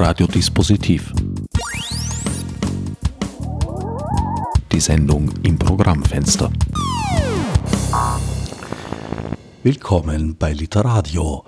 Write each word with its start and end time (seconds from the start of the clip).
Radiodispositiv. 0.00 1.12
Die 4.70 4.80
Sendung 4.80 5.28
im 5.42 5.58
Programmfenster. 5.58 6.52
Willkommen 9.64 10.36
bei 10.36 10.52
Literadio. 10.52 11.44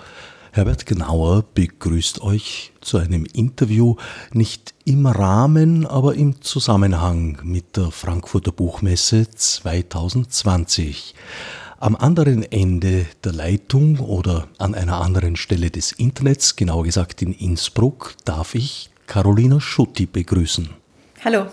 Herbert 0.51 0.85
Gnauer 0.85 1.45
begrüßt 1.55 2.23
euch 2.23 2.73
zu 2.81 2.99
einem 2.99 3.25
Interview 3.25 3.95
nicht 4.33 4.75
im 4.85 5.07
Rahmen, 5.07 5.87
aber 5.87 6.17
im 6.17 6.43
Zusammenhang 6.43 7.39
mit 7.45 7.77
der 7.77 7.93
Frankfurter 7.93 8.51
Buchmesse 8.51 9.31
2020. 9.31 11.15
Am 11.83 11.97
anderen 11.97 12.43
Ende 12.43 13.07
der 13.25 13.33
Leitung 13.33 14.01
oder 14.01 14.49
an 14.59 14.75
einer 14.75 15.01
anderen 15.01 15.37
Stelle 15.37 15.71
des 15.71 15.93
Internets, 15.93 16.55
genauer 16.55 16.85
gesagt 16.85 17.23
in 17.23 17.33
Innsbruck, 17.33 18.17
darf 18.27 18.55
ich 18.55 18.91
Carolina 19.07 19.63
Schutti 19.63 20.05
begrüßen. 20.05 20.69
Hallo. 21.25 21.47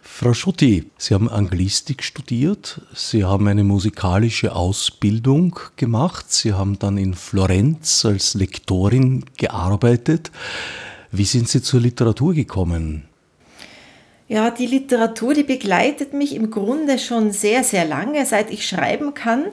Frau 0.00 0.32
Schutti, 0.32 0.90
Sie 0.96 1.12
haben 1.12 1.28
Anglistik 1.28 2.02
studiert, 2.02 2.80
Sie 2.94 3.24
haben 3.24 3.46
eine 3.46 3.62
musikalische 3.62 4.56
Ausbildung 4.56 5.60
gemacht, 5.76 6.32
Sie 6.32 6.54
haben 6.54 6.78
dann 6.78 6.96
in 6.96 7.12
Florenz 7.12 8.06
als 8.06 8.32
Lektorin 8.32 9.26
gearbeitet. 9.36 10.30
Wie 11.12 11.26
sind 11.26 11.50
Sie 11.50 11.60
zur 11.60 11.80
Literatur 11.80 12.32
gekommen? 12.32 13.04
Ja, 14.28 14.50
die 14.50 14.66
Literatur, 14.66 15.32
die 15.32 15.42
begleitet 15.42 16.12
mich 16.12 16.34
im 16.34 16.50
Grunde 16.50 16.98
schon 16.98 17.32
sehr, 17.32 17.64
sehr 17.64 17.86
lange, 17.86 18.26
seit 18.26 18.50
ich 18.50 18.68
schreiben 18.68 19.14
kann. 19.14 19.46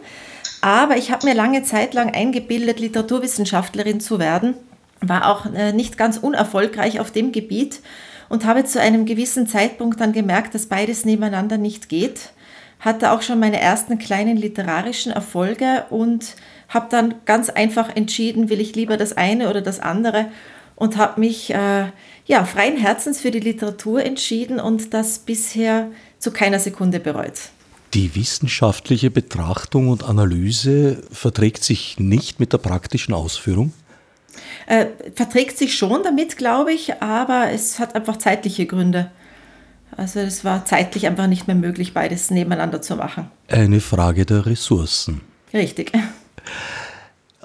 Aber 0.60 0.98
ich 0.98 1.12
habe 1.12 1.26
mir 1.26 1.34
lange 1.34 1.64
Zeit 1.64 1.94
lang 1.94 2.14
eingebildet, 2.14 2.82
Literaturwissenschaftlerin 2.82 4.02
zu 4.02 4.20
werden. 4.20 4.56
War 5.00 5.30
auch 5.30 5.46
äh, 5.54 5.72
nicht 5.72 5.98
ganz 5.98 6.18
unerfolgreich 6.18 7.00
auf 7.00 7.12
dem 7.12 7.32
Gebiet 7.32 7.80
und 8.28 8.44
habe 8.44 8.66
zu 8.66 8.82
einem 8.82 9.06
gewissen 9.06 9.48
Zeitpunkt 9.48 10.02
dann 10.02 10.12
gemerkt, 10.12 10.54
dass 10.54 10.66
beides 10.66 11.06
nebeneinander 11.06 11.58
nicht 11.58 11.88
geht. 11.88 12.32
Hatte 12.82 13.12
auch 13.12 13.22
schon 13.22 13.40
meine 13.40 13.62
ersten 13.62 13.98
kleinen 13.98 14.36
literarischen 14.36 15.14
Erfolge 15.14 15.86
und 15.90 16.36
habe 16.68 16.88
dann 16.90 17.16
ganz 17.24 17.50
einfach 17.50 17.96
entschieden, 17.96 18.50
will 18.50 18.60
ich 18.60 18.76
lieber 18.76 18.98
das 18.98 19.16
eine 19.16 19.50
oder 19.50 19.62
das 19.62 19.80
andere 19.80 20.26
und 20.76 20.98
habe 20.98 21.20
mich 21.20 21.54
äh, 21.54 21.88
ja, 22.26 22.46
freien 22.46 22.78
Herzens 22.78 23.22
für 23.22 23.32
die 23.32 23.40
Literatur 23.40 24.04
entschieden 24.04 24.60
und 24.60 24.94
das 24.94 25.20
bisher 25.20 25.90
zu 26.20 26.32
keiner 26.32 26.60
Sekunde 26.60 27.00
bereut. 27.00 27.50
Die 27.94 28.16
wissenschaftliche 28.16 29.10
Betrachtung 29.10 29.88
und 29.88 30.04
Analyse 30.04 31.04
verträgt 31.12 31.64
sich 31.64 31.98
nicht 32.00 32.40
mit 32.40 32.52
der 32.52 32.58
praktischen 32.58 33.14
Ausführung? 33.14 33.72
Äh, 34.68 34.88
verträgt 35.14 35.58
sich 35.58 35.78
schon 35.78 36.04
damit, 36.04 36.36
glaube 36.36 36.74
ich, 36.74 37.02
aber 37.02 37.52
es 37.52 37.80
hat 37.80 37.96
einfach 37.96 38.18
zeitliche 38.18 38.66
Gründe. 38.66 39.12
Also 39.96 40.20
es 40.20 40.44
war 40.44 40.66
zeitlich 40.66 41.08
einfach 41.08 41.28
nicht 41.28 41.48
mehr 41.48 41.56
möglich, 41.56 41.94
beides 41.94 42.32
nebeneinander 42.32 42.82
zu 42.82 42.98
machen. 42.98 43.32
Eine 43.48 43.80
Frage 43.80 44.26
der 44.26 44.46
Ressourcen. 44.46 45.22
Richtig. 45.54 45.92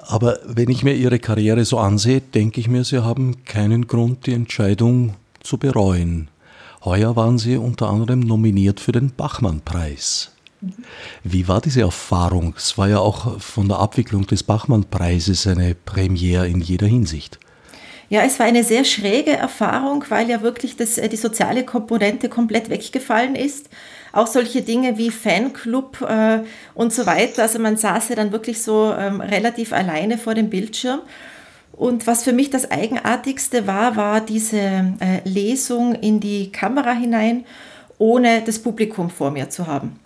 Aber 0.07 0.39
wenn 0.45 0.69
ich 0.69 0.83
mir 0.83 0.93
Ihre 0.93 1.19
Karriere 1.19 1.63
so 1.65 1.77
ansehe, 1.77 2.21
denke 2.21 2.59
ich 2.59 2.67
mir, 2.67 2.83
Sie 2.83 3.03
haben 3.03 3.45
keinen 3.45 3.87
Grund, 3.87 4.25
die 4.25 4.33
Entscheidung 4.33 5.15
zu 5.41 5.57
bereuen. 5.57 6.29
Heuer 6.83 7.15
waren 7.15 7.37
Sie 7.37 7.57
unter 7.57 7.89
anderem 7.89 8.21
nominiert 8.21 8.79
für 8.79 8.91
den 8.91 9.11
Bachmann-Preis. 9.11 10.31
Wie 11.23 11.47
war 11.47 11.61
diese 11.61 11.81
Erfahrung? 11.81 12.53
Es 12.57 12.77
war 12.77 12.87
ja 12.87 12.99
auch 12.99 13.39
von 13.39 13.67
der 13.67 13.79
Abwicklung 13.79 14.27
des 14.27 14.43
Bachmann-Preises 14.43 15.47
eine 15.47 15.75
Premiere 15.75 16.47
in 16.47 16.61
jeder 16.61 16.87
Hinsicht. 16.87 17.39
Ja, 18.09 18.23
es 18.23 18.39
war 18.39 18.45
eine 18.45 18.63
sehr 18.63 18.83
schräge 18.83 19.31
Erfahrung, 19.31 20.03
weil 20.09 20.29
ja 20.29 20.41
wirklich 20.41 20.75
das, 20.75 20.97
äh, 20.97 21.07
die 21.07 21.17
soziale 21.17 21.63
Komponente 21.63 22.27
komplett 22.27 22.69
weggefallen 22.69 23.35
ist. 23.35 23.69
Auch 24.13 24.27
solche 24.27 24.61
Dinge 24.61 24.97
wie 24.97 25.09
Fanclub 25.09 26.01
äh, 26.01 26.39
und 26.73 26.93
so 26.93 27.05
weiter. 27.05 27.43
Also 27.43 27.59
man 27.59 27.77
saß 27.77 28.09
ja 28.09 28.15
dann 28.15 28.31
wirklich 28.31 28.61
so 28.61 28.93
ähm, 28.97 29.21
relativ 29.21 29.73
alleine 29.73 30.17
vor 30.17 30.33
dem 30.33 30.49
Bildschirm. 30.49 30.99
Und 31.73 32.05
was 32.07 32.23
für 32.23 32.33
mich 32.33 32.49
das 32.49 32.69
Eigenartigste 32.69 33.65
war, 33.65 33.95
war 33.95 34.21
diese 34.21 34.57
äh, 34.57 35.21
Lesung 35.23 35.95
in 35.95 36.19
die 36.19 36.51
Kamera 36.51 36.91
hinein, 36.91 37.45
ohne 37.97 38.41
das 38.41 38.59
Publikum 38.59 39.09
vor 39.09 39.31
mir 39.31 39.49
zu 39.49 39.67
haben. 39.67 39.99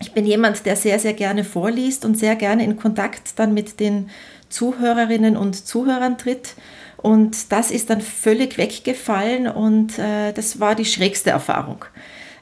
Ich 0.00 0.12
bin 0.12 0.24
jemand, 0.24 0.64
der 0.64 0.76
sehr, 0.76 0.98
sehr 0.98 1.12
gerne 1.12 1.44
vorliest 1.44 2.04
und 2.04 2.16
sehr 2.16 2.36
gerne 2.36 2.62
in 2.64 2.76
Kontakt 2.76 3.38
dann 3.38 3.52
mit 3.52 3.80
den 3.80 4.10
Zuhörerinnen 4.48 5.36
und 5.36 5.66
Zuhörern 5.66 6.18
tritt. 6.18 6.54
Und 6.96 7.52
das 7.52 7.70
ist 7.70 7.90
dann 7.90 8.00
völlig 8.00 8.58
weggefallen 8.58 9.48
und 9.48 9.98
äh, 9.98 10.32
das 10.32 10.60
war 10.60 10.74
die 10.74 10.84
schrägste 10.84 11.30
Erfahrung. 11.30 11.84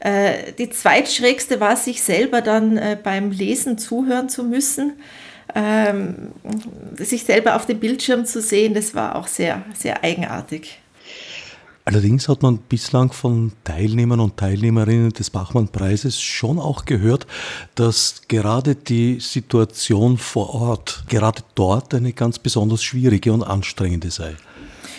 Äh, 0.01 0.53
die 0.59 0.71
zweitschrägste 0.71 1.61
war, 1.61 1.77
sich 1.77 2.03
selber 2.03 2.43
dann 2.43 2.77
äh, 2.77 2.97
beim 3.03 3.31
Lesen 3.31 3.79
zuhören 3.79 4.29
zu 4.29 4.45
müssen. 4.45 4.95
Ähm, 5.55 6.33
sich 6.97 7.25
selber 7.25 7.57
auf 7.57 7.67
dem 7.67 7.79
Bildschirm 7.79 8.27
zu 8.27 8.41
sehen, 8.41 8.75
das 8.75 8.95
war 8.95 9.17
auch 9.17 9.29
sehr, 9.29 9.65
sehr 9.75 10.03
eigenartig. 10.03 10.81
Allerdings 11.89 12.29
hat 12.29 12.43
man 12.43 12.59
bislang 12.59 13.13
von 13.13 13.53
Teilnehmern 13.63 14.19
und 14.19 14.37
Teilnehmerinnen 14.37 15.13
des 15.13 15.31
Bachmann-Preises 15.31 16.21
schon 16.21 16.59
auch 16.59 16.85
gehört, 16.85 17.29
dass 17.77 18.23
gerade 18.27 18.75
die 18.75 19.21
Situation 19.21 20.19
vor 20.19 20.53
Ort, 20.53 21.05
gerade 21.09 21.43
dort 21.55 21.95
eine 21.95 22.13
ganz 22.13 22.41
besonders 22.41 22.83
schwierige 22.83 23.33
und 23.33 23.45
anstrengende 23.45 24.11
sei. 24.11 24.35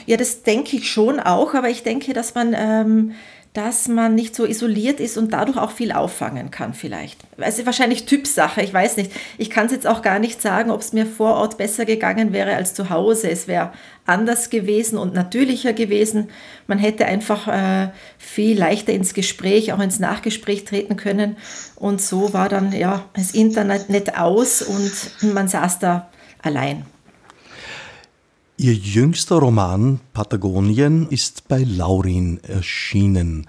Ja, 0.06 0.16
das 0.16 0.44
denke 0.44 0.78
ich 0.78 0.90
schon 0.90 1.20
auch, 1.20 1.54
aber 1.54 1.70
ich 1.70 1.84
denke, 1.84 2.14
dass 2.14 2.36
man 2.36 2.56
ähm, 2.58 3.12
dass 3.58 3.88
man 3.88 4.14
nicht 4.14 4.36
so 4.36 4.46
isoliert 4.46 5.00
ist 5.00 5.18
und 5.18 5.34
dadurch 5.34 5.58
auch 5.58 5.72
viel 5.72 5.92
auffangen 5.92 6.52
kann 6.52 6.76
vielleicht. 6.76 7.18
Ist 7.38 7.66
wahrscheinlich 7.66 8.06
Typsache, 8.06 8.62
ich 8.62 8.72
weiß 8.72 8.98
nicht. 8.98 9.12
Ich 9.40 9.50
kann 9.50 9.66
es 9.66 9.72
jetzt 9.72 9.88
auch 9.88 10.04
gar 10.04 10.20
nicht 10.20 10.44
sagen, 10.44 10.70
ob 10.70 10.82
es 10.82 10.94
mir 10.94 11.08
vor 11.08 11.34
Ort 11.34 11.58
besser 11.58 11.86
gegangen 11.86 12.34
wäre 12.34 12.56
als 12.56 12.76
zu 12.76 12.92
Hause. 12.92 13.32
Es 13.32 13.48
wäre 13.48 13.72
anders 14.06 14.52
gewesen 14.52 15.00
und 15.00 15.16
natürlicher 15.16 15.74
gewesen. 15.74 16.30
Man 16.68 16.78
hätte 16.78 17.08
einfach 17.08 17.48
äh, 17.48 17.90
viel 18.20 18.60
leichter 18.60 18.94
ins 18.94 19.16
Gespräch, 19.16 19.74
auch 19.74 19.80
ins 19.80 19.98
Nachgespräch 19.98 20.64
treten 20.64 20.96
können. 20.96 21.36
Und 21.76 22.00
so 22.00 22.34
war 22.34 22.50
dann 22.50 22.72
ja 22.72 23.06
das 23.16 23.32
Internet 23.32 23.90
nicht 23.90 24.20
aus 24.20 24.62
und 24.62 25.34
man 25.34 25.48
saß 25.48 25.80
da 25.80 26.12
allein. 26.44 26.86
Ihr 28.60 28.74
jüngster 28.74 29.36
Roman 29.36 30.00
Patagonien 30.14 31.08
ist 31.12 31.48
bei 31.48 31.64
Laurin 31.64 32.40
erschienen. 32.44 33.46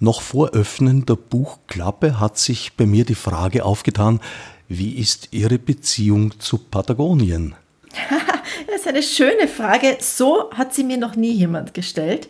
Noch 0.00 0.20
vor 0.20 0.50
Öffnen 0.50 1.06
der 1.06 1.14
Buchklappe 1.14 2.18
hat 2.18 2.36
sich 2.36 2.72
bei 2.72 2.86
mir 2.86 3.04
die 3.04 3.14
Frage 3.14 3.64
aufgetan, 3.64 4.18
wie 4.66 4.96
ist 4.96 5.28
Ihre 5.30 5.60
Beziehung 5.60 6.40
zu 6.40 6.58
Patagonien? 6.58 7.54
das 8.66 8.80
ist 8.80 8.88
eine 8.88 9.04
schöne 9.04 9.46
Frage. 9.46 9.96
So 10.00 10.50
hat 10.50 10.74
sie 10.74 10.82
mir 10.82 10.96
noch 10.96 11.14
nie 11.14 11.32
jemand 11.32 11.72
gestellt. 11.72 12.28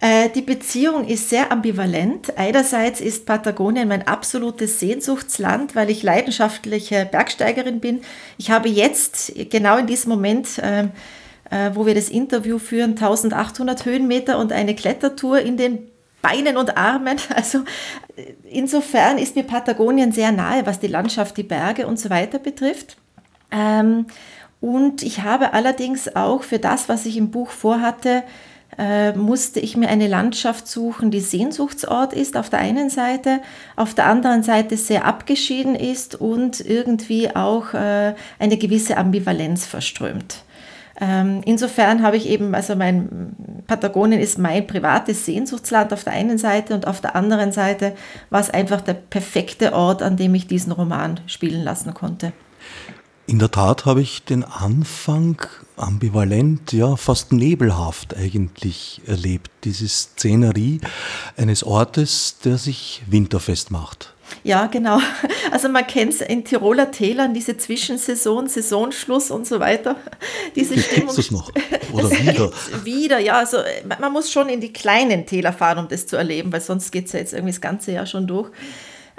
Äh, 0.00 0.30
die 0.30 0.40
Beziehung 0.40 1.06
ist 1.06 1.28
sehr 1.28 1.52
ambivalent. 1.52 2.38
Einerseits 2.38 3.02
ist 3.02 3.26
Patagonien 3.26 3.88
mein 3.88 4.06
absolutes 4.06 4.80
Sehnsuchtsland, 4.80 5.74
weil 5.76 5.90
ich 5.90 6.02
leidenschaftliche 6.02 7.04
Bergsteigerin 7.04 7.80
bin. 7.80 8.00
Ich 8.38 8.50
habe 8.50 8.70
jetzt 8.70 9.34
genau 9.50 9.76
in 9.76 9.86
diesem 9.86 10.08
Moment 10.08 10.48
ähm, 10.62 10.92
äh, 11.50 11.70
wo 11.74 11.86
wir 11.86 11.94
das 11.94 12.08
Interview 12.08 12.58
führen, 12.58 12.90
1800 12.90 13.84
Höhenmeter 13.84 14.38
und 14.38 14.52
eine 14.52 14.74
Klettertour 14.74 15.40
in 15.40 15.56
den 15.56 15.90
Beinen 16.22 16.56
und 16.56 16.76
Armen. 16.76 17.18
Also 17.34 17.58
äh, 18.16 18.32
insofern 18.50 19.18
ist 19.18 19.36
mir 19.36 19.44
Patagonien 19.44 20.12
sehr 20.12 20.32
nahe, 20.32 20.66
was 20.66 20.80
die 20.80 20.86
Landschaft, 20.86 21.36
die 21.36 21.42
Berge 21.42 21.86
und 21.86 21.98
so 21.98 22.10
weiter 22.10 22.38
betrifft. 22.38 22.96
Ähm, 23.50 24.06
und 24.60 25.02
ich 25.02 25.22
habe 25.22 25.52
allerdings 25.52 26.16
auch 26.16 26.42
für 26.42 26.58
das, 26.58 26.88
was 26.88 27.06
ich 27.06 27.16
im 27.16 27.30
Buch 27.30 27.50
vorhatte, 27.50 28.24
äh, 28.78 29.12
musste 29.12 29.60
ich 29.60 29.76
mir 29.76 29.88
eine 29.88 30.08
Landschaft 30.08 30.66
suchen, 30.66 31.10
die 31.10 31.20
Sehnsuchtsort 31.20 32.12
ist 32.12 32.36
auf 32.36 32.50
der 32.50 32.58
einen 32.58 32.90
Seite, 32.90 33.40
auf 33.76 33.94
der 33.94 34.06
anderen 34.06 34.42
Seite 34.42 34.76
sehr 34.76 35.04
abgeschieden 35.04 35.74
ist 35.74 36.14
und 36.20 36.60
irgendwie 36.60 37.34
auch 37.34 37.72
äh, 37.74 38.14
eine 38.38 38.56
gewisse 38.58 38.96
Ambivalenz 38.96 39.66
verströmt. 39.66 40.42
Ähm, 41.00 41.42
insofern 41.44 42.02
habe 42.02 42.16
ich 42.16 42.28
eben, 42.28 42.54
also 42.54 42.74
mein 42.74 43.64
Patagonien 43.66 44.20
ist 44.20 44.38
mein 44.38 44.66
privates 44.66 45.26
Sehnsuchtsland 45.26 45.92
auf 45.92 46.04
der 46.04 46.14
einen 46.14 46.38
Seite 46.38 46.74
und 46.74 46.86
auf 46.86 47.00
der 47.00 47.14
anderen 47.14 47.52
Seite 47.52 47.94
war 48.30 48.40
es 48.40 48.50
einfach 48.50 48.80
der 48.80 48.94
perfekte 48.94 49.74
Ort, 49.74 50.02
an 50.02 50.16
dem 50.16 50.34
ich 50.34 50.46
diesen 50.46 50.72
Roman 50.72 51.20
spielen 51.26 51.62
lassen 51.62 51.92
konnte. 51.92 52.32
In 53.28 53.40
der 53.40 53.50
Tat 53.50 53.86
habe 53.86 54.00
ich 54.00 54.24
den 54.24 54.44
Anfang 54.44 55.42
ambivalent, 55.76 56.72
ja 56.72 56.94
fast 56.94 57.32
nebelhaft 57.32 58.16
eigentlich 58.16 59.02
erlebt. 59.06 59.50
Diese 59.64 59.88
Szenerie 59.88 60.80
eines 61.36 61.64
Ortes, 61.64 62.36
der 62.44 62.56
sich 62.56 63.02
winterfest 63.06 63.72
macht. 63.72 64.14
Ja, 64.42 64.66
genau. 64.66 65.00
Also 65.52 65.68
man 65.68 65.86
kennt 65.86 66.12
es 66.12 66.20
in 66.20 66.44
Tiroler 66.44 66.90
Tälern, 66.90 67.32
diese 67.32 67.56
Zwischensaison, 67.56 68.48
Saisonschluss 68.48 69.30
und 69.30 69.46
so 69.46 69.60
weiter. 69.60 69.94
Diese 70.56 70.76
Stimmung. 70.78 71.14
es 71.16 71.30
noch? 71.30 71.52
Oder 71.92 72.10
wieder? 72.10 72.52
wieder, 72.82 73.18
ja. 73.20 73.38
Also 73.38 73.58
man 74.00 74.12
muss 74.12 74.30
schon 74.30 74.48
in 74.48 74.60
die 74.60 74.72
kleinen 74.72 75.24
Täler 75.24 75.52
fahren, 75.52 75.78
um 75.78 75.88
das 75.88 76.06
zu 76.08 76.16
erleben, 76.16 76.52
weil 76.52 76.60
sonst 76.60 76.90
geht 76.90 77.06
es 77.06 77.12
ja 77.12 77.20
jetzt 77.20 77.32
irgendwie 77.32 77.52
das 77.52 77.60
ganze 77.60 77.92
Jahr 77.92 78.06
schon 78.06 78.26
durch. 78.26 78.50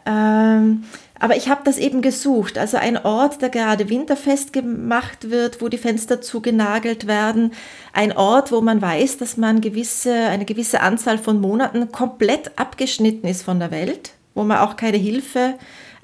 Ähm, 0.06 0.83
aber 1.19 1.36
ich 1.36 1.50
habe 1.50 1.62
das 1.63 1.77
eben 1.77 2.01
gesucht. 2.01 2.57
Also 2.57 2.77
ein 2.77 2.98
Ort, 2.98 3.42
der 3.42 3.50
gerade 3.50 3.89
winterfest 3.89 4.54
gemacht 4.54 5.30
wird, 5.30 5.62
wo 5.62 5.69
die 5.69 5.77
Fenster 5.77 6.21
zugenagelt 6.21 7.07
werden. 7.07 7.54
Ein 7.94 8.15
Ort, 8.15 8.51
wo 8.51 8.62
man 8.62 8.81
weiß, 8.81 9.18
dass 9.18 9.38
man 9.38 9.62
gewisse, 9.62 10.13
eine 10.13 10.45
gewisse 10.45 10.81
Anzahl 10.81 11.18
von 11.18 11.42
Monaten 11.42 11.92
komplett 11.92 12.57
abgeschnitten 12.57 13.27
ist 13.27 13.44
von 13.44 13.59
der 13.59 13.71
Welt, 13.71 14.12
wo 14.38 14.44
man 14.44 14.60
auch 14.60 14.78
keine 14.78 14.98
Hilfe 14.98 15.56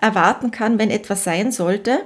erwarten 0.02 0.52
kann, 0.52 0.80
wenn 0.80 0.90
etwas 0.90 1.24
sein 1.24 1.52
sollte. 1.52 2.02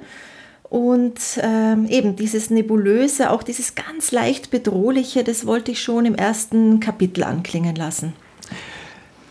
Und 0.69 1.19
ähm, 1.41 1.87
eben 1.87 2.15
dieses 2.17 2.49
Nebulöse, 2.49 3.31
auch 3.31 3.41
dieses 3.41 3.75
ganz 3.75 4.11
leicht 4.11 4.51
Bedrohliche, 4.51 5.23
das 5.23 5.45
wollte 5.45 5.71
ich 5.71 5.81
schon 5.81 6.05
im 6.05 6.15
ersten 6.15 6.81
Kapitel 6.81 7.23
anklingen 7.23 7.75
lassen. 7.75 8.13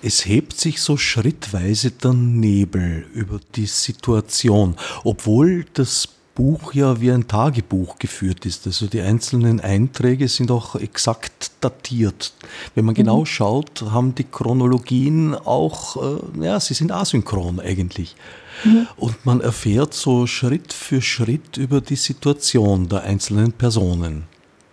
Es 0.03 0.25
hebt 0.25 0.59
sich 0.59 0.81
so 0.81 0.97
schrittweise 0.97 1.91
der 1.91 2.15
Nebel 2.15 3.07
über 3.13 3.41
die 3.55 3.67
Situation, 3.67 4.77
obwohl 5.05 5.67
das 5.75 6.09
Buch 6.37 6.75
ja 6.75 7.01
wie 7.01 7.11
ein 7.11 7.27
Tagebuch 7.27 7.99
geführt 7.99 8.47
ist. 8.47 8.67
Also 8.67 8.87
die 8.87 9.01
einzelnen 9.01 9.59
Einträge 9.59 10.29
sind 10.29 10.53
auch 10.53 10.77
exakt 10.77 11.51
datiert. 11.61 12.33
Wenn 12.77 12.85
man 12.85 12.95
genau 12.95 13.21
mhm. 13.21 13.27
schaut, 13.27 13.83
haben 13.91 14.15
die 14.15 14.25
Chronologien 14.25 15.35
auch, 15.35 16.21
äh, 16.21 16.45
ja, 16.45 16.61
sie 16.61 16.75
sind 16.75 16.93
asynchron 16.93 17.59
eigentlich. 17.59 18.15
Mhm. 18.63 18.87
Und 18.97 19.27
man 19.27 19.41
erfährt 19.41 19.95
so 19.95 20.27
Schritt 20.27 20.73
für 20.73 21.03
Schritt 21.03 21.57
über 21.57 21.81
die 21.81 21.97
Situation 21.97 22.89
der 22.89 23.03
einzelnen 23.03 23.53
Personen. 23.53 24.25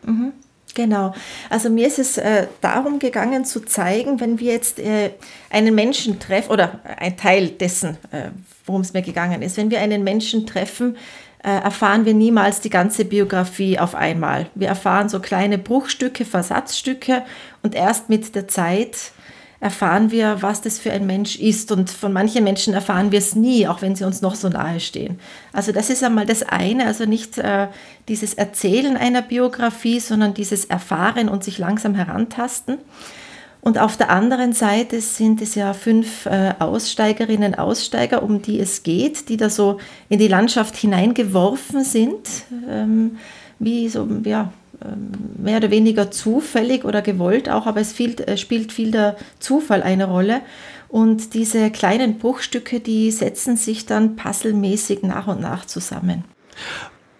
Mhm. 0.06 0.34
Genau. 0.76 1.14
Also 1.50 1.70
mir 1.70 1.88
ist 1.88 2.00
es 2.00 2.18
äh, 2.18 2.48
darum 2.60 3.00
gegangen 3.00 3.46
zu 3.46 3.62
zeigen, 3.62 4.20
wenn 4.20 4.40
wir 4.40 4.54
jetzt 4.54 4.80
äh, 4.80 5.12
einen 5.50 5.76
Menschen 5.76 6.20
treffen, 6.20 6.52
oder 6.52 6.80
ein 6.98 7.16
Teil 7.16 7.50
dessen, 7.50 7.98
äh, 8.12 8.30
worum 8.66 8.82
es 8.82 8.92
mir 8.92 9.04
gegangen 9.04 9.42
ist, 9.44 9.58
wenn 9.58 9.70
wir 9.70 9.80
einen 9.82 10.04
Menschen 10.04 10.48
treffen, 10.48 10.98
erfahren 11.50 12.06
wir 12.06 12.14
niemals 12.14 12.62
die 12.62 12.70
ganze 12.70 13.06
Biografie 13.06 13.78
auf 13.80 13.96
einmal. 13.96 14.48
Wir 14.56 14.70
erfahren 14.70 15.10
so 15.10 15.20
kleine 15.20 15.58
Bruchstücke, 15.58 16.26
Versatzstücke 16.26 17.24
und 17.62 17.76
erst 17.76 18.10
mit 18.10 18.36
der 18.36 18.48
Zeit 18.48 19.12
erfahren 19.64 20.12
wir, 20.12 20.42
was 20.42 20.60
das 20.60 20.78
für 20.78 20.92
ein 20.92 21.06
Mensch 21.06 21.38
ist. 21.38 21.72
Und 21.72 21.90
von 21.90 22.12
manchen 22.12 22.44
Menschen 22.44 22.74
erfahren 22.74 23.14
wir 23.14 23.20
es 23.20 23.34
nie, 23.34 23.66
auch 23.66 23.82
wenn 23.82 23.96
sie 23.96 24.04
uns 24.04 24.22
noch 24.22 24.36
so 24.36 24.50
nahe 24.50 24.82
stehen. 24.82 25.22
Also 25.54 25.72
das 25.72 25.90
ist 25.90 26.04
einmal 26.04 26.26
das 26.26 26.44
eine, 26.44 26.86
also 26.86 27.06
nicht 27.06 27.38
äh, 27.38 27.68
dieses 28.10 28.34
Erzählen 28.34 28.98
einer 28.98 29.22
Biografie, 29.22 30.02
sondern 30.02 30.34
dieses 30.34 30.66
Erfahren 30.66 31.30
und 31.30 31.46
sich 31.46 31.60
langsam 31.60 31.96
herantasten. 31.96 32.78
Und 33.64 33.80
auf 33.80 33.96
der 33.96 34.10
anderen 34.10 34.52
Seite 34.52 35.00
sind 35.00 35.42
es 35.42 35.56
ja 35.56 35.74
fünf 35.74 36.26
äh, 36.26 36.54
Aussteigerinnen, 36.60 37.56
Aussteiger, 37.56 38.22
um 38.22 38.42
die 38.42 38.60
es 38.60 38.84
geht, 38.84 39.30
die 39.30 39.38
da 39.38 39.50
so 39.50 39.80
in 40.10 40.20
die 40.20 40.28
Landschaft 40.28 40.76
hineingeworfen 40.76 41.86
sind, 41.86 42.28
ähm, 42.70 43.20
wie 43.60 43.88
so, 43.88 44.06
ja, 44.26 44.52
ähm, 44.84 45.12
mehr 45.42 45.58
oder 45.58 45.72
weniger 45.72 46.12
zufällig 46.12 46.84
oder 46.84 47.02
gewollt 47.02 47.48
auch, 47.50 47.66
aber 47.66 47.80
es 47.80 47.94
viel, 47.94 48.20
äh, 48.24 48.36
spielt 48.36 48.74
viel 48.74 48.92
der 48.92 49.16
Zufall 49.40 49.82
eine 49.82 50.10
Rolle. 50.10 50.42
Und 50.90 51.34
diese 51.34 51.72
kleinen 51.72 52.18
Bruchstücke, 52.18 52.82
die 52.82 53.12
setzen 53.12 53.56
sich 53.56 53.86
dann 53.86 54.18
puzzlemäßig 54.18 55.04
nach 55.04 55.28
und 55.28 55.40
nach 55.40 55.64
zusammen. 55.64 56.26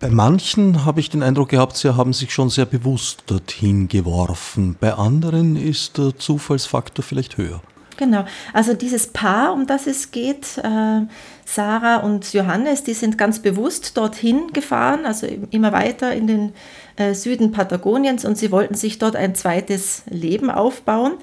Bei 0.04 0.10
manchen 0.10 0.84
habe 0.84 1.00
ich 1.00 1.10
den 1.10 1.24
Eindruck 1.24 1.48
gehabt, 1.48 1.78
sie 1.78 1.96
haben 1.96 2.12
sich 2.12 2.34
schon 2.34 2.50
sehr 2.50 2.66
bewusst 2.66 3.24
dorthin 3.28 3.88
geworfen. 3.88 4.76
Bei 4.78 4.96
anderen 4.96 5.56
ist 5.56 5.98
der 5.98 6.18
Zufallsfaktor 6.18 7.06
vielleicht 7.06 7.38
höher. 7.38 7.62
Genau, 7.96 8.26
also 8.52 8.74
dieses 8.74 9.08
Paar, 9.08 9.54
um 9.54 9.66
das 9.66 9.88
es 9.88 10.12
geht, 10.12 10.58
äh, 10.58 11.04
Sarah 11.46 12.02
und 12.02 12.34
Johannes, 12.34 12.84
die 12.84 12.96
sind 12.96 13.18
ganz 13.18 13.40
bewusst 13.40 13.96
dorthin 13.96 14.52
gefahren, 14.52 15.06
also 15.06 15.26
immer 15.52 15.72
weiter 15.72 16.14
in 16.14 16.28
den 16.28 16.54
äh, 16.98 17.14
Süden 17.14 17.54
Patagoniens 17.54 18.26
und 18.26 18.38
sie 18.38 18.52
wollten 18.52 18.76
sich 18.76 19.00
dort 19.00 19.16
ein 19.16 19.36
zweites 19.36 20.04
Leben 20.10 20.52
aufbauen. 20.52 21.14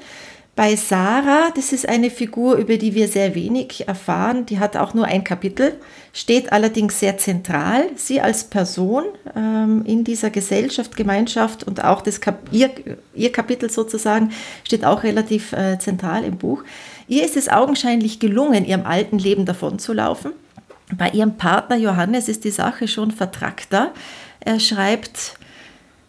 Bei 0.61 0.77
Sarah, 0.77 1.51
das 1.57 1.73
ist 1.73 1.89
eine 1.89 2.11
Figur, 2.11 2.57
über 2.57 2.77
die 2.77 2.95
wir 2.95 3.09
sehr 3.09 3.35
wenig 3.35 3.89
erfahren, 3.89 4.45
die 4.45 4.59
hat 4.59 4.77
auch 4.77 4.93
nur 4.93 5.07
ein 5.07 5.25
Kapitel, 5.25 5.81
steht 6.13 6.53
allerdings 6.53 7.01
sehr 7.01 7.17
zentral. 7.17 7.85
Sie 7.97 8.21
als 8.21 8.45
Person 8.45 9.05
ähm, 9.35 9.83
in 9.87 10.05
dieser 10.05 10.29
Gesellschaft, 10.29 10.99
Gemeinschaft 10.99 11.65
und 11.65 11.83
auch 11.83 12.03
das 12.03 12.21
Kap 12.21 12.41
ihr, 12.53 12.69
ihr 13.15 13.33
Kapitel 13.33 13.71
sozusagen 13.71 14.33
steht 14.63 14.85
auch 14.85 15.03
relativ 15.03 15.55
äh, 15.55 15.79
zentral 15.79 16.25
im 16.25 16.37
Buch. 16.37 16.63
Ihr 17.09 17.25
ist 17.25 17.39
es 17.39 17.49
augenscheinlich 17.49 18.21
gelungen, 18.21 18.67
ihrem 18.67 18.85
alten 18.85 19.19
Leben 19.19 19.47
davonzulaufen. 19.47 20.33
Bei 20.95 21.09
ihrem 21.09 21.39
Partner 21.39 21.77
Johannes 21.77 22.29
ist 22.29 22.45
die 22.45 22.51
Sache 22.51 22.87
schon 22.87 23.13
vertrackter. 23.13 23.95
Er 24.41 24.61
schreibt 24.61 25.39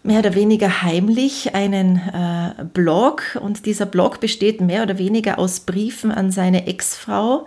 mehr 0.03 0.19
oder 0.19 0.33
weniger 0.33 0.81
heimlich 0.81 1.53
einen 1.53 1.97
äh, 1.97 2.63
Blog 2.73 3.37
und 3.41 3.65
dieser 3.65 3.85
Blog 3.85 4.19
besteht 4.19 4.61
mehr 4.61 4.83
oder 4.83 4.97
weniger 4.97 5.37
aus 5.37 5.61
Briefen 5.61 6.11
an 6.11 6.31
seine 6.31 6.67
Ex-Frau. 6.67 7.45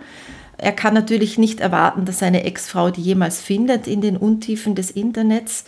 Er 0.57 0.71
kann 0.71 0.93
natürlich 0.93 1.37
nicht 1.37 1.59
erwarten, 1.59 2.05
dass 2.05 2.19
seine 2.19 2.43
Ex-Frau 2.43 2.91
die 2.91 3.01
jemals 3.01 3.41
findet 3.41 3.87
in 3.87 3.99
den 3.99 4.15
Untiefen 4.15 4.73
des 4.73 4.89
Internets, 4.89 5.65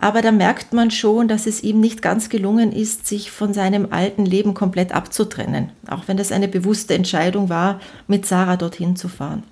aber 0.00 0.22
da 0.22 0.32
merkt 0.32 0.72
man 0.72 0.90
schon, 0.90 1.28
dass 1.28 1.46
es 1.46 1.62
ihm 1.62 1.80
nicht 1.80 2.02
ganz 2.02 2.28
gelungen 2.28 2.72
ist, 2.72 3.06
sich 3.06 3.30
von 3.30 3.52
seinem 3.52 3.88
alten 3.92 4.24
Leben 4.24 4.54
komplett 4.54 4.92
abzutrennen, 4.92 5.70
auch 5.88 6.08
wenn 6.08 6.16
das 6.16 6.32
eine 6.32 6.48
bewusste 6.48 6.94
Entscheidung 6.94 7.50
war, 7.50 7.78
mit 8.08 8.26
Sarah 8.26 8.56
dorthin 8.56 8.96
zu 8.96 9.08
fahren. 9.08 9.44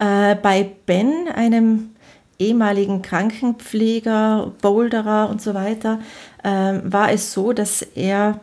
Äh, 0.00 0.34
bei 0.36 0.68
Ben, 0.86 1.28
einem 1.32 1.90
ehemaligen 2.38 3.02
Krankenpfleger, 3.02 4.52
Boulderer 4.62 5.28
und 5.28 5.42
so 5.42 5.54
weiter, 5.54 6.00
äh, 6.42 6.48
war 6.84 7.10
es 7.10 7.32
so, 7.32 7.52
dass 7.52 7.82
er 7.82 8.40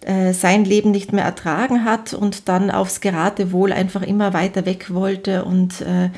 äh, 0.00 0.32
sein 0.32 0.64
Leben 0.64 0.90
nicht 0.90 1.12
mehr 1.12 1.24
ertragen 1.24 1.84
hat 1.84 2.14
und 2.14 2.48
dann 2.48 2.70
aufs 2.70 3.00
Geratewohl 3.00 3.72
einfach 3.72 4.02
immer 4.02 4.32
weiter 4.34 4.66
weg 4.66 4.92
wollte 4.92 5.44
und 5.44 5.80
äh, 5.80 6.10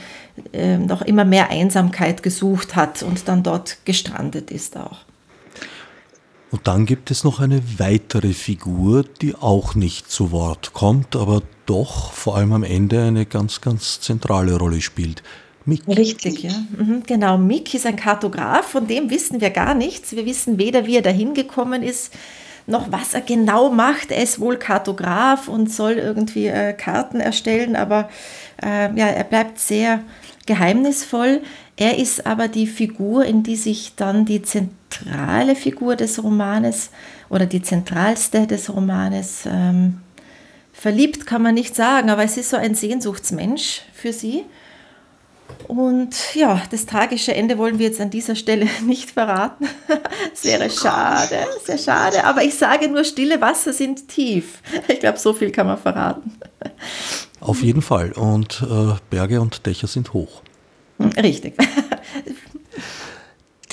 äh, 0.52 0.78
noch 0.78 1.02
immer 1.02 1.24
mehr 1.24 1.50
Einsamkeit 1.50 2.22
gesucht 2.22 2.74
hat 2.74 3.02
und 3.02 3.28
dann 3.28 3.42
dort 3.42 3.78
gestrandet 3.84 4.50
ist 4.50 4.76
auch. 4.76 4.98
Und 6.50 6.66
dann 6.66 6.86
gibt 6.86 7.10
es 7.10 7.24
noch 7.24 7.40
eine 7.40 7.62
weitere 7.78 8.32
Figur, 8.32 9.04
die 9.20 9.34
auch 9.34 9.74
nicht 9.74 10.10
zu 10.10 10.30
Wort 10.30 10.72
kommt, 10.72 11.16
aber 11.16 11.42
doch 11.66 12.12
vor 12.12 12.36
allem 12.36 12.52
am 12.52 12.62
Ende 12.62 13.02
eine 13.02 13.26
ganz, 13.26 13.60
ganz 13.60 14.00
zentrale 14.00 14.56
Rolle 14.56 14.80
spielt. 14.80 15.22
Mick. 15.66 15.82
Richtig, 15.88 16.44
ja. 16.44 16.52
Mhm, 16.76 17.02
genau, 17.06 17.36
Mick 17.38 17.74
ist 17.74 17.86
ein 17.86 17.96
Kartograf, 17.96 18.66
von 18.66 18.86
dem 18.86 19.10
wissen 19.10 19.40
wir 19.40 19.50
gar 19.50 19.74
nichts. 19.74 20.12
Wir 20.12 20.24
wissen 20.24 20.58
weder, 20.58 20.86
wie 20.86 20.96
er 20.96 21.02
dahin 21.02 21.34
gekommen 21.34 21.82
ist, 21.82 22.12
noch 22.66 22.90
was 22.92 23.14
er 23.14 23.20
genau 23.20 23.70
macht. 23.70 24.10
Er 24.12 24.22
ist 24.22 24.40
wohl 24.40 24.56
Kartograf 24.56 25.48
und 25.48 25.72
soll 25.72 25.94
irgendwie 25.94 26.46
äh, 26.46 26.72
Karten 26.72 27.20
erstellen, 27.20 27.76
aber 27.76 28.08
äh, 28.62 28.96
ja, 28.96 29.06
er 29.06 29.24
bleibt 29.24 29.58
sehr 29.58 30.02
geheimnisvoll. 30.46 31.42
Er 31.76 31.98
ist 31.98 32.26
aber 32.26 32.48
die 32.48 32.66
Figur, 32.66 33.24
in 33.24 33.42
die 33.42 33.56
sich 33.56 33.94
dann 33.96 34.24
die 34.24 34.42
zentrale 34.42 35.56
Figur 35.56 35.96
des 35.96 36.22
Romanes 36.22 36.90
oder 37.28 37.46
die 37.46 37.62
zentralste 37.62 38.46
des 38.46 38.72
Romanes 38.72 39.44
ähm, 39.46 39.98
verliebt, 40.72 41.26
kann 41.26 41.42
man 41.42 41.54
nicht 41.54 41.74
sagen, 41.74 42.08
aber 42.08 42.22
es 42.22 42.36
ist 42.36 42.50
so 42.50 42.56
ein 42.56 42.74
Sehnsuchtsmensch 42.74 43.82
für 43.92 44.12
sie. 44.12 44.44
Und 45.68 46.34
ja, 46.34 46.62
das 46.70 46.86
tragische 46.86 47.34
Ende 47.34 47.58
wollen 47.58 47.78
wir 47.78 47.86
jetzt 47.86 48.00
an 48.00 48.10
dieser 48.10 48.36
Stelle 48.36 48.66
nicht 48.86 49.10
verraten. 49.10 49.66
Es 50.32 50.44
wäre 50.44 50.70
schade, 50.70 51.46
sehr 51.64 51.78
schade. 51.78 52.24
Aber 52.24 52.42
ich 52.42 52.54
sage 52.54 52.88
nur, 52.88 53.04
stille 53.04 53.40
Wasser 53.40 53.72
sind 53.72 54.08
tief. 54.08 54.60
Ich 54.88 55.00
glaube, 55.00 55.18
so 55.18 55.32
viel 55.32 55.50
kann 55.50 55.66
man 55.66 55.78
verraten. 55.78 56.38
Auf 57.40 57.62
jeden 57.62 57.82
Fall. 57.82 58.12
Und 58.12 58.64
äh, 58.68 58.94
Berge 59.10 59.40
und 59.40 59.66
Dächer 59.66 59.86
sind 59.86 60.12
hoch. 60.12 60.42
Hm, 60.98 61.10
richtig. 61.10 61.54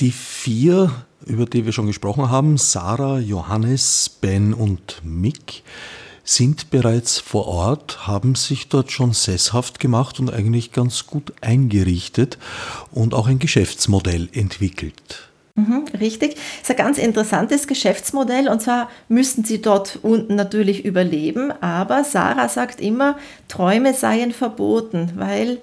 Die 0.00 0.10
vier, 0.10 0.90
über 1.24 1.46
die 1.46 1.64
wir 1.64 1.72
schon 1.72 1.86
gesprochen 1.86 2.28
haben, 2.28 2.58
Sarah, 2.58 3.18
Johannes, 3.18 4.18
Ben 4.20 4.52
und 4.52 5.00
Mick, 5.04 5.62
sind 6.24 6.70
bereits 6.70 7.18
vor 7.18 7.46
Ort, 7.46 8.06
haben 8.06 8.34
sich 8.34 8.68
dort 8.68 8.90
schon 8.90 9.12
sesshaft 9.12 9.78
gemacht 9.78 10.18
und 10.18 10.32
eigentlich 10.32 10.72
ganz 10.72 11.06
gut 11.06 11.32
eingerichtet 11.42 12.38
und 12.90 13.14
auch 13.14 13.28
ein 13.28 13.38
Geschäftsmodell 13.38 14.28
entwickelt. 14.32 15.28
Mhm, 15.56 15.84
richtig. 16.00 16.34
Das 16.34 16.62
ist 16.62 16.70
ein 16.70 16.76
ganz 16.76 16.98
interessantes 16.98 17.68
Geschäftsmodell 17.68 18.48
und 18.48 18.60
zwar 18.60 18.88
müssen 19.08 19.44
sie 19.44 19.62
dort 19.62 20.00
unten 20.02 20.34
natürlich 20.34 20.84
überleben, 20.84 21.52
aber 21.60 22.02
Sarah 22.02 22.48
sagt 22.48 22.80
immer, 22.80 23.16
Träume 23.46 23.94
seien 23.94 24.32
verboten, 24.32 25.12
weil 25.14 25.58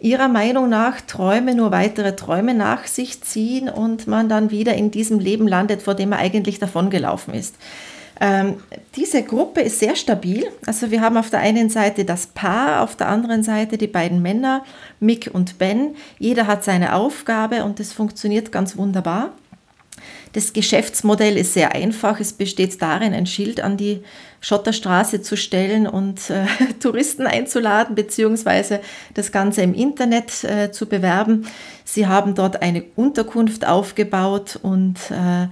ihrer 0.00 0.28
Meinung 0.28 0.70
nach 0.70 1.00
Träume 1.02 1.54
nur 1.54 1.70
weitere 1.70 2.16
Träume 2.16 2.54
nach 2.54 2.86
sich 2.86 3.22
ziehen 3.22 3.68
und 3.68 4.06
man 4.06 4.28
dann 4.28 4.50
wieder 4.50 4.74
in 4.74 4.90
diesem 4.90 5.18
Leben 5.18 5.48
landet, 5.48 5.82
vor 5.82 5.94
dem 5.94 6.10
man 6.10 6.18
eigentlich 6.18 6.58
davongelaufen 6.58 7.34
ist. 7.34 7.56
Ähm, 8.20 8.56
diese 8.94 9.22
Gruppe 9.22 9.60
ist 9.60 9.78
sehr 9.78 9.94
stabil. 9.94 10.46
Also 10.64 10.90
wir 10.90 11.00
haben 11.00 11.16
auf 11.16 11.30
der 11.30 11.40
einen 11.40 11.68
Seite 11.68 12.04
das 12.04 12.26
Paar, 12.28 12.82
auf 12.82 12.96
der 12.96 13.08
anderen 13.08 13.42
Seite 13.42 13.76
die 13.76 13.86
beiden 13.86 14.22
Männer, 14.22 14.64
Mick 15.00 15.30
und 15.32 15.58
Ben. 15.58 15.96
Jeder 16.18 16.46
hat 16.46 16.64
seine 16.64 16.94
Aufgabe 16.94 17.64
und 17.64 17.78
es 17.78 17.92
funktioniert 17.92 18.52
ganz 18.52 18.76
wunderbar. 18.76 19.32
Das 20.32 20.52
Geschäftsmodell 20.52 21.36
ist 21.36 21.54
sehr 21.54 21.74
einfach. 21.74 22.20
Es 22.20 22.32
besteht 22.32 22.80
darin, 22.82 23.14
ein 23.14 23.26
Schild 23.26 23.60
an 23.60 23.76
die 23.76 24.02
Schotterstraße 24.40 25.22
zu 25.22 25.36
stellen 25.36 25.86
und 25.86 26.30
äh, 26.30 26.44
Touristen 26.80 27.26
einzuladen, 27.26 27.94
beziehungsweise 27.94 28.80
das 29.14 29.32
Ganze 29.32 29.62
im 29.62 29.72
Internet 29.72 30.44
äh, 30.44 30.70
zu 30.72 30.86
bewerben. 30.86 31.46
Sie 31.84 32.06
haben 32.06 32.34
dort 32.34 32.62
eine 32.62 32.84
Unterkunft 32.96 33.66
aufgebaut 33.66 34.58
und 34.62 34.96
äh, 35.10 35.48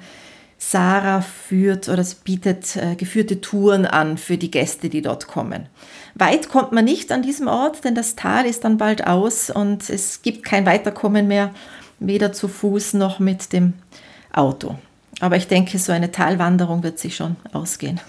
Sarah 0.71 1.21
führt 1.21 1.89
oder 1.89 2.05
bietet 2.25 2.77
äh, 2.77 2.95
geführte 2.97 3.41
Touren 3.41 3.85
an 3.85 4.17
für 4.17 4.39
die 4.39 4.51
Gäste, 4.51 4.89
die 4.89 5.03
dort 5.03 5.27
kommen. 5.27 5.67
Weit 6.15 6.49
kommt 6.49 6.73
man 6.73 6.85
nicht 6.87 7.13
an 7.13 7.23
diesem 7.23 7.49
Ort, 7.49 7.85
denn 7.85 7.95
das 7.95 8.17
Tal 8.17 8.47
ist 8.47 8.65
dann 8.65 8.79
bald 8.79 9.07
aus 9.07 9.51
und 9.51 9.89
es 9.91 10.23
gibt 10.23 10.43
kein 10.43 10.65
Weiterkommen 10.65 11.29
mehr, 11.29 11.51
weder 11.99 12.33
zu 12.33 12.49
Fuß 12.49 12.95
noch 12.95 13.19
mit 13.19 13.53
dem 13.53 13.75
Auto. 14.33 14.77
Aber 15.21 15.37
ich 15.37 15.49
denke, 15.49 15.79
so 15.79 15.93
eine 15.93 16.11
Talwanderung 16.11 16.83
wird 16.83 16.99
sich 16.99 17.15
schon 17.15 17.37
ausgehen. 17.53 18.01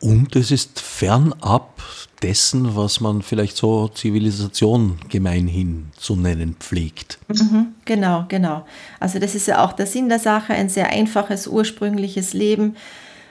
Und 0.00 0.34
es 0.34 0.50
ist 0.50 0.80
fernab 0.80 1.82
dessen, 2.22 2.76
was 2.76 3.00
man 3.00 3.22
vielleicht 3.22 3.56
so 3.56 3.88
Zivilisation 3.88 4.98
gemeinhin 5.08 5.90
zu 5.96 6.16
nennen 6.16 6.56
pflegt. 6.58 7.18
Mhm, 7.28 7.74
genau, 7.84 8.24
genau. 8.28 8.66
Also 8.98 9.18
das 9.18 9.34
ist 9.34 9.46
ja 9.46 9.64
auch 9.64 9.72
der 9.72 9.86
Sinn 9.86 10.08
der 10.08 10.18
Sache, 10.18 10.52
ein 10.52 10.68
sehr 10.68 10.90
einfaches, 10.90 11.46
ursprüngliches 11.46 12.32
Leben. 12.32 12.76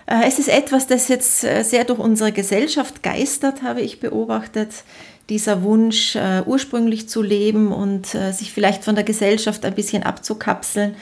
Äh, 0.05 0.27
es 0.27 0.39
ist 0.39 0.49
etwas, 0.49 0.87
das 0.87 1.07
jetzt 1.07 1.43
äh, 1.43 1.63
sehr 1.63 1.85
durch 1.85 1.99
unsere 1.99 2.31
Gesellschaft 2.31 3.03
geistert, 3.03 3.61
habe 3.61 3.81
ich 3.81 3.99
beobachtet. 3.99 4.83
Dieser 5.29 5.61
Wunsch, 5.61 6.15
äh, 6.15 6.41
ursprünglich 6.45 7.07
zu 7.07 7.21
leben 7.21 7.71
und 7.71 8.07
sich 8.07 8.51
vielleicht 8.51 8.83
von 8.83 8.95
der 8.95 9.03
Gesellschaft 9.03 9.63
ein 9.63 9.75
bisschen 9.75 10.01
abzukapseln. 10.01 10.95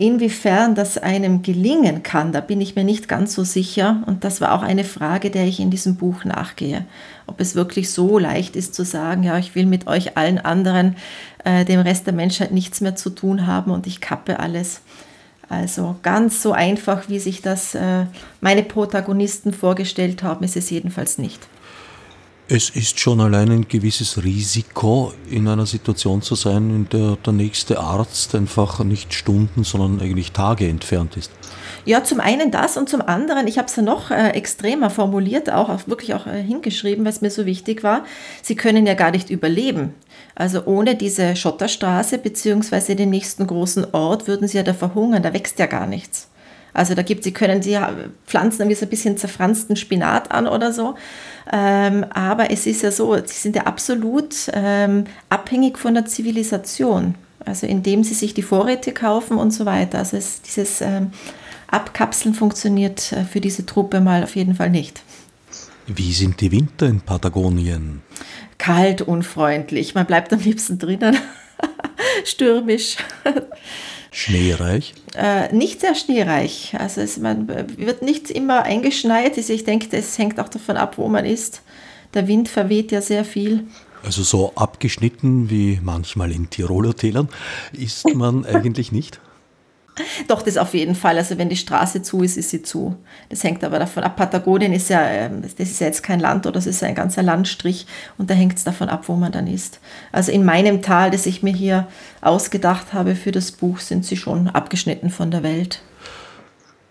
Inwiefern 0.00 0.74
das 0.74 0.96
einem 0.96 1.42
gelingen 1.42 2.02
kann, 2.02 2.32
da 2.32 2.40
bin 2.40 2.62
ich 2.62 2.74
mir 2.74 2.84
nicht 2.84 3.06
ganz 3.06 3.34
so 3.34 3.44
sicher. 3.44 4.02
Und 4.06 4.24
das 4.24 4.40
war 4.40 4.54
auch 4.54 4.62
eine 4.62 4.84
Frage, 4.84 5.30
der 5.30 5.44
ich 5.44 5.60
in 5.60 5.70
diesem 5.70 5.96
Buch 5.96 6.24
nachgehe. 6.24 6.86
Ob 7.26 7.38
es 7.38 7.54
wirklich 7.54 7.90
so 7.90 8.18
leicht 8.18 8.56
ist 8.56 8.74
zu 8.74 8.86
sagen, 8.86 9.24
ja, 9.24 9.36
ich 9.36 9.54
will 9.54 9.66
mit 9.66 9.88
euch 9.88 10.16
allen 10.16 10.38
anderen, 10.38 10.96
äh, 11.44 11.66
dem 11.66 11.80
Rest 11.80 12.06
der 12.06 12.14
Menschheit 12.14 12.50
nichts 12.50 12.80
mehr 12.80 12.96
zu 12.96 13.10
tun 13.10 13.46
haben 13.46 13.70
und 13.70 13.86
ich 13.86 14.00
kappe 14.00 14.40
alles. 14.40 14.80
Also 15.50 15.96
ganz 16.02 16.40
so 16.40 16.52
einfach, 16.52 17.10
wie 17.10 17.18
sich 17.18 17.42
das 17.42 17.74
äh, 17.74 18.06
meine 18.40 18.62
Protagonisten 18.62 19.52
vorgestellt 19.52 20.22
haben, 20.22 20.46
ist 20.46 20.56
es 20.56 20.70
jedenfalls 20.70 21.18
nicht. 21.18 21.46
Es 22.52 22.68
ist 22.68 22.98
schon 22.98 23.20
allein 23.20 23.48
ein 23.52 23.68
gewisses 23.68 24.24
Risiko, 24.24 25.12
in 25.30 25.46
einer 25.46 25.66
Situation 25.66 26.20
zu 26.20 26.34
sein, 26.34 26.70
in 26.70 26.88
der 26.88 27.16
der 27.24 27.32
nächste 27.32 27.78
Arzt 27.78 28.34
einfach 28.34 28.82
nicht 28.82 29.14
Stunden, 29.14 29.62
sondern 29.62 30.00
eigentlich 30.00 30.32
Tage 30.32 30.66
entfernt 30.66 31.16
ist. 31.16 31.30
Ja, 31.84 32.02
zum 32.02 32.18
einen 32.18 32.50
das 32.50 32.76
und 32.76 32.88
zum 32.88 33.02
anderen, 33.02 33.46
ich 33.46 33.56
habe 33.56 33.68
es 33.68 33.76
ja 33.76 33.84
noch 33.84 34.10
äh, 34.10 34.30
extremer 34.30 34.90
formuliert, 34.90 35.48
auch, 35.48 35.68
auch 35.68 35.86
wirklich 35.86 36.12
auch 36.12 36.26
äh, 36.26 36.42
hingeschrieben, 36.42 37.06
es 37.06 37.20
mir 37.20 37.30
so 37.30 37.46
wichtig 37.46 37.84
war, 37.84 38.04
sie 38.42 38.56
können 38.56 38.84
ja 38.84 38.94
gar 38.94 39.12
nicht 39.12 39.30
überleben. 39.30 39.94
Also 40.34 40.64
ohne 40.64 40.96
diese 40.96 41.36
Schotterstraße 41.36 42.18
beziehungsweise 42.18 42.96
den 42.96 43.10
nächsten 43.10 43.46
großen 43.46 43.94
Ort 43.94 44.26
würden 44.26 44.48
sie 44.48 44.56
ja 44.56 44.64
da 44.64 44.74
verhungern, 44.74 45.22
da 45.22 45.32
wächst 45.32 45.60
ja 45.60 45.66
gar 45.66 45.86
nichts. 45.86 46.26
Also 46.72 46.94
da 46.94 47.02
gibt 47.02 47.24
sie 47.24 47.32
können 47.32 47.62
sie 47.62 47.78
pflanzen 48.26 48.62
irgendwie 48.62 48.76
so 48.76 48.86
ein 48.86 48.90
bisschen 48.90 49.16
zerfransten 49.16 49.76
Spinat 49.76 50.30
an 50.30 50.46
oder 50.46 50.72
so. 50.72 50.94
Ähm, 51.52 52.04
aber 52.10 52.50
es 52.50 52.66
ist 52.66 52.82
ja 52.82 52.92
so, 52.92 53.16
sie 53.16 53.34
sind 53.34 53.56
ja 53.56 53.64
absolut 53.64 54.34
ähm, 54.52 55.04
abhängig 55.28 55.78
von 55.78 55.94
der 55.94 56.06
Zivilisation. 56.06 57.14
Also 57.44 57.66
indem 57.66 58.04
sie 58.04 58.14
sich 58.14 58.34
die 58.34 58.42
Vorräte 58.42 58.92
kaufen 58.92 59.38
und 59.38 59.50
so 59.50 59.64
weiter. 59.64 59.98
Also 59.98 60.16
es, 60.16 60.42
dieses 60.42 60.80
ähm, 60.80 61.12
Abkapseln 61.68 62.34
funktioniert 62.34 63.12
äh, 63.12 63.24
für 63.24 63.40
diese 63.40 63.66
Truppe 63.66 64.00
mal 64.00 64.22
auf 64.22 64.36
jeden 64.36 64.54
Fall 64.54 64.70
nicht. 64.70 65.02
Wie 65.86 66.12
sind 66.12 66.40
die 66.40 66.52
Winter 66.52 66.86
in 66.86 67.00
Patagonien? 67.00 68.02
Kalt, 68.58 69.02
unfreundlich. 69.02 69.94
Man 69.94 70.06
bleibt 70.06 70.32
am 70.32 70.40
liebsten 70.40 70.78
drinnen. 70.78 71.16
Stürmisch. 72.24 72.96
Schneereich? 74.12 74.94
Äh, 75.14 75.52
nicht 75.54 75.80
sehr 75.80 75.94
schneereich. 75.94 76.74
Also 76.78 77.00
es, 77.00 77.18
man 77.18 77.48
wird 77.48 78.02
nicht 78.02 78.30
immer 78.30 78.62
eingeschneit. 78.62 79.36
Also 79.36 79.52
ich 79.52 79.64
denke, 79.64 79.88
das 79.88 80.16
hängt 80.18 80.38
auch 80.38 80.48
davon 80.48 80.76
ab, 80.76 80.98
wo 80.98 81.08
man 81.08 81.24
ist. 81.24 81.62
Der 82.14 82.28
Wind 82.28 82.48
verweht 82.48 82.92
ja 82.92 83.00
sehr 83.02 83.24
viel. 83.24 83.66
Also 84.04 84.22
so 84.22 84.52
abgeschnitten 84.54 85.50
wie 85.50 85.80
manchmal 85.82 86.32
in 86.32 86.48
Tiroler 86.48 86.94
Tälern 86.94 87.28
ist 87.72 88.06
man 88.14 88.44
eigentlich 88.46 88.92
nicht? 88.92 89.20
Doch, 90.28 90.42
das 90.42 90.56
auf 90.56 90.74
jeden 90.74 90.94
Fall. 90.94 91.16
Also 91.18 91.38
wenn 91.38 91.48
die 91.48 91.56
Straße 91.56 92.02
zu 92.02 92.22
ist, 92.22 92.36
ist 92.36 92.50
sie 92.50 92.62
zu. 92.62 92.96
Das 93.28 93.44
hängt 93.44 93.64
aber 93.64 93.78
davon 93.78 94.02
ab. 94.02 94.16
Patagonien 94.16 94.72
ist 94.72 94.90
ja, 94.90 95.02
ähm, 95.02 95.42
das 95.42 95.52
ist 95.58 95.80
ja 95.80 95.86
jetzt 95.86 96.02
kein 96.02 96.20
Land 96.20 96.46
oder 96.46 96.58
es 96.58 96.66
ist 96.66 96.82
ein 96.82 96.94
ganzer 96.94 97.22
Landstrich 97.22 97.86
und 98.18 98.30
da 98.30 98.34
hängt 98.34 98.56
es 98.56 98.64
davon 98.64 98.88
ab, 98.88 99.04
wo 99.06 99.16
man 99.16 99.32
dann 99.32 99.46
ist. 99.46 99.80
Also 100.12 100.32
in 100.32 100.44
meinem 100.44 100.82
Tal, 100.82 101.10
das 101.10 101.26
ich 101.26 101.42
mir 101.42 101.54
hier 101.54 101.88
ausgedacht 102.20 102.92
habe 102.92 103.14
für 103.14 103.32
das 103.32 103.52
Buch, 103.52 103.78
sind 103.78 104.04
sie 104.04 104.16
schon 104.16 104.48
abgeschnitten 104.48 105.10
von 105.10 105.30
der 105.30 105.42
Welt. 105.42 105.82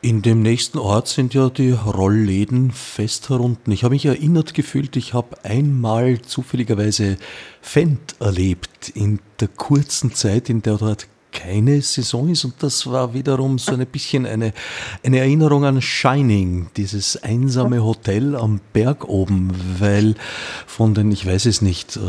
In 0.01 0.22
dem 0.22 0.42
nächsten 0.42 0.78
Ort 0.78 1.10
sind 1.10 1.34
ja 1.34 1.50
die 1.50 1.72
Rollläden 1.72 2.72
fest 2.72 3.30
herunten. 3.30 3.74
Ich 3.74 3.84
habe 3.84 3.96
mich 3.96 4.06
erinnert 4.06 4.54
gefühlt, 4.54 4.96
ich 4.96 5.13
habe 5.13 5.44
einmal 5.44 6.22
zufälligerweise 6.22 7.18
Fendt 7.62 8.16
erlebt 8.22 8.88
in 8.96 9.20
der 9.42 9.50
kurzen 9.50 10.16
Zeit, 10.16 10.50
in 10.50 10.62
der 10.62 10.78
dort 10.78 11.08
keine 11.43 11.81
Saison 11.81 12.29
ist 12.29 12.43
und 12.43 12.55
das 12.60 12.86
war 12.88 13.13
wiederum 13.13 13.60
so 13.60 13.74
ein 13.74 13.86
bisschen 13.88 14.25
eine, 14.25 14.53
eine 15.03 15.19
Erinnerung 15.19 15.63
an 15.65 15.81
Shining, 15.81 16.67
dieses 16.75 17.22
einsame 17.24 17.84
Hotel 17.84 18.36
am 18.36 18.60
Berg 18.74 19.08
oben, 19.08 19.51
weil 19.79 20.15
von 20.67 20.93
den, 20.93 21.12
ich 21.12 21.25
weiß 21.25 21.46
es 21.46 21.62
nicht, 21.62 21.98
äh, 21.98 22.00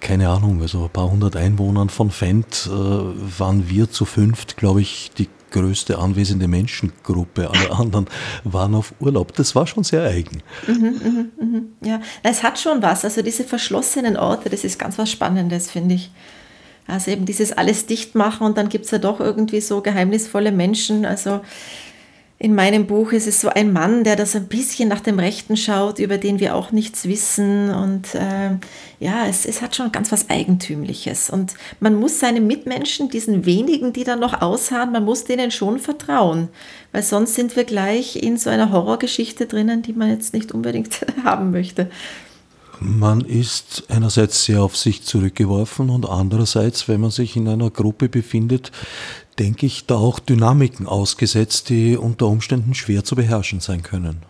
keine 0.00 0.28
Ahnung, 0.28 0.60
also 0.62 0.84
ein 0.84 0.90
paar 0.90 1.10
hundert 1.10 1.36
Einwohnern 1.36 1.88
von 1.88 2.10
Fendt 2.10 2.66
äh, 2.66 2.70
waren 2.70 3.68
wir 3.68 3.90
zu 3.90 4.04
fünft, 4.04 4.56
glaube 4.56 4.80
ich, 4.80 5.10
die 5.16 5.28
größte 5.50 5.98
anwesende 5.98 6.48
Menschengruppe. 6.48 7.50
Alle 7.50 7.72
anderen 7.72 8.06
waren 8.44 8.74
auf 8.74 8.94
Urlaub. 9.00 9.34
Das 9.34 9.54
war 9.56 9.66
schon 9.66 9.82
sehr 9.82 10.02
eigen. 10.04 10.42
Mhm, 10.66 11.30
mh, 11.38 11.44
mh. 11.44 11.62
Ja, 11.84 12.00
es 12.22 12.42
hat 12.44 12.58
schon 12.58 12.80
was. 12.82 13.04
Also 13.04 13.22
diese 13.22 13.42
verschlossenen 13.42 14.16
Orte, 14.16 14.48
das 14.48 14.62
ist 14.62 14.78
ganz 14.78 14.96
was 14.96 15.10
Spannendes, 15.10 15.70
finde 15.70 15.96
ich. 15.96 16.12
Also 16.90 17.10
eben 17.10 17.24
dieses 17.24 17.52
alles 17.52 17.86
dicht 17.86 18.14
machen 18.14 18.46
und 18.46 18.58
dann 18.58 18.68
gibt 18.68 18.84
es 18.84 18.90
ja 18.90 18.98
doch 18.98 19.20
irgendwie 19.20 19.60
so 19.60 19.80
geheimnisvolle 19.80 20.52
Menschen. 20.52 21.04
Also 21.04 21.40
in 22.42 22.54
meinem 22.54 22.86
Buch 22.86 23.12
ist 23.12 23.26
es 23.26 23.38
so 23.42 23.50
ein 23.50 23.70
Mann, 23.70 24.02
der 24.02 24.16
das 24.16 24.34
ein 24.34 24.48
bisschen 24.48 24.88
nach 24.88 25.00
dem 25.00 25.18
Rechten 25.18 25.58
schaut, 25.58 25.98
über 25.98 26.16
den 26.16 26.40
wir 26.40 26.54
auch 26.54 26.72
nichts 26.72 27.06
wissen. 27.06 27.68
Und 27.68 28.14
äh, 28.14 28.52
ja, 28.98 29.26
es, 29.26 29.44
es 29.44 29.60
hat 29.60 29.76
schon 29.76 29.92
ganz 29.92 30.10
was 30.10 30.30
Eigentümliches. 30.30 31.28
Und 31.28 31.52
man 31.80 31.94
muss 31.94 32.18
seinen 32.18 32.46
Mitmenschen, 32.46 33.10
diesen 33.10 33.44
wenigen, 33.44 33.92
die 33.92 34.04
dann 34.04 34.20
noch 34.20 34.40
ausharren, 34.40 34.90
man 34.90 35.04
muss 35.04 35.24
denen 35.24 35.50
schon 35.50 35.78
vertrauen. 35.78 36.48
Weil 36.92 37.02
sonst 37.02 37.34
sind 37.34 37.56
wir 37.56 37.64
gleich 37.64 38.16
in 38.16 38.38
so 38.38 38.48
einer 38.48 38.72
Horrorgeschichte 38.72 39.44
drinnen, 39.44 39.82
die 39.82 39.92
man 39.92 40.08
jetzt 40.08 40.32
nicht 40.32 40.50
unbedingt 40.50 41.04
haben 41.24 41.50
möchte. 41.50 41.90
Man 42.82 43.20
ist 43.20 43.84
einerseits 43.88 44.46
sehr 44.46 44.62
auf 44.62 44.74
sich 44.74 45.02
zurückgeworfen 45.02 45.90
und 45.90 46.08
andererseits, 46.08 46.88
wenn 46.88 47.02
man 47.02 47.10
sich 47.10 47.36
in 47.36 47.46
einer 47.46 47.70
Gruppe 47.70 48.08
befindet, 48.08 48.72
denke 49.38 49.66
ich, 49.66 49.84
da 49.84 49.96
auch 49.96 50.18
Dynamiken 50.18 50.86
ausgesetzt, 50.86 51.68
die 51.68 51.98
unter 51.98 52.26
Umständen 52.26 52.74
schwer 52.74 53.04
zu 53.04 53.16
beherrschen 53.16 53.60
sein 53.60 53.82
können. 53.82 54.22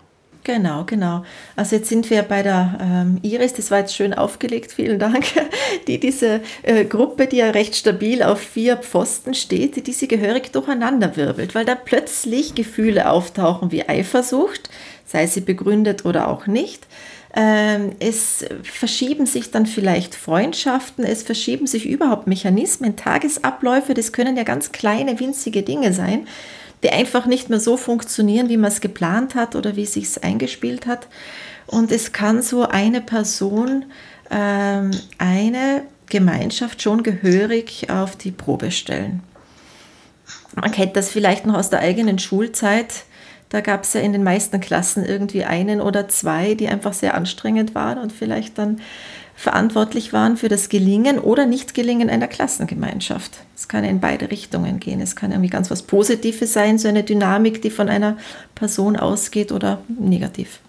Genau, 0.42 0.84
genau. 0.84 1.24
Also 1.54 1.76
jetzt 1.76 1.88
sind 1.88 2.10
wir 2.10 2.22
bei 2.22 2.42
der 2.42 2.78
ähm, 2.80 3.18
Iris, 3.22 3.52
das 3.52 3.70
war 3.70 3.80
jetzt 3.80 3.94
schön 3.94 4.14
aufgelegt, 4.14 4.72
vielen 4.72 4.98
Dank, 4.98 5.26
die 5.86 6.00
diese 6.00 6.40
äh, 6.62 6.84
Gruppe, 6.84 7.28
die 7.28 7.36
ja 7.36 7.50
recht 7.50 7.76
stabil 7.76 8.22
auf 8.22 8.40
vier 8.40 8.78
Pfosten 8.78 9.34
steht, 9.34 9.86
die 9.86 9.92
sie 9.92 10.08
gehörig 10.08 10.50
durcheinander 10.50 11.14
wirbelt, 11.14 11.54
weil 11.54 11.66
da 11.66 11.76
plötzlich 11.76 12.56
Gefühle 12.56 13.10
auftauchen 13.10 13.70
wie 13.70 13.88
Eifersucht, 13.88 14.70
sei 15.04 15.26
sie 15.26 15.42
begründet 15.42 16.04
oder 16.04 16.26
auch 16.26 16.46
nicht. 16.46 16.86
Ähm, 17.32 17.92
es 18.00 18.44
verschieben 18.64 19.24
sich 19.24 19.52
dann 19.52 19.66
vielleicht 19.66 20.16
Freundschaften, 20.16 21.04
es 21.04 21.22
verschieben 21.22 21.66
sich 21.68 21.86
überhaupt 21.86 22.26
Mechanismen, 22.26 22.96
Tagesabläufe, 22.96 23.94
das 23.94 24.12
können 24.12 24.36
ja 24.36 24.42
ganz 24.42 24.72
kleine, 24.72 25.20
winzige 25.20 25.62
Dinge 25.62 25.92
sein, 25.92 26.26
die 26.82 26.90
einfach 26.90 27.26
nicht 27.26 27.48
mehr 27.48 27.60
so 27.60 27.76
funktionieren, 27.76 28.48
wie 28.48 28.56
man 28.56 28.72
es 28.72 28.80
geplant 28.80 29.36
hat 29.36 29.54
oder 29.54 29.76
wie 29.76 29.84
es 29.84 29.92
sich 29.92 30.24
eingespielt 30.24 30.86
hat. 30.86 31.06
Und 31.66 31.92
es 31.92 32.12
kann 32.12 32.42
so 32.42 32.66
eine 32.66 33.00
Person, 33.00 33.84
ähm, 34.30 34.90
eine 35.18 35.82
Gemeinschaft 36.06 36.82
schon 36.82 37.04
gehörig 37.04 37.90
auf 37.90 38.16
die 38.16 38.32
Probe 38.32 38.72
stellen. 38.72 39.22
Man 40.56 40.72
kennt 40.72 40.96
das 40.96 41.10
vielleicht 41.10 41.46
noch 41.46 41.54
aus 41.54 41.70
der 41.70 41.78
eigenen 41.78 42.18
Schulzeit. 42.18 43.04
Da 43.50 43.60
gab 43.60 43.82
es 43.82 43.92
ja 43.92 44.00
in 44.00 44.12
den 44.12 44.22
meisten 44.22 44.60
Klassen 44.60 45.04
irgendwie 45.04 45.44
einen 45.44 45.80
oder 45.80 46.08
zwei, 46.08 46.54
die 46.54 46.68
einfach 46.68 46.92
sehr 46.92 47.14
anstrengend 47.14 47.74
waren 47.74 47.98
und 47.98 48.12
vielleicht 48.12 48.56
dann 48.58 48.80
verantwortlich 49.34 50.12
waren 50.12 50.36
für 50.36 50.48
das 50.48 50.68
Gelingen 50.68 51.18
oder 51.18 51.46
Nicht-Gelingen 51.46 52.08
einer 52.10 52.28
Klassengemeinschaft. 52.28 53.38
Es 53.56 53.66
kann 53.66 53.82
in 53.82 53.98
beide 53.98 54.30
Richtungen 54.30 54.78
gehen. 54.78 55.00
Es 55.00 55.16
kann 55.16 55.32
irgendwie 55.32 55.50
ganz 55.50 55.70
was 55.70 55.82
Positives 55.82 56.52
sein, 56.52 56.78
so 56.78 56.88
eine 56.88 57.02
Dynamik, 57.02 57.60
die 57.60 57.70
von 57.70 57.88
einer 57.88 58.18
Person 58.54 58.96
ausgeht 58.96 59.50
oder 59.50 59.80
negativ. 59.88 60.60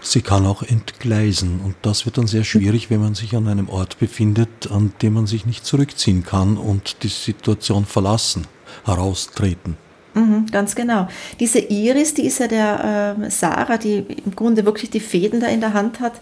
Sie 0.00 0.20
kann 0.20 0.46
auch 0.46 0.62
entgleisen 0.62 1.60
und 1.64 1.74
das 1.82 2.06
wird 2.06 2.18
dann 2.18 2.26
sehr 2.26 2.44
schwierig, 2.44 2.90
wenn 2.90 3.00
man 3.00 3.14
sich 3.14 3.34
an 3.34 3.48
einem 3.48 3.68
Ort 3.68 3.98
befindet, 3.98 4.70
an 4.70 4.92
dem 5.02 5.14
man 5.14 5.26
sich 5.26 5.46
nicht 5.46 5.64
zurückziehen 5.64 6.24
kann 6.24 6.56
und 6.56 7.02
die 7.02 7.08
Situation 7.08 7.84
verlassen, 7.84 8.46
heraustreten. 8.84 9.76
Mhm, 10.14 10.46
ganz 10.50 10.74
genau. 10.74 11.08
Diese 11.40 11.58
Iris, 11.58 12.14
die 12.14 12.26
ist 12.26 12.38
ja 12.38 12.46
der 12.46 13.16
äh, 13.18 13.30
Sarah, 13.30 13.78
die 13.78 13.98
im 14.24 14.36
Grunde 14.36 14.64
wirklich 14.64 14.90
die 14.90 15.00
Fäden 15.00 15.40
da 15.40 15.46
in 15.46 15.60
der 15.60 15.72
Hand 15.72 16.00
hat, 16.00 16.14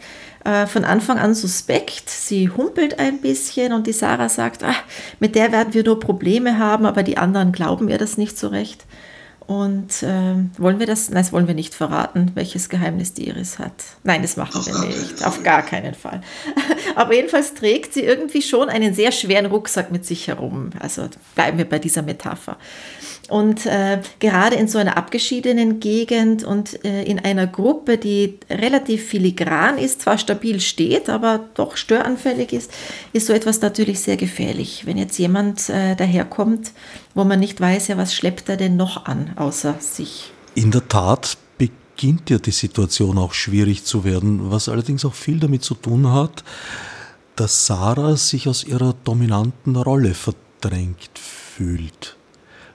äh, 0.45 0.67
von 0.67 0.85
Anfang 0.85 1.19
an 1.19 1.35
suspekt. 1.35 2.09
Sie 2.09 2.49
humpelt 2.49 2.99
ein 2.99 3.21
bisschen 3.21 3.73
und 3.73 3.87
die 3.87 3.93
Sarah 3.93 4.29
sagt, 4.29 4.63
ach, 4.63 4.83
mit 5.19 5.35
der 5.35 5.53
werden 5.53 5.75
wir 5.75 5.85
nur 5.85 6.01
Probleme 6.01 6.59
haben, 6.59 6.87
aber 6.87 7.03
die 7.03 7.19
anderen 7.19 7.53
glauben 7.53 7.89
ihr 7.89 7.99
das 7.99 8.17
nicht 8.17 8.39
so 8.39 8.49
recht. 8.49 8.85
Und 9.51 10.05
äh, 10.05 10.37
wollen 10.59 10.79
wir 10.79 10.87
das? 10.87 11.11
Nein, 11.11 11.25
das 11.25 11.33
wollen 11.33 11.49
wir 11.49 11.55
nicht 11.55 11.75
verraten, 11.75 12.31
welches 12.35 12.69
Geheimnis 12.69 13.15
die 13.15 13.27
Iris 13.27 13.59
hat. 13.59 13.73
Nein, 14.05 14.23
das 14.23 14.37
machen 14.37 14.65
wir 14.65 14.87
nicht. 14.87 15.27
Auf 15.27 15.43
gar 15.43 15.63
keinen 15.63 15.95
Fall. 15.95 16.21
Aber 16.95 17.15
jedenfalls 17.15 17.55
trägt 17.55 17.93
sie 17.93 18.03
irgendwie 18.03 18.43
schon 18.43 18.69
einen 18.69 18.95
sehr 18.95 19.11
schweren 19.11 19.47
Rucksack 19.47 19.91
mit 19.91 20.07
sich 20.07 20.29
herum. 20.29 20.71
Also 20.79 21.09
bleiben 21.35 21.59
wir 21.59 21.69
bei 21.69 21.81
dieser 21.81 22.03
Metapher. 22.03 22.59
Und 23.31 23.65
äh, 23.67 24.01
gerade 24.19 24.57
in 24.57 24.69
so 24.69 24.79
einer 24.79 24.97
abgeschiedenen 24.97 25.79
Gegend 25.81 26.45
und 26.45 26.85
äh, 26.85 27.05
in 27.05 27.21
einer 27.21 27.47
Gruppe, 27.47 27.97
die 27.97 28.39
relativ 28.51 29.07
filigran 29.07 29.79
ist, 29.79 30.03
zwar 30.03 30.19
stabil 30.19 30.61
steht, 30.61 31.09
aber 31.09 31.41
doch 31.55 31.77
störanfällig 31.77 32.53
ist, 32.53 32.73
ist 33.13 33.27
so 33.27 33.33
etwas 33.33 33.61
natürlich 33.61 34.01
sehr 34.01 34.17
gefährlich. 34.17 34.85
Wenn 34.85 34.99
jetzt 34.99 35.19
jemand 35.19 35.69
äh, 35.69 35.95
daherkommt, 35.95 36.73
wo 37.15 37.25
man 37.25 37.41
nicht 37.41 37.61
weiß, 37.61 37.89
ja, 37.89 37.97
was 37.97 38.15
schleppt 38.15 38.49
er 38.49 38.57
denn 38.57 38.77
noch 38.77 39.07
an, 39.07 39.33
außer 39.37 39.77
sich. 39.79 40.33
In 40.55 40.73
der 40.73 40.87
Tat 40.89 41.39
beginnt 41.57 42.31
ja 42.31 42.39
die 42.39 42.51
Situation 42.51 43.19
auch 43.19 43.35
schwierig 43.35 43.85
zu 43.85 44.05
werden, 44.05 44.51
was 44.51 44.69
allerdings 44.69 45.05
auch 45.05 45.15
viel 45.15 45.39
damit 45.39 45.63
zu 45.63 45.75
tun 45.75 46.11
hat, 46.13 46.43
dass 47.37 47.67
Sarah 47.67 48.17
sich 48.17 48.49
aus 48.49 48.65
ihrer 48.65 48.95
dominanten 49.05 49.77
Rolle 49.77 50.15
verdrängt 50.15 51.11
fühlt. 51.15 52.17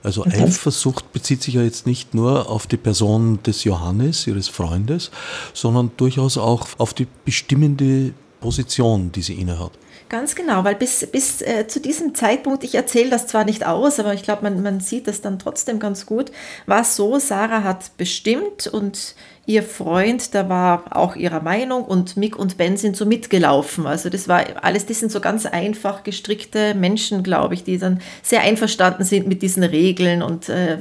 Also 0.05 0.21
okay. 0.21 0.43
Eifersucht 0.43 1.11
bezieht 1.11 1.41
sich 1.41 1.55
ja 1.55 1.63
jetzt 1.63 1.87
nicht 1.87 2.13
nur 2.13 2.49
auf 2.49 2.67
die 2.67 2.77
Person 2.77 3.41
des 3.43 3.63
Johannes, 3.63 4.27
ihres 4.27 4.47
Freundes, 4.47 5.09
sondern 5.53 5.91
durchaus 5.97 6.37
auch 6.37 6.67
auf 6.77 6.93
die 6.93 7.07
bestimmende 7.25 8.13
Position, 8.39 9.11
die 9.11 9.23
sie 9.23 9.33
innehat. 9.33 9.71
Ganz 10.07 10.35
genau, 10.35 10.63
weil 10.63 10.75
bis, 10.75 11.07
bis 11.07 11.41
äh, 11.41 11.65
zu 11.67 11.79
diesem 11.79 12.13
Zeitpunkt, 12.13 12.63
ich 12.63 12.75
erzähle 12.75 13.09
das 13.09 13.25
zwar 13.25 13.43
nicht 13.43 13.65
aus, 13.65 13.99
aber 13.99 14.13
ich 14.13 14.21
glaube, 14.21 14.43
man, 14.43 14.61
man 14.61 14.79
sieht 14.79 15.07
das 15.07 15.21
dann 15.21 15.39
trotzdem 15.39 15.79
ganz 15.79 16.05
gut, 16.05 16.31
war 16.67 16.81
es 16.81 16.95
so, 16.95 17.17
Sarah 17.17 17.63
hat 17.63 17.97
bestimmt 17.97 18.67
und 18.67 19.15
ihr 19.45 19.63
Freund, 19.63 20.33
der 20.33 20.49
war 20.49 20.95
auch 20.95 21.15
ihrer 21.15 21.41
Meinung 21.41 21.85
und 21.85 22.17
Mick 22.17 22.37
und 22.37 22.57
Ben 22.57 22.77
sind 22.77 22.97
so 22.97 23.05
mitgelaufen. 23.05 23.85
Also 23.85 24.09
das 24.09 24.27
war 24.27 24.43
alles, 24.63 24.85
das 24.85 24.99
sind 24.99 25.11
so 25.11 25.19
ganz 25.19 25.45
einfach 25.45 26.03
gestrickte 26.03 26.73
Menschen, 26.73 27.21
glaube 27.23 27.53
ich, 27.53 27.63
die 27.63 27.77
dann 27.77 28.01
sehr 28.23 28.41
einverstanden 28.41 29.03
sind 29.03 29.27
mit 29.27 29.41
diesen 29.41 29.63
Regeln 29.63 30.23
und 30.23 30.49
äh, 30.49 30.77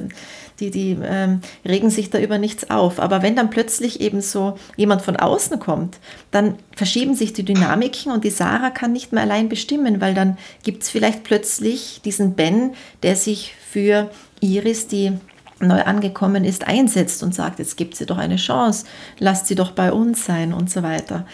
die, 0.59 0.71
die 0.71 0.97
ähm, 1.03 1.41
regen 1.65 1.89
sich 1.89 2.09
da 2.09 2.19
über 2.19 2.37
nichts 2.37 2.69
auf. 2.69 2.99
Aber 2.99 3.21
wenn 3.21 3.35
dann 3.35 3.49
plötzlich 3.49 4.01
eben 4.01 4.21
so 4.21 4.57
jemand 4.77 5.01
von 5.01 5.17
außen 5.17 5.59
kommt, 5.59 5.97
dann 6.31 6.55
verschieben 6.75 7.13
sich 7.15 7.33
die 7.33 7.43
Dynamiken 7.43 8.11
und 8.11 8.23
die 8.23 8.29
Sarah 8.29 8.69
kann 8.69 8.93
nicht 8.93 9.11
mehr 9.11 9.23
allein 9.23 9.49
bestimmen, 9.49 10.01
weil 10.01 10.13
dann 10.13 10.37
gibt 10.63 10.83
es 10.83 10.89
vielleicht 10.89 11.23
plötzlich 11.23 12.01
diesen 12.03 12.35
Ben, 12.35 12.73
der 13.03 13.15
sich 13.15 13.53
für 13.69 14.09
Iris, 14.39 14.87
die 14.87 15.13
neu 15.59 15.81
angekommen 15.81 16.43
ist, 16.43 16.67
einsetzt 16.67 17.23
und 17.23 17.33
sagt, 17.33 17.59
jetzt 17.59 17.77
gibt 17.77 17.95
sie 17.95 18.05
doch 18.05 18.17
eine 18.17 18.35
Chance, 18.35 18.85
lasst 19.19 19.47
sie 19.47 19.55
doch 19.55 19.71
bei 19.71 19.91
uns 19.91 20.25
sein 20.25 20.53
und 20.53 20.69
so 20.69 20.83
weiter. 20.83 21.25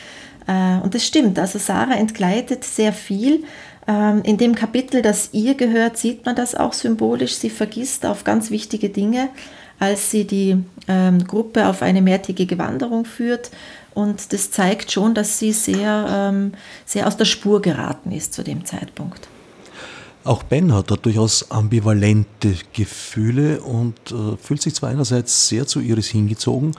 Äh, 0.47 0.81
und 0.83 0.93
das 0.93 1.05
stimmt, 1.05 1.39
also 1.39 1.59
Sarah 1.59 1.95
entgleitet 1.95 2.63
sehr 2.63 2.93
viel. 2.93 3.43
Ähm, 3.87 4.21
in 4.23 4.37
dem 4.37 4.55
Kapitel, 4.55 5.01
das 5.01 5.29
ihr 5.33 5.55
gehört, 5.55 5.97
sieht 5.97 6.25
man 6.25 6.35
das 6.35 6.55
auch 6.55 6.73
symbolisch. 6.73 7.35
Sie 7.35 7.49
vergisst 7.49 8.05
auf 8.05 8.23
ganz 8.23 8.51
wichtige 8.51 8.89
Dinge, 8.89 9.29
als 9.79 10.11
sie 10.11 10.25
die 10.25 10.63
ähm, 10.87 11.25
Gruppe 11.25 11.67
auf 11.67 11.81
eine 11.81 12.01
mehrtägige 12.01 12.57
Wanderung 12.57 13.05
führt. 13.05 13.49
Und 13.93 14.31
das 14.31 14.51
zeigt 14.51 14.91
schon, 14.91 15.13
dass 15.13 15.39
sie 15.39 15.51
sehr, 15.51 16.05
ähm, 16.09 16.53
sehr 16.85 17.07
aus 17.07 17.17
der 17.17 17.25
Spur 17.25 17.61
geraten 17.61 18.11
ist 18.11 18.33
zu 18.33 18.43
dem 18.43 18.65
Zeitpunkt. 18.65 19.27
Auch 20.23 20.43
Ben 20.43 20.73
hat 20.73 20.91
da 20.91 20.95
durchaus 20.95 21.49
ambivalente 21.49 22.53
Gefühle 22.73 23.61
und 23.61 23.95
äh, 24.11 24.37
fühlt 24.37 24.61
sich 24.61 24.75
zwar 24.75 24.89
einerseits 24.89 25.47
sehr 25.47 25.65
zu 25.65 25.79
Iris 25.79 26.07
hingezogen, 26.07 26.73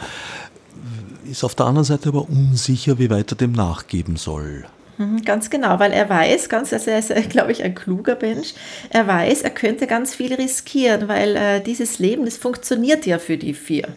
ist 1.28 1.42
auf 1.42 1.54
der 1.54 1.66
anderen 1.66 1.84
Seite 1.84 2.10
aber 2.10 2.28
unsicher, 2.28 2.98
wie 2.98 3.10
weit 3.10 3.32
er 3.32 3.36
dem 3.36 3.52
nachgeben 3.52 4.16
soll. 4.16 4.64
Mhm, 4.98 5.22
ganz 5.24 5.50
genau, 5.50 5.78
weil 5.78 5.92
er 5.92 6.08
weiß, 6.08 6.48
ganz, 6.48 6.72
also 6.72 6.90
er 6.90 6.98
ist, 6.98 7.12
glaube 7.30 7.52
ich, 7.52 7.64
ein 7.64 7.74
kluger 7.74 8.16
Mensch, 8.20 8.54
er 8.90 9.06
weiß, 9.06 9.42
er 9.42 9.50
könnte 9.50 9.86
ganz 9.86 10.14
viel 10.14 10.34
riskieren, 10.34 11.08
weil 11.08 11.36
äh, 11.36 11.60
dieses 11.60 11.98
Leben, 11.98 12.24
das 12.24 12.36
funktioniert 12.36 13.06
ja 13.06 13.18
für 13.18 13.38
die 13.38 13.54
vier. 13.54 13.88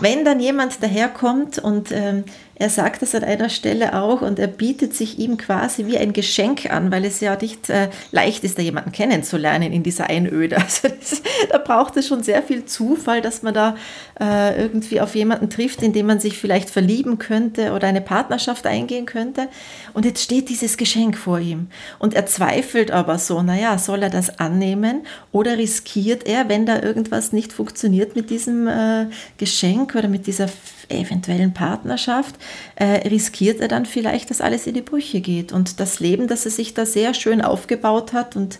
Wenn 0.00 0.24
dann 0.24 0.40
jemand 0.40 0.82
daherkommt 0.82 1.58
und 1.58 1.92
ähm, 1.92 2.24
er 2.56 2.70
sagt 2.70 3.02
es 3.02 3.14
an 3.14 3.24
einer 3.24 3.48
Stelle 3.48 4.00
auch 4.00 4.22
und 4.22 4.38
er 4.38 4.46
bietet 4.46 4.94
sich 4.94 5.18
ihm 5.18 5.36
quasi 5.36 5.86
wie 5.86 5.98
ein 5.98 6.12
Geschenk 6.12 6.70
an, 6.70 6.92
weil 6.92 7.04
es 7.04 7.20
ja 7.20 7.36
nicht 7.40 7.68
äh, 7.68 7.88
leicht 8.12 8.44
ist, 8.44 8.58
da 8.58 8.62
jemanden 8.62 8.92
kennenzulernen 8.92 9.72
in 9.72 9.82
dieser 9.82 10.08
Einöde. 10.08 10.56
Also 10.64 10.88
das, 10.88 11.22
da 11.50 11.58
braucht 11.58 11.96
es 11.96 12.08
schon 12.08 12.22
sehr 12.22 12.42
viel 12.42 12.64
Zufall, 12.64 13.20
dass 13.20 13.42
man 13.42 13.54
da 13.54 13.76
äh, 14.18 14.60
irgendwie 14.60 15.00
auf 15.00 15.14
jemanden 15.14 15.50
trifft, 15.50 15.82
in 15.82 15.92
den 15.92 16.06
man 16.06 16.20
sich 16.20 16.38
vielleicht 16.38 16.70
verlieben 16.70 17.18
könnte 17.18 17.72
oder 17.72 17.86
eine 17.86 18.00
Partnerschaft 18.00 18.66
eingehen 18.66 19.04
könnte. 19.04 19.48
Und 19.92 20.04
jetzt 20.04 20.22
steht 20.22 20.48
dieses 20.48 20.76
Geschenk 20.76 21.16
vor 21.16 21.38
ihm 21.38 21.68
und 21.98 22.14
er 22.14 22.26
zweifelt 22.26 22.90
aber 22.90 23.18
so, 23.18 23.42
naja, 23.42 23.78
soll 23.78 24.02
er 24.02 24.10
das 24.10 24.38
annehmen 24.38 25.06
oder 25.32 25.58
riskiert 25.58 26.26
er, 26.26 26.48
wenn 26.48 26.66
da 26.66 26.82
irgendwas 26.82 27.32
nicht 27.32 27.52
funktioniert 27.52 28.16
mit 28.16 28.30
diesem 28.30 28.66
äh, 28.66 29.06
Geschenk 29.38 29.94
oder 29.94 30.08
mit 30.08 30.26
dieser 30.26 30.48
eventuellen 30.88 31.54
Partnerschaft, 31.54 32.34
äh, 32.76 33.08
riskiert 33.08 33.60
er 33.60 33.68
dann 33.68 33.86
vielleicht, 33.86 34.30
dass 34.30 34.40
alles 34.40 34.66
in 34.66 34.74
die 34.74 34.82
Brüche 34.82 35.20
geht. 35.20 35.52
Und 35.52 35.80
das 35.80 36.00
Leben, 36.00 36.28
das 36.28 36.44
er 36.44 36.50
sich 36.50 36.74
da 36.74 36.86
sehr 36.86 37.14
schön 37.14 37.40
aufgebaut 37.40 38.12
hat 38.12 38.36
und 38.36 38.58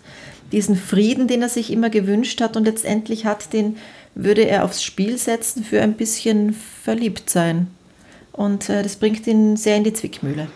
diesen 0.53 0.77
Frieden, 0.77 1.27
den 1.27 1.43
er 1.43 1.49
sich 1.49 1.73
immer 1.73 1.91
gewünscht 1.91 2.41
hat 2.41 2.57
und 2.57 2.65
letztendlich 2.65 3.27
hat, 3.27 3.53
den 3.53 3.77
würde 4.15 4.47
er 4.47 4.65
aufs 4.65 4.83
Spiel 4.83 5.19
setzen 5.19 5.65
für 5.65 5.83
ein 5.83 5.95
bisschen 5.95 6.55
verliebt 6.83 7.29
sein. 7.29 7.69
Und 8.33 8.69
äh, 8.69 8.83
das 8.83 8.97
bringt 8.97 9.27
ihn 9.27 9.57
sehr 9.57 9.77
in 9.77 9.85
die 9.85 9.93
Zwickmühle. 9.93 10.49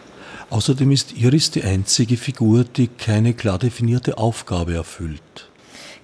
Außerdem 0.50 0.90
ist 0.92 1.16
Iris 1.16 1.50
die 1.50 1.62
einzige 1.62 2.16
Figur, 2.16 2.64
die 2.64 2.88
keine 2.88 3.35
klar 3.35 3.59
definierte 3.59 4.16
Aufgabe 4.18 4.74
erfüllt. 4.74 5.47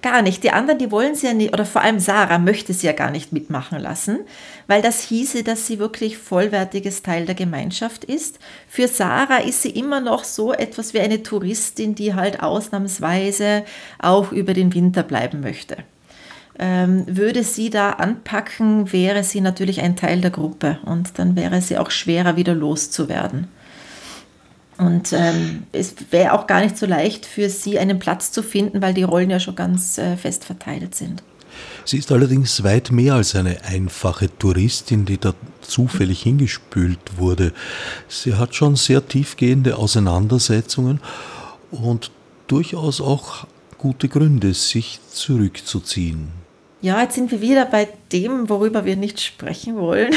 Gar 0.05 0.21
nicht. 0.21 0.43
Die 0.43 0.51
anderen, 0.51 0.77
die 0.77 0.91
wollen 0.91 1.15
sie 1.15 1.25
ja 1.25 1.33
nicht, 1.33 1.51
oder 1.51 1.65
vor 1.65 1.81
allem 1.81 1.99
Sarah 1.99 2.37
möchte 2.37 2.73
sie 2.73 2.85
ja 2.85 2.93
gar 2.93 3.09
nicht 3.09 3.33
mitmachen 3.33 3.79
lassen, 3.79 4.19
weil 4.67 4.83
das 4.83 5.01
hieße, 5.01 5.41
dass 5.41 5.65
sie 5.65 5.79
wirklich 5.79 6.19
vollwertiges 6.19 7.01
Teil 7.01 7.25
der 7.25 7.33
Gemeinschaft 7.33 8.03
ist. 8.03 8.37
Für 8.67 8.87
Sarah 8.87 9.39
ist 9.39 9.63
sie 9.63 9.71
immer 9.71 10.01
noch 10.01 10.23
so 10.23 10.53
etwas 10.53 10.93
wie 10.93 10.99
eine 10.99 11.23
Touristin, 11.23 11.95
die 11.95 12.13
halt 12.13 12.43
ausnahmsweise 12.43 13.63
auch 13.97 14.31
über 14.31 14.53
den 14.53 14.75
Winter 14.75 15.01
bleiben 15.01 15.39
möchte. 15.39 15.77
ähm, 16.59 17.05
würde 17.07 17.43
sie 17.43 17.69
da 17.69 17.91
anpacken, 17.91 18.93
wäre 18.93 19.23
sie 19.23 19.41
natürlich 19.41 19.81
ein 19.81 19.95
Teil 19.95 20.21
der 20.21 20.31
Gruppe 20.31 20.79
und 20.85 21.17
dann 21.19 21.35
wäre 21.35 21.61
sie 21.61 21.77
auch 21.77 21.91
schwerer 21.91 22.37
wieder 22.37 22.53
loszuwerden. 22.53 23.47
Und 24.77 25.13
ähm, 25.13 25.63
es 25.71 25.95
wäre 26.11 26.33
auch 26.33 26.47
gar 26.47 26.61
nicht 26.61 26.77
so 26.77 26.85
leicht 26.85 27.25
für 27.25 27.49
sie 27.49 27.79
einen 27.79 27.99
Platz 27.99 28.31
zu 28.31 28.43
finden, 28.43 28.81
weil 28.81 28.93
die 28.93 29.03
Rollen 29.03 29.29
ja 29.29 29.39
schon 29.39 29.55
ganz 29.55 29.97
äh, 29.97 30.17
fest 30.17 30.43
verteilt 30.43 30.95
sind. 30.95 31.23
Sie 31.85 31.97
ist 31.97 32.11
allerdings 32.11 32.63
weit 32.63 32.91
mehr 32.91 33.13
als 33.13 33.35
eine 33.35 33.63
einfache 33.63 34.29
Touristin, 34.37 35.05
die 35.05 35.17
da 35.17 35.33
zufällig 35.61 36.23
hingespült 36.23 37.17
wurde. 37.17 37.53
Sie 38.09 38.33
hat 38.33 38.55
schon 38.55 38.75
sehr 38.75 39.07
tiefgehende 39.07 39.77
Auseinandersetzungen 39.77 40.99
und 41.71 42.11
durchaus 42.47 43.01
auch 43.01 43.47
gute 43.77 44.09
Gründe, 44.09 44.53
sich 44.53 44.99
zurückzuziehen. 45.11 46.29
Ja, 46.81 47.01
jetzt 47.01 47.15
sind 47.15 47.31
wir 47.31 47.41
wieder 47.41 47.65
bei 47.65 47.87
dem, 48.11 48.49
worüber 48.49 48.85
wir 48.85 48.95
nicht 48.95 49.21
sprechen 49.21 49.77
wollen. 49.77 50.13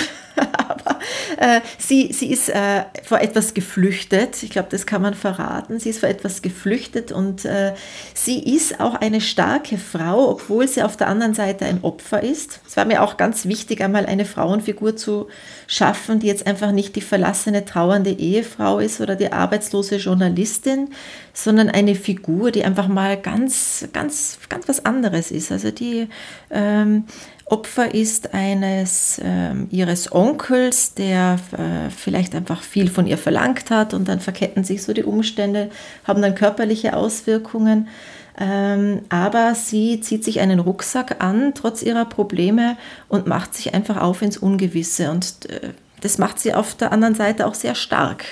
Äh, 1.36 1.60
sie, 1.76 2.12
sie 2.12 2.32
ist 2.32 2.48
äh, 2.48 2.84
vor 3.04 3.20
etwas 3.20 3.54
geflüchtet. 3.54 4.42
Ich 4.42 4.50
glaube, 4.50 4.68
das 4.70 4.86
kann 4.86 5.02
man 5.02 5.14
verraten. 5.14 5.78
Sie 5.78 5.90
ist 5.90 6.00
vor 6.00 6.08
etwas 6.08 6.42
geflüchtet 6.42 7.12
und 7.12 7.44
äh, 7.44 7.74
sie 8.12 8.42
ist 8.56 8.80
auch 8.80 8.94
eine 8.94 9.20
starke 9.20 9.78
Frau, 9.78 10.30
obwohl 10.30 10.66
sie 10.66 10.82
auf 10.82 10.96
der 10.96 11.06
anderen 11.06 11.34
Seite 11.34 11.64
ein 11.66 11.84
Opfer 11.84 12.24
ist. 12.24 12.60
Es 12.66 12.76
war 12.76 12.86
mir 12.86 13.02
auch 13.02 13.18
ganz 13.18 13.46
wichtig, 13.46 13.82
einmal 13.82 14.06
eine 14.06 14.24
Frauenfigur 14.24 14.96
zu 14.96 15.28
schaffen, 15.68 16.18
die 16.18 16.26
jetzt 16.26 16.46
einfach 16.46 16.72
nicht 16.72 16.96
die 16.96 17.02
verlassene, 17.02 17.64
trauernde 17.64 18.10
Ehefrau 18.10 18.80
ist 18.80 19.00
oder 19.00 19.14
die 19.14 19.30
arbeitslose 19.30 19.96
Journalistin, 19.96 20.88
sondern 21.32 21.68
eine 21.68 21.94
Figur, 21.94 22.50
die 22.50 22.64
einfach 22.64 22.88
mal 22.88 23.16
ganz, 23.16 23.86
ganz, 23.92 24.38
ganz 24.48 24.66
was 24.66 24.84
anderes 24.84 25.30
ist. 25.30 25.52
Also 25.52 25.70
die 25.70 26.08
ähm, 26.50 27.04
Opfer 27.50 27.94
ist 27.94 28.34
eines 28.34 29.18
äh, 29.18 29.54
ihres 29.70 30.12
Onkels, 30.12 30.94
der 30.94 31.38
äh, 31.52 31.90
vielleicht 31.90 32.34
einfach 32.34 32.62
viel 32.62 32.90
von 32.90 33.06
ihr 33.06 33.18
verlangt 33.18 33.70
hat 33.70 33.94
und 33.94 34.08
dann 34.08 34.20
verketten 34.20 34.64
sich 34.64 34.82
so 34.82 34.92
die 34.92 35.04
Umstände, 35.04 35.70
haben 36.04 36.22
dann 36.22 36.34
körperliche 36.34 36.94
Auswirkungen. 36.96 37.88
Ähm, 38.40 39.00
aber 39.08 39.54
sie 39.54 40.00
zieht 40.00 40.24
sich 40.24 40.40
einen 40.40 40.60
Rucksack 40.60 41.22
an, 41.22 41.54
trotz 41.54 41.82
ihrer 41.82 42.04
Probleme, 42.04 42.76
und 43.08 43.26
macht 43.26 43.54
sich 43.54 43.74
einfach 43.74 43.96
auf 43.96 44.22
ins 44.22 44.36
Ungewisse. 44.36 45.10
Und 45.10 45.50
äh, 45.50 45.70
das 46.00 46.18
macht 46.18 46.38
sie 46.38 46.54
auf 46.54 46.74
der 46.74 46.92
anderen 46.92 47.14
Seite 47.14 47.46
auch 47.46 47.54
sehr 47.54 47.74
stark. 47.74 48.24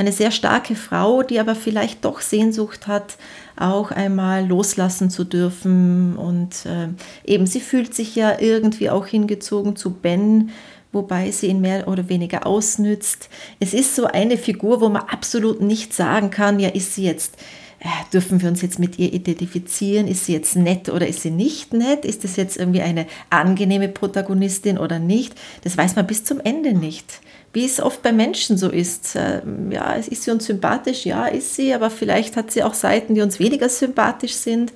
Eine 0.00 0.12
sehr 0.12 0.30
starke 0.30 0.76
Frau, 0.76 1.22
die 1.22 1.40
aber 1.40 1.54
vielleicht 1.54 2.06
doch 2.06 2.22
Sehnsucht 2.22 2.86
hat, 2.86 3.18
auch 3.54 3.90
einmal 3.90 4.46
loslassen 4.46 5.10
zu 5.10 5.24
dürfen. 5.24 6.16
Und 6.16 6.64
äh, 6.64 6.88
eben, 7.30 7.44
sie 7.44 7.60
fühlt 7.60 7.94
sich 7.94 8.16
ja 8.16 8.40
irgendwie 8.40 8.88
auch 8.88 9.04
hingezogen 9.04 9.76
zu 9.76 9.90
Ben, 9.90 10.52
wobei 10.90 11.30
sie 11.32 11.48
ihn 11.48 11.60
mehr 11.60 11.86
oder 11.86 12.08
weniger 12.08 12.46
ausnützt. 12.46 13.28
Es 13.58 13.74
ist 13.74 13.94
so 13.94 14.06
eine 14.06 14.38
Figur, 14.38 14.80
wo 14.80 14.88
man 14.88 15.02
absolut 15.02 15.60
nicht 15.60 15.92
sagen 15.92 16.30
kann, 16.30 16.58
ja, 16.60 16.70
ist 16.70 16.94
sie 16.94 17.04
jetzt 17.04 17.36
äh, 17.80 17.84
dürfen 18.10 18.40
wir 18.40 18.48
uns 18.48 18.62
jetzt 18.62 18.78
mit 18.78 18.98
ihr 18.98 19.12
identifizieren? 19.12 20.08
Ist 20.08 20.24
sie 20.24 20.32
jetzt 20.32 20.56
nett 20.56 20.88
oder 20.88 21.08
ist 21.08 21.20
sie 21.20 21.30
nicht 21.30 21.74
nett? 21.74 22.06
Ist 22.06 22.24
das 22.24 22.36
jetzt 22.36 22.56
irgendwie 22.56 22.80
eine 22.80 23.04
angenehme 23.28 23.90
Protagonistin 23.90 24.78
oder 24.78 24.98
nicht? 24.98 25.34
Das 25.62 25.76
weiß 25.76 25.94
man 25.96 26.06
bis 26.06 26.24
zum 26.24 26.40
Ende 26.40 26.72
nicht 26.72 27.20
wie 27.52 27.64
es 27.64 27.80
oft 27.80 28.02
bei 28.02 28.12
Menschen 28.12 28.56
so 28.56 28.68
ist. 28.68 29.16
Ähm, 29.16 29.72
ja, 29.72 29.92
ist 29.94 30.22
sie 30.22 30.30
uns 30.30 30.46
sympathisch? 30.46 31.04
Ja, 31.04 31.26
ist 31.26 31.54
sie, 31.54 31.74
aber 31.74 31.90
vielleicht 31.90 32.36
hat 32.36 32.50
sie 32.50 32.62
auch 32.62 32.74
Seiten, 32.74 33.14
die 33.14 33.22
uns 33.22 33.38
weniger 33.38 33.68
sympathisch 33.68 34.34
sind. 34.34 34.72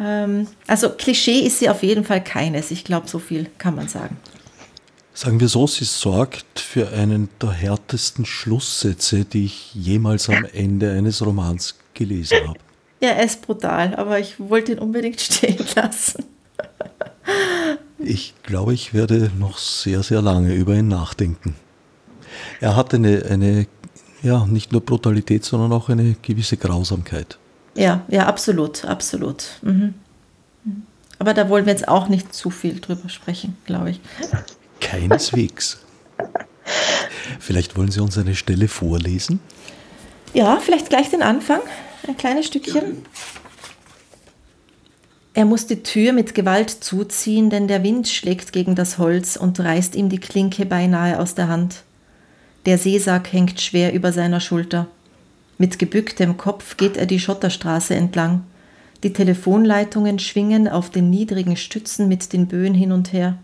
Ähm, 0.00 0.48
also 0.66 0.90
Klischee 0.90 1.40
ist 1.40 1.58
sie 1.58 1.68
auf 1.68 1.82
jeden 1.82 2.04
Fall 2.04 2.22
keines. 2.22 2.70
Ich 2.70 2.84
glaube, 2.84 3.08
so 3.08 3.18
viel 3.18 3.46
kann 3.58 3.76
man 3.76 3.88
sagen. 3.88 4.16
Sagen 5.12 5.38
wir 5.38 5.48
so, 5.48 5.66
sie 5.66 5.84
sorgt 5.84 6.60
für 6.60 6.88
einen 6.92 7.28
der 7.42 7.50
härtesten 7.50 8.24
Schlusssätze, 8.24 9.24
die 9.24 9.44
ich 9.44 9.74
jemals 9.74 10.28
am 10.28 10.46
Ende 10.52 10.92
eines 10.92 11.24
Romans 11.24 11.76
gelesen 11.94 12.48
habe. 12.48 12.58
Ja, 13.02 13.12
er 13.12 13.24
ist 13.24 13.40
brutal, 13.40 13.96
aber 13.96 14.18
ich 14.18 14.38
wollte 14.38 14.72
ihn 14.72 14.78
unbedingt 14.78 15.18
stehen 15.22 15.64
lassen. 15.74 16.22
Ich 17.98 18.34
glaube, 18.42 18.74
ich 18.74 18.92
werde 18.92 19.30
noch 19.38 19.56
sehr, 19.56 20.02
sehr 20.02 20.20
lange 20.20 20.54
über 20.54 20.74
ihn 20.74 20.88
nachdenken. 20.88 21.54
Er 22.60 22.76
hat 22.76 22.94
eine, 22.94 23.24
eine, 23.28 23.66
ja, 24.22 24.46
nicht 24.46 24.72
nur 24.72 24.80
Brutalität, 24.80 25.44
sondern 25.44 25.72
auch 25.72 25.88
eine 25.88 26.16
gewisse 26.22 26.56
Grausamkeit. 26.56 27.38
Ja, 27.74 28.04
ja, 28.08 28.26
absolut, 28.26 28.84
absolut. 28.84 29.44
Mhm. 29.62 29.94
Aber 31.18 31.34
da 31.34 31.48
wollen 31.48 31.66
wir 31.66 31.72
jetzt 31.72 31.86
auch 31.86 32.08
nicht 32.08 32.34
zu 32.34 32.50
viel 32.50 32.80
drüber 32.80 33.08
sprechen, 33.08 33.56
glaube 33.66 33.90
ich. 33.90 34.00
Keineswegs. 34.80 35.78
Vielleicht 37.38 37.76
wollen 37.76 37.90
Sie 37.90 38.00
uns 38.00 38.16
eine 38.16 38.34
Stelle 38.34 38.68
vorlesen? 38.68 39.40
Ja, 40.32 40.58
vielleicht 40.62 40.88
gleich 40.88 41.10
den 41.10 41.22
Anfang, 41.22 41.60
ein 42.06 42.16
kleines 42.16 42.46
Stückchen. 42.46 43.04
Er 45.34 45.44
muss 45.44 45.66
die 45.66 45.82
Tür 45.82 46.12
mit 46.12 46.34
Gewalt 46.34 46.70
zuziehen, 46.70 47.50
denn 47.50 47.68
der 47.68 47.82
Wind 47.82 48.08
schlägt 48.08 48.52
gegen 48.52 48.74
das 48.74 48.98
Holz 48.98 49.36
und 49.36 49.60
reißt 49.60 49.94
ihm 49.94 50.08
die 50.08 50.18
Klinke 50.18 50.66
beinahe 50.66 51.18
aus 51.18 51.34
der 51.34 51.48
Hand. 51.48 51.84
Der 52.66 52.76
Seesack 52.76 53.32
hängt 53.32 53.60
schwer 53.60 53.94
über 53.94 54.12
seiner 54.12 54.40
Schulter. 54.40 54.86
Mit 55.56 55.78
gebücktem 55.78 56.36
Kopf 56.36 56.76
geht 56.76 56.96
er 56.96 57.06
die 57.06 57.20
Schotterstraße 57.20 57.94
entlang. 57.94 58.44
Die 59.02 59.14
Telefonleitungen 59.14 60.18
schwingen 60.18 60.68
auf 60.68 60.90
den 60.90 61.08
niedrigen 61.08 61.56
Stützen 61.56 62.06
mit 62.08 62.32
den 62.34 62.48
Böen 62.48 62.74
hin 62.74 62.92
und 62.92 63.14
her. 63.14 63.38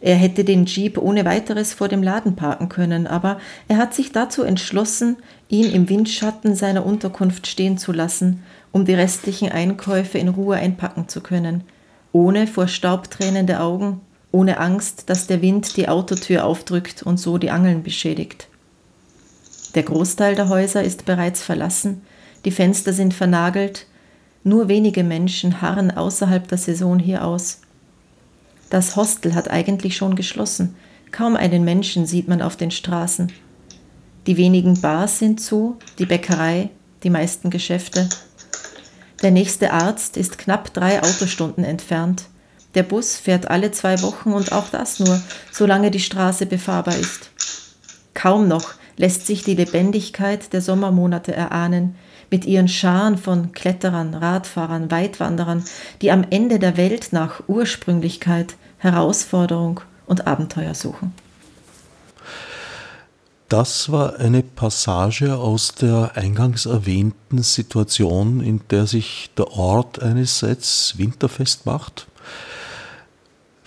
Er 0.00 0.16
hätte 0.16 0.44
den 0.44 0.64
Jeep 0.64 0.98
ohne 0.98 1.24
weiteres 1.24 1.74
vor 1.74 1.88
dem 1.88 2.02
Laden 2.02 2.34
parken 2.34 2.68
können, 2.68 3.06
aber 3.06 3.38
er 3.68 3.76
hat 3.76 3.94
sich 3.94 4.12
dazu 4.12 4.42
entschlossen, 4.42 5.16
ihn 5.48 5.70
im 5.70 5.88
Windschatten 5.88 6.56
seiner 6.56 6.86
Unterkunft 6.86 7.46
stehen 7.46 7.76
zu 7.76 7.92
lassen, 7.92 8.42
um 8.72 8.84
die 8.84 8.94
restlichen 8.94 9.50
Einkäufe 9.52 10.18
in 10.18 10.28
Ruhe 10.28 10.56
einpacken 10.56 11.08
zu 11.08 11.20
können, 11.20 11.64
ohne 12.12 12.46
vor 12.46 12.66
Staub 12.66 13.10
tränende 13.10 13.60
Augen 13.60 14.00
ohne 14.32 14.58
Angst, 14.58 15.10
dass 15.10 15.26
der 15.26 15.42
Wind 15.42 15.76
die 15.76 15.88
Autotür 15.88 16.44
aufdrückt 16.44 17.02
und 17.02 17.18
so 17.18 17.38
die 17.38 17.50
Angeln 17.50 17.82
beschädigt. 17.82 18.48
Der 19.74 19.82
Großteil 19.82 20.34
der 20.34 20.48
Häuser 20.48 20.82
ist 20.82 21.04
bereits 21.04 21.42
verlassen, 21.42 22.02
die 22.44 22.50
Fenster 22.50 22.92
sind 22.92 23.14
vernagelt, 23.14 23.86
nur 24.42 24.68
wenige 24.68 25.04
Menschen 25.04 25.60
harren 25.60 25.90
außerhalb 25.90 26.48
der 26.48 26.58
Saison 26.58 26.98
hier 26.98 27.24
aus. 27.24 27.60
Das 28.70 28.96
Hostel 28.96 29.34
hat 29.34 29.50
eigentlich 29.50 29.96
schon 29.96 30.14
geschlossen, 30.14 30.76
kaum 31.10 31.36
einen 31.36 31.64
Menschen 31.64 32.06
sieht 32.06 32.28
man 32.28 32.40
auf 32.40 32.56
den 32.56 32.70
Straßen. 32.70 33.32
Die 34.26 34.36
wenigen 34.36 34.80
Bars 34.80 35.18
sind 35.18 35.40
zu, 35.40 35.76
die 35.98 36.06
Bäckerei, 36.06 36.70
die 37.02 37.10
meisten 37.10 37.50
Geschäfte. 37.50 38.08
Der 39.22 39.30
nächste 39.30 39.72
Arzt 39.72 40.16
ist 40.16 40.38
knapp 40.38 40.72
drei 40.72 41.02
Autostunden 41.02 41.64
entfernt. 41.64 42.24
Der 42.74 42.84
Bus 42.84 43.16
fährt 43.16 43.50
alle 43.50 43.72
zwei 43.72 44.00
Wochen 44.02 44.32
und 44.32 44.52
auch 44.52 44.68
das 44.68 45.00
nur, 45.00 45.20
solange 45.50 45.90
die 45.90 46.00
Straße 46.00 46.46
befahrbar 46.46 46.96
ist. 46.96 47.30
Kaum 48.14 48.46
noch 48.46 48.74
lässt 48.96 49.26
sich 49.26 49.42
die 49.42 49.54
Lebendigkeit 49.54 50.52
der 50.52 50.60
Sommermonate 50.60 51.34
erahnen, 51.34 51.96
mit 52.30 52.44
ihren 52.44 52.68
Scharen 52.68 53.18
von 53.18 53.52
Kletterern, 53.52 54.14
Radfahrern, 54.14 54.90
Weitwanderern, 54.90 55.64
die 56.00 56.12
am 56.12 56.24
Ende 56.30 56.58
der 56.60 56.76
Welt 56.76 57.08
nach 57.12 57.42
Ursprünglichkeit, 57.48 58.54
Herausforderung 58.78 59.80
und 60.06 60.28
Abenteuer 60.28 60.74
suchen. 60.74 61.12
Das 63.48 63.90
war 63.90 64.20
eine 64.20 64.44
Passage 64.44 65.36
aus 65.36 65.74
der 65.74 66.12
eingangs 66.14 66.66
erwähnten 66.66 67.42
Situation, 67.42 68.40
in 68.40 68.60
der 68.70 68.86
sich 68.86 69.30
der 69.36 69.50
Ort 69.50 70.00
einerseits 70.00 70.94
winterfest 70.98 71.66
macht 71.66 72.06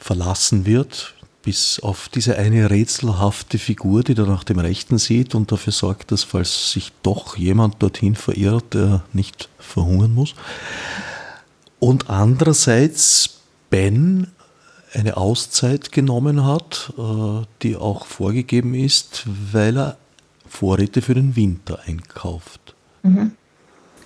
verlassen 0.03 0.65
wird, 0.65 1.15
bis 1.43 1.79
auf 1.79 2.09
diese 2.09 2.37
eine 2.37 2.69
rätselhafte 2.69 3.57
Figur, 3.57 4.03
die 4.03 4.15
da 4.15 4.23
nach 4.23 4.43
dem 4.43 4.59
Rechten 4.59 4.97
sieht 4.97 5.33
und 5.33 5.51
dafür 5.51 5.71
sorgt, 5.71 6.11
dass 6.11 6.23
falls 6.23 6.71
sich 6.71 6.91
doch 7.03 7.37
jemand 7.37 7.81
dorthin 7.81 8.15
verirrt, 8.15 8.75
er 8.75 9.03
nicht 9.13 9.49
verhungern 9.57 10.13
muss. 10.13 10.35
Und 11.79 12.09
andererseits 12.09 13.41
Ben 13.69 14.27
eine 14.93 15.17
Auszeit 15.17 15.91
genommen 15.91 16.45
hat, 16.45 16.93
äh, 16.97 17.45
die 17.61 17.77
auch 17.77 18.05
vorgegeben 18.05 18.73
ist, 18.73 19.23
weil 19.25 19.77
er 19.77 19.97
Vorräte 20.47 21.01
für 21.01 21.15
den 21.15 21.35
Winter 21.35 21.79
einkauft. 21.85 22.75
Mhm. 23.03 23.31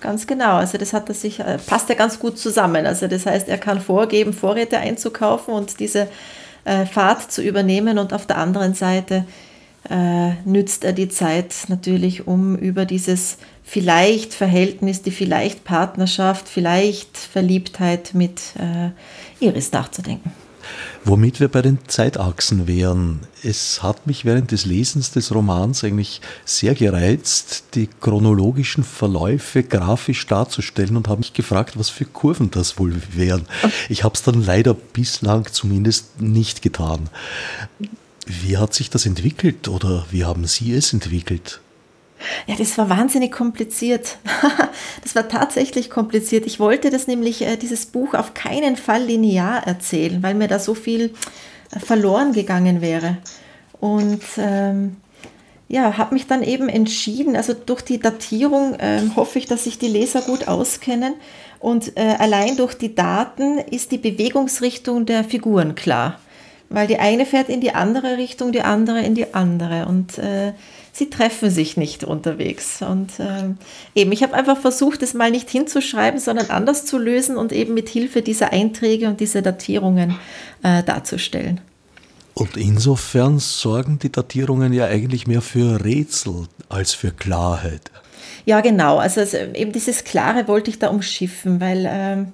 Ganz 0.00 0.26
genau. 0.26 0.56
Also 0.56 0.78
das 0.78 0.92
hat 0.92 1.08
er 1.08 1.14
sich, 1.14 1.40
äh, 1.40 1.58
passt 1.58 1.88
ja 1.88 1.94
ganz 1.94 2.18
gut 2.18 2.38
zusammen. 2.38 2.86
Also 2.86 3.08
das 3.08 3.26
heißt, 3.26 3.48
er 3.48 3.58
kann 3.58 3.80
vorgeben, 3.80 4.32
Vorräte 4.32 4.78
einzukaufen 4.78 5.54
und 5.54 5.80
diese 5.80 6.08
äh, 6.64 6.86
Fahrt 6.86 7.32
zu 7.32 7.42
übernehmen 7.42 7.98
und 7.98 8.12
auf 8.12 8.26
der 8.26 8.38
anderen 8.38 8.74
Seite 8.74 9.24
äh, 9.88 10.32
nützt 10.44 10.84
er 10.84 10.92
die 10.92 11.08
Zeit 11.08 11.54
natürlich, 11.68 12.26
um 12.26 12.56
über 12.56 12.84
dieses 12.84 13.38
vielleicht 13.62 14.34
Verhältnis, 14.34 15.02
die 15.02 15.10
vielleicht 15.10 15.64
Partnerschaft, 15.64 16.48
vielleicht 16.48 17.16
Verliebtheit 17.16 18.14
mit 18.14 18.40
äh, 18.58 19.44
Iris 19.44 19.72
nachzudenken. 19.72 20.32
Womit 21.08 21.40
wir 21.40 21.48
bei 21.48 21.62
den 21.62 21.78
Zeitachsen 21.86 22.66
wären. 22.66 23.20
Es 23.42 23.82
hat 23.82 24.06
mich 24.06 24.26
während 24.26 24.52
des 24.52 24.66
Lesens 24.66 25.10
des 25.10 25.34
Romans 25.34 25.82
eigentlich 25.82 26.20
sehr 26.44 26.74
gereizt, 26.74 27.64
die 27.72 27.86
chronologischen 27.86 28.84
Verläufe 28.84 29.62
grafisch 29.62 30.26
darzustellen 30.26 30.98
und 30.98 31.08
habe 31.08 31.20
mich 31.20 31.32
gefragt, 31.32 31.78
was 31.78 31.88
für 31.88 32.04
Kurven 32.04 32.50
das 32.50 32.78
wohl 32.78 32.94
wären. 33.14 33.46
Ich 33.88 34.04
habe 34.04 34.16
es 34.16 34.22
dann 34.22 34.44
leider 34.44 34.74
bislang 34.74 35.46
zumindest 35.50 36.20
nicht 36.20 36.60
getan. 36.60 37.08
Wie 38.26 38.58
hat 38.58 38.74
sich 38.74 38.90
das 38.90 39.06
entwickelt 39.06 39.66
oder 39.66 40.04
wie 40.10 40.26
haben 40.26 40.46
Sie 40.46 40.74
es 40.74 40.92
entwickelt? 40.92 41.62
Ja, 42.46 42.56
das 42.56 42.76
war 42.78 42.88
wahnsinnig 42.88 43.32
kompliziert. 43.32 44.18
das 45.02 45.14
war 45.14 45.28
tatsächlich 45.28 45.90
kompliziert. 45.90 46.46
Ich 46.46 46.60
wollte 46.60 46.90
das 46.90 47.06
nämlich, 47.06 47.42
äh, 47.42 47.56
dieses 47.56 47.86
Buch 47.86 48.14
auf 48.14 48.34
keinen 48.34 48.76
Fall 48.76 49.02
linear 49.02 49.66
erzählen, 49.66 50.22
weil 50.22 50.34
mir 50.34 50.48
da 50.48 50.58
so 50.58 50.74
viel 50.74 51.14
äh, 51.74 51.78
verloren 51.78 52.32
gegangen 52.32 52.80
wäre. 52.80 53.18
Und 53.80 54.22
ähm, 54.38 54.96
ja, 55.68 55.98
habe 55.98 56.14
mich 56.14 56.26
dann 56.26 56.42
eben 56.42 56.68
entschieden, 56.68 57.36
also 57.36 57.52
durch 57.52 57.82
die 57.82 58.00
Datierung 58.00 58.74
äh, 58.74 59.02
hoffe 59.14 59.38
ich, 59.38 59.46
dass 59.46 59.64
sich 59.64 59.78
die 59.78 59.88
Leser 59.88 60.22
gut 60.22 60.48
auskennen. 60.48 61.14
Und 61.60 61.96
äh, 61.96 62.14
allein 62.18 62.56
durch 62.56 62.74
die 62.74 62.94
Daten 62.94 63.58
ist 63.58 63.92
die 63.92 63.98
Bewegungsrichtung 63.98 65.06
der 65.06 65.24
Figuren 65.24 65.74
klar. 65.74 66.18
Weil 66.70 66.86
die 66.86 66.98
eine 66.98 67.24
fährt 67.24 67.48
in 67.48 67.60
die 67.60 67.72
andere 67.72 68.18
Richtung, 68.18 68.52
die 68.52 68.60
andere 68.60 69.00
in 69.00 69.14
die 69.14 69.32
andere. 69.34 69.86
Und 69.86 70.18
äh, 70.18 70.52
sie 70.92 71.08
treffen 71.08 71.50
sich 71.50 71.76
nicht 71.76 72.04
unterwegs. 72.04 72.82
Und 72.82 73.18
äh, 73.18 73.54
eben, 73.94 74.12
ich 74.12 74.22
habe 74.22 74.34
einfach 74.34 74.58
versucht, 74.58 75.02
es 75.02 75.14
mal 75.14 75.30
nicht 75.30 75.48
hinzuschreiben, 75.48 76.20
sondern 76.20 76.50
anders 76.50 76.84
zu 76.84 76.98
lösen 76.98 77.36
und 77.36 77.52
eben 77.52 77.72
mit 77.74 77.88
Hilfe 77.88 78.20
dieser 78.20 78.52
Einträge 78.52 79.08
und 79.08 79.20
dieser 79.20 79.40
Datierungen 79.40 80.16
äh, 80.62 80.82
darzustellen. 80.82 81.60
Und 82.34 82.56
insofern 82.56 83.38
sorgen 83.38 83.98
die 83.98 84.12
Datierungen 84.12 84.72
ja 84.72 84.84
eigentlich 84.84 85.26
mehr 85.26 85.42
für 85.42 85.84
Rätsel 85.84 86.46
als 86.68 86.94
für 86.94 87.10
Klarheit. 87.10 87.90
Ja, 88.44 88.60
genau. 88.60 88.98
Also, 88.98 89.20
also 89.20 89.36
eben 89.36 89.72
dieses 89.72 90.04
Klare 90.04 90.46
wollte 90.46 90.70
ich 90.70 90.78
da 90.78 90.88
umschiffen, 90.88 91.60
weil 91.60 91.84
ähm, 91.88 92.32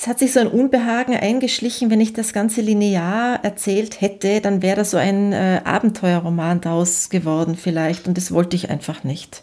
es 0.00 0.06
hat 0.06 0.18
sich 0.18 0.32
so 0.32 0.40
ein 0.40 0.46
Unbehagen 0.46 1.14
eingeschlichen, 1.14 1.90
wenn 1.90 2.00
ich 2.00 2.14
das 2.14 2.32
Ganze 2.32 2.62
linear 2.62 3.44
erzählt 3.44 4.00
hätte, 4.00 4.40
dann 4.40 4.62
wäre 4.62 4.76
da 4.76 4.84
so 4.86 4.96
ein 4.96 5.34
äh, 5.34 5.60
Abenteuerroman 5.62 6.62
daraus 6.62 7.10
geworden 7.10 7.54
vielleicht 7.54 8.08
und 8.08 8.16
das 8.16 8.32
wollte 8.32 8.56
ich 8.56 8.70
einfach 8.70 9.04
nicht. 9.04 9.42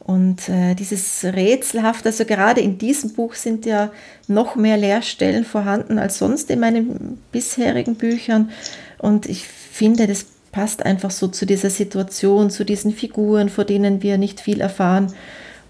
Und 0.00 0.48
äh, 0.48 0.74
dieses 0.74 1.22
Rätselhaft, 1.22 2.04
also 2.06 2.24
gerade 2.24 2.60
in 2.60 2.76
diesem 2.76 3.12
Buch 3.12 3.34
sind 3.34 3.66
ja 3.66 3.92
noch 4.26 4.56
mehr 4.56 4.76
Leerstellen 4.76 5.44
vorhanden 5.44 6.00
als 6.00 6.18
sonst 6.18 6.50
in 6.50 6.58
meinen 6.58 7.22
bisherigen 7.30 7.94
Büchern. 7.94 8.50
Und 8.98 9.26
ich 9.26 9.46
finde, 9.46 10.08
das 10.08 10.26
passt 10.50 10.84
einfach 10.84 11.12
so 11.12 11.28
zu 11.28 11.46
dieser 11.46 11.70
Situation, 11.70 12.50
zu 12.50 12.64
diesen 12.64 12.92
Figuren, 12.92 13.48
vor 13.48 13.64
denen 13.64 14.02
wir 14.02 14.18
nicht 14.18 14.40
viel 14.40 14.60
erfahren 14.60 15.14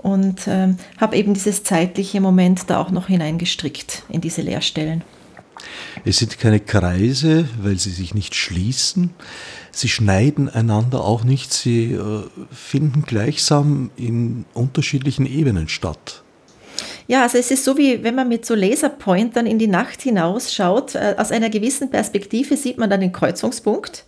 und 0.05 0.47
ähm, 0.49 0.77
habe 1.01 1.17
eben 1.17 1.33
dieses 1.33 1.65
zeitliche 1.65 2.21
Moment 2.21 2.69
da 2.69 2.79
auch 2.79 2.91
noch 2.91 3.07
hineingestrickt 3.09 4.03
in 4.11 4.21
diese 4.21 4.43
Leerstellen. 4.43 5.03
Es 6.05 6.19
sind 6.19 6.39
keine 6.39 6.61
Kreise, 6.61 7.49
weil 7.63 7.79
sie 7.79 7.91
sich 7.91 8.15
nicht 8.15 8.35
schließen. 8.35 9.15
Sie 9.71 9.89
schneiden 9.89 10.51
einander 10.51 11.03
auch 11.03 11.25
nicht. 11.25 11.55
Sie 11.55 11.95
äh, 11.95 12.25
finden 12.53 13.05
gleichsam 13.07 13.91
in 13.97 14.45
unterschiedlichen 14.53 15.25
Ebenen 15.25 15.69
statt. 15.69 16.23
Ja, 17.07 17.23
also 17.23 17.39
es 17.39 17.51
ist 17.51 17.65
so 17.65 17.79
wie 17.79 18.03
wenn 18.03 18.15
man 18.15 18.29
mit 18.29 18.45
so 18.45 18.55
Laserpointern 18.55 19.47
in 19.47 19.59
die 19.59 19.69
Nacht 19.69 20.03
hinausschaut. 20.03 20.97
Äh, 20.97 21.15
aus 21.17 21.33
einer 21.33 21.49
gewissen 21.49 21.91
Perspektive 21.91 22.59
sieht 22.59 22.77
man 22.77 22.91
dann 22.91 23.01
den 23.01 23.13
Kreuzungspunkt. 23.13 24.05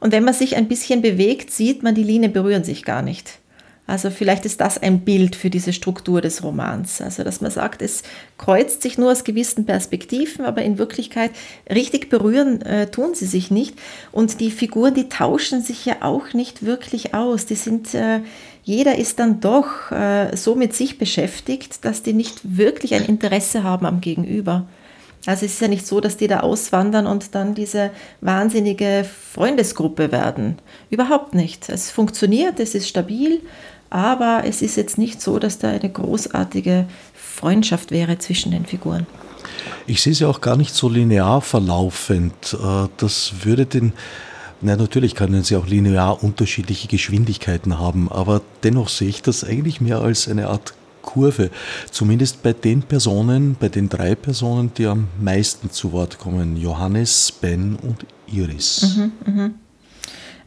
Und 0.00 0.10
wenn 0.10 0.24
man 0.24 0.34
sich 0.34 0.56
ein 0.56 0.66
bisschen 0.66 1.00
bewegt, 1.00 1.52
sieht 1.52 1.84
man, 1.84 1.94
die 1.94 2.02
Linien 2.02 2.32
berühren 2.32 2.64
sich 2.64 2.84
gar 2.84 3.02
nicht. 3.02 3.38
Also 3.88 4.10
vielleicht 4.10 4.44
ist 4.44 4.60
das 4.60 4.76
ein 4.76 5.00
Bild 5.00 5.34
für 5.34 5.48
diese 5.48 5.72
Struktur 5.72 6.20
des 6.20 6.44
Romans. 6.44 7.00
Also 7.00 7.24
dass 7.24 7.40
man 7.40 7.50
sagt, 7.50 7.80
es 7.80 8.02
kreuzt 8.36 8.82
sich 8.82 8.98
nur 8.98 9.10
aus 9.10 9.24
gewissen 9.24 9.64
Perspektiven, 9.64 10.44
aber 10.44 10.60
in 10.60 10.76
Wirklichkeit 10.76 11.30
richtig 11.72 12.10
berühren 12.10 12.60
äh, 12.60 12.90
tun 12.90 13.14
sie 13.14 13.24
sich 13.24 13.50
nicht. 13.50 13.76
Und 14.12 14.40
die 14.40 14.50
Figuren, 14.50 14.92
die 14.92 15.08
tauschen 15.08 15.62
sich 15.62 15.86
ja 15.86 15.96
auch 16.00 16.34
nicht 16.34 16.66
wirklich 16.66 17.14
aus. 17.14 17.46
Die 17.46 17.54
sind, 17.54 17.94
äh, 17.94 18.20
jeder 18.62 18.98
ist 18.98 19.20
dann 19.20 19.40
doch 19.40 19.90
äh, 19.90 20.36
so 20.36 20.54
mit 20.54 20.74
sich 20.74 20.98
beschäftigt, 20.98 21.82
dass 21.86 22.02
die 22.02 22.12
nicht 22.12 22.58
wirklich 22.58 22.94
ein 22.94 23.06
Interesse 23.06 23.62
haben 23.62 23.86
am 23.86 24.02
Gegenüber. 24.02 24.66
Also 25.24 25.46
es 25.46 25.54
ist 25.54 25.62
ja 25.62 25.68
nicht 25.68 25.86
so, 25.86 26.00
dass 26.00 26.18
die 26.18 26.26
da 26.26 26.40
auswandern 26.40 27.06
und 27.06 27.34
dann 27.34 27.54
diese 27.54 27.90
wahnsinnige 28.20 29.06
Freundesgruppe 29.32 30.12
werden. 30.12 30.58
Überhaupt 30.90 31.34
nicht. 31.34 31.70
Es 31.70 31.90
funktioniert, 31.90 32.60
es 32.60 32.74
ist 32.74 32.86
stabil 32.86 33.40
aber 33.90 34.42
es 34.44 34.62
ist 34.62 34.76
jetzt 34.76 34.98
nicht 34.98 35.20
so, 35.20 35.38
dass 35.38 35.58
da 35.58 35.70
eine 35.70 35.88
großartige 35.88 36.86
Freundschaft 37.14 37.90
wäre 37.90 38.18
zwischen 38.18 38.52
den 38.52 38.66
Figuren. 38.66 39.06
Ich 39.86 40.02
sehe 40.02 40.14
sie 40.14 40.24
auch 40.24 40.40
gar 40.40 40.56
nicht 40.56 40.74
so 40.74 40.88
linear 40.88 41.40
verlaufend. 41.40 42.54
Äh, 42.54 42.88
das 42.96 43.32
würde 43.44 43.66
den, 43.66 43.92
na 44.60 44.76
natürlich 44.76 45.14
können 45.14 45.42
sie 45.42 45.56
auch 45.56 45.66
linear 45.66 46.22
unterschiedliche 46.22 46.88
Geschwindigkeiten 46.88 47.78
haben, 47.78 48.10
aber 48.10 48.42
dennoch 48.62 48.88
sehe 48.88 49.08
ich 49.08 49.22
das 49.22 49.44
eigentlich 49.44 49.80
mehr 49.80 50.00
als 50.00 50.28
eine 50.28 50.48
Art 50.48 50.74
Kurve. 51.00 51.50
Zumindest 51.90 52.42
bei 52.42 52.52
den 52.52 52.82
Personen, 52.82 53.56
bei 53.58 53.70
den 53.70 53.88
drei 53.88 54.14
Personen, 54.14 54.72
die 54.76 54.84
am 54.84 55.08
meisten 55.18 55.70
zu 55.70 55.92
Wort 55.92 56.18
kommen. 56.18 56.58
Johannes, 56.58 57.32
Ben 57.32 57.76
und 57.76 58.04
Iris. 58.26 58.96
Mhm, 58.96 59.12
mh. 59.24 59.50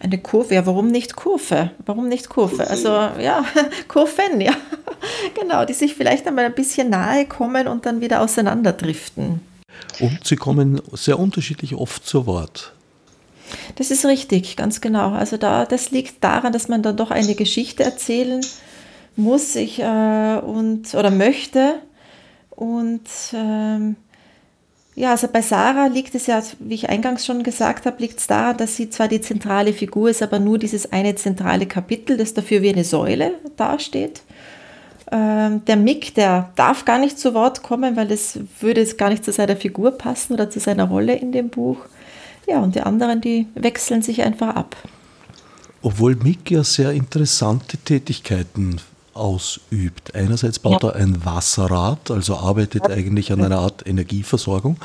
Eine 0.02 0.18
Kurve, 0.18 0.56
ja, 0.56 0.66
warum 0.66 0.88
nicht 0.88 1.16
Kurve? 1.16 1.72
Warum 1.86 2.08
nicht 2.08 2.30
Kurve? 2.30 2.68
Also 2.68 2.90
ja, 2.90 3.46
Kurven, 3.88 4.42
ja. 4.42 4.54
genau, 5.40 5.66
die 5.66 5.74
sich 5.74 5.94
vielleicht 5.94 6.28
einmal 6.28 6.46
ein 6.46 6.56
bisschen 6.56 6.90
nahe 6.90 7.26
kommen 7.26 7.68
und 7.68 7.86
dann 7.86 8.02
wieder 8.02 8.22
auseinanderdriften. 8.22 9.42
Und 10.00 10.20
sie 10.24 10.36
kommen 10.36 10.82
sehr 10.94 11.20
unterschiedlich 11.20 11.76
oft 11.76 12.06
zu 12.06 12.26
Wort. 12.26 12.74
Das 13.76 13.92
ist 13.92 14.06
richtig, 14.06 14.56
ganz 14.56 14.82
genau. 14.82 15.12
Also 15.12 15.38
da, 15.38 15.66
das 15.66 15.92
liegt 15.92 16.24
daran, 16.24 16.54
dass 16.54 16.68
man 16.68 16.82
dann 16.82 16.98
doch 16.98 17.12
eine 17.12 17.36
Geschichte 17.36 17.84
erzählen 17.84 18.42
muss 19.16 19.56
ich 19.56 19.80
äh, 19.80 20.40
und 20.40 20.94
oder 20.94 21.12
möchte. 21.12 21.76
Und 22.50 23.02
ähm, 23.34 23.96
ja, 25.02 25.10
also 25.10 25.28
bei 25.28 25.42
Sarah 25.42 25.88
liegt 25.88 26.14
es 26.14 26.28
ja, 26.28 26.44
wie 26.60 26.76
ich 26.76 26.88
eingangs 26.88 27.26
schon 27.26 27.42
gesagt 27.42 27.88
habe, 27.88 28.00
liegt 28.00 28.20
es 28.20 28.28
daran, 28.28 28.58
dass 28.58 28.76
sie 28.76 28.92
zwar 28.92 29.08
die 29.08 29.20
zentrale 29.20 29.74
Figur 29.74 30.12
ist, 30.12 30.22
aber 30.22 30.38
nur 30.38 30.60
dieses 30.60 30.92
eine 30.92 31.16
zentrale 31.16 31.66
Kapitel, 31.66 32.18
das 32.18 32.36
dafür 32.36 32.62
wie 32.62 32.72
eine 32.72 32.84
Säule 32.84 33.32
dasteht. 33.58 34.22
Ähm, 35.12 35.66
der 35.66 35.78
Mick, 35.78 36.14
der 36.14 36.52
darf 36.56 36.86
gar 36.86 37.00
nicht 37.00 37.18
zu 37.18 37.34
Wort 37.34 37.64
kommen, 37.64 37.96
weil 37.96 38.12
es 38.12 38.42
würde 38.60 38.86
gar 38.94 39.10
nicht 39.10 39.26
zu 39.26 39.32
seiner 39.32 39.56
Figur 39.56 39.90
passen 39.90 40.34
oder 40.34 40.52
zu 40.52 40.60
seiner 40.60 40.84
Rolle 40.84 41.16
in 41.16 41.32
dem 41.32 41.50
Buch. 41.50 41.78
Ja, 42.48 42.60
und 42.60 42.76
die 42.76 42.82
anderen, 42.82 43.22
die 43.22 43.48
wechseln 43.56 44.04
sich 44.04 44.22
einfach 44.22 44.56
ab. 44.56 44.76
Obwohl 45.82 46.16
Mick 46.16 46.52
ja 46.52 46.64
sehr 46.64 46.92
interessante 46.92 47.78
Tätigkeiten 47.78 48.80
ausübt. 49.22 50.16
Einerseits 50.16 50.60
baut 50.60 50.84
ja. 50.84 50.90
er 50.90 50.96
ein 50.96 51.24
Wasserrad, 51.24 52.10
also 52.12 52.36
arbeitet 52.36 52.84
ja. 52.90 52.96
eigentlich 52.96 53.32
an 53.32 53.44
einer 53.44 53.60
Art 53.60 53.86
Energieversorgung. 53.88 54.78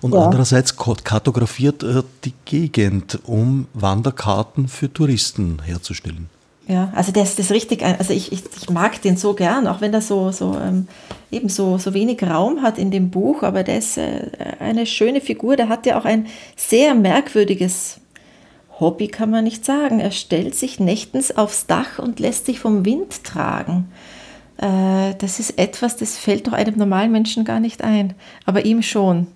Und 0.00 0.14
ja. 0.14 0.24
andererseits 0.24 0.76
kartografiert 0.76 1.82
er 1.82 2.04
die 2.24 2.34
Gegend, 2.44 3.18
um 3.24 3.66
Wanderkarten 3.74 4.68
für 4.68 4.92
Touristen 4.92 5.60
herzustellen. 5.64 6.28
Ja, 6.68 6.92
also 6.94 7.10
das 7.10 7.38
ist 7.38 7.50
richtig, 7.50 7.84
also 7.84 8.12
ich, 8.12 8.30
ich, 8.30 8.44
ich, 8.56 8.70
mag 8.70 9.02
den 9.02 9.16
so 9.16 9.34
gern, 9.34 9.66
auch 9.66 9.80
wenn 9.80 9.92
er 9.92 10.00
so, 10.00 10.30
so 10.30 10.56
ähm, 10.56 10.86
eben 11.32 11.48
so, 11.48 11.76
so 11.76 11.92
wenig 11.92 12.22
Raum 12.22 12.62
hat 12.62 12.78
in 12.78 12.92
dem 12.92 13.10
Buch, 13.10 13.42
aber 13.42 13.64
der 13.64 13.78
ist 13.78 13.98
äh, 13.98 14.30
eine 14.60 14.86
schöne 14.86 15.20
Figur, 15.20 15.56
der 15.56 15.68
hat 15.68 15.86
ja 15.86 15.98
auch 15.98 16.04
ein 16.04 16.28
sehr 16.56 16.94
merkwürdiges 16.94 17.98
Hobby 18.82 19.08
kann 19.08 19.30
man 19.30 19.44
nicht 19.44 19.64
sagen. 19.64 20.00
Er 20.00 20.10
stellt 20.10 20.54
sich 20.54 20.78
nächtens 20.78 21.34
aufs 21.34 21.66
Dach 21.66 21.98
und 21.98 22.20
lässt 22.20 22.44
sich 22.44 22.60
vom 22.60 22.84
Wind 22.84 23.24
tragen. 23.24 23.88
Äh, 24.58 25.14
das 25.18 25.40
ist 25.40 25.58
etwas, 25.58 25.96
das 25.96 26.18
fällt 26.18 26.46
doch 26.46 26.52
einem 26.52 26.76
normalen 26.76 27.12
Menschen 27.12 27.44
gar 27.44 27.60
nicht 27.60 27.82
ein, 27.82 28.12
aber 28.44 28.66
ihm 28.66 28.82
schon. 28.82 29.28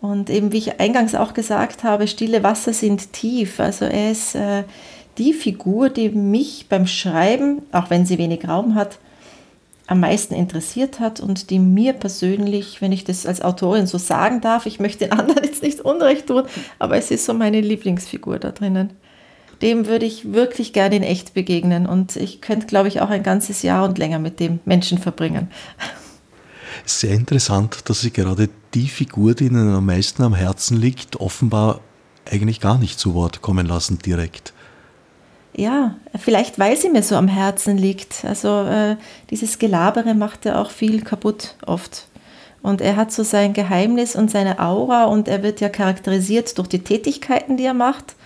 Und 0.00 0.30
eben 0.30 0.52
wie 0.52 0.58
ich 0.58 0.78
eingangs 0.78 1.14
auch 1.14 1.34
gesagt 1.34 1.82
habe, 1.82 2.06
stille 2.06 2.42
Wasser 2.42 2.72
sind 2.72 3.12
tief. 3.12 3.58
Also 3.58 3.86
er 3.86 4.12
ist 4.12 4.36
äh, 4.36 4.62
die 5.18 5.32
Figur, 5.32 5.88
die 5.88 6.10
mich 6.10 6.66
beim 6.68 6.86
Schreiben, 6.86 7.62
auch 7.72 7.90
wenn 7.90 8.06
sie 8.06 8.18
wenig 8.18 8.46
Raum 8.46 8.74
hat, 8.74 8.98
am 9.86 10.00
meisten 10.00 10.34
interessiert 10.34 11.00
hat 11.00 11.20
und 11.20 11.50
die 11.50 11.58
mir 11.58 11.92
persönlich, 11.92 12.80
wenn 12.80 12.92
ich 12.92 13.04
das 13.04 13.26
als 13.26 13.40
Autorin 13.40 13.86
so 13.86 13.98
sagen 13.98 14.40
darf, 14.40 14.66
ich 14.66 14.80
möchte 14.80 15.06
den 15.06 15.18
anderen 15.18 15.44
jetzt 15.44 15.62
nicht 15.62 15.80
Unrecht 15.80 16.26
tun, 16.26 16.44
aber 16.78 16.96
es 16.96 17.10
ist 17.10 17.24
so 17.24 17.34
meine 17.34 17.60
Lieblingsfigur 17.60 18.38
da 18.38 18.50
drinnen. 18.50 18.90
dem 19.62 19.86
würde 19.86 20.04
ich 20.04 20.32
wirklich 20.32 20.72
gerne 20.72 20.96
in 20.96 21.02
echt 21.02 21.34
begegnen. 21.34 21.86
Und 21.86 22.16
ich 22.16 22.40
könnte, 22.40 22.66
glaube 22.66 22.88
ich, 22.88 23.00
auch 23.00 23.10
ein 23.10 23.22
ganzes 23.22 23.62
Jahr 23.62 23.88
und 23.88 23.96
länger 23.96 24.18
mit 24.18 24.40
dem 24.40 24.60
Menschen 24.64 24.98
verbringen. 24.98 25.50
Sehr 26.84 27.12
interessant, 27.12 27.88
dass 27.88 28.00
Sie 28.00 28.10
gerade 28.10 28.50
die 28.74 28.88
Figur, 28.88 29.34
die 29.34 29.46
Ihnen 29.46 29.74
am 29.74 29.86
meisten 29.86 30.22
am 30.22 30.34
Herzen 30.34 30.76
liegt, 30.76 31.20
offenbar 31.20 31.80
eigentlich 32.30 32.60
gar 32.60 32.78
nicht 32.78 32.98
zu 32.98 33.14
Wort 33.14 33.40
kommen 33.40 33.66
lassen 33.66 33.98
direkt. 33.98 34.52
Ja, 35.56 35.94
vielleicht 36.18 36.58
weil 36.58 36.76
sie 36.76 36.90
mir 36.90 37.02
so 37.02 37.16
am 37.16 37.28
Herzen 37.28 37.78
liegt. 37.78 38.24
Also 38.26 38.64
äh, 38.64 38.96
dieses 39.30 39.58
Gelabere 39.58 40.14
macht 40.14 40.44
ja 40.44 40.60
auch 40.60 40.70
viel 40.70 41.02
kaputt 41.02 41.54
oft. 41.64 42.06
Und 42.62 42.82
er 42.82 42.96
hat 42.96 43.10
so 43.10 43.22
sein 43.22 43.54
Geheimnis 43.54 44.16
und 44.16 44.30
seine 44.30 44.58
Aura 44.60 45.04
und 45.04 45.28
er 45.28 45.42
wird 45.42 45.60
ja 45.60 45.68
charakterisiert 45.68 46.58
durch 46.58 46.68
die 46.68 46.80
Tätigkeiten, 46.80 47.56
die 47.56 47.64
er 47.64 47.74
macht. 47.74 48.16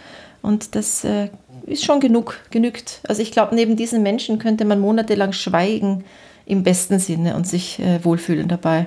Und 0.43 0.75
das 0.75 1.05
äh, 1.05 1.29
ist 1.67 1.85
schon 1.85 2.01
genug, 2.01 2.39
genügt. 2.51 3.01
Also 3.07 3.23
ich 3.23 3.31
glaube, 3.31 3.55
neben 3.55 3.77
diesen 3.77 4.03
Menschen 4.03 4.39
könnte 4.39 4.65
man 4.65 4.81
monatelang 4.81 5.33
schweigen 5.33 6.05
im 6.47 6.65
besten 6.65 6.99
Sinne 6.99 7.37
und 7.37 7.47
sich 7.47 7.79
äh, 7.79 8.05
wohlfühlen 8.05 8.49
dabei. 8.49 8.87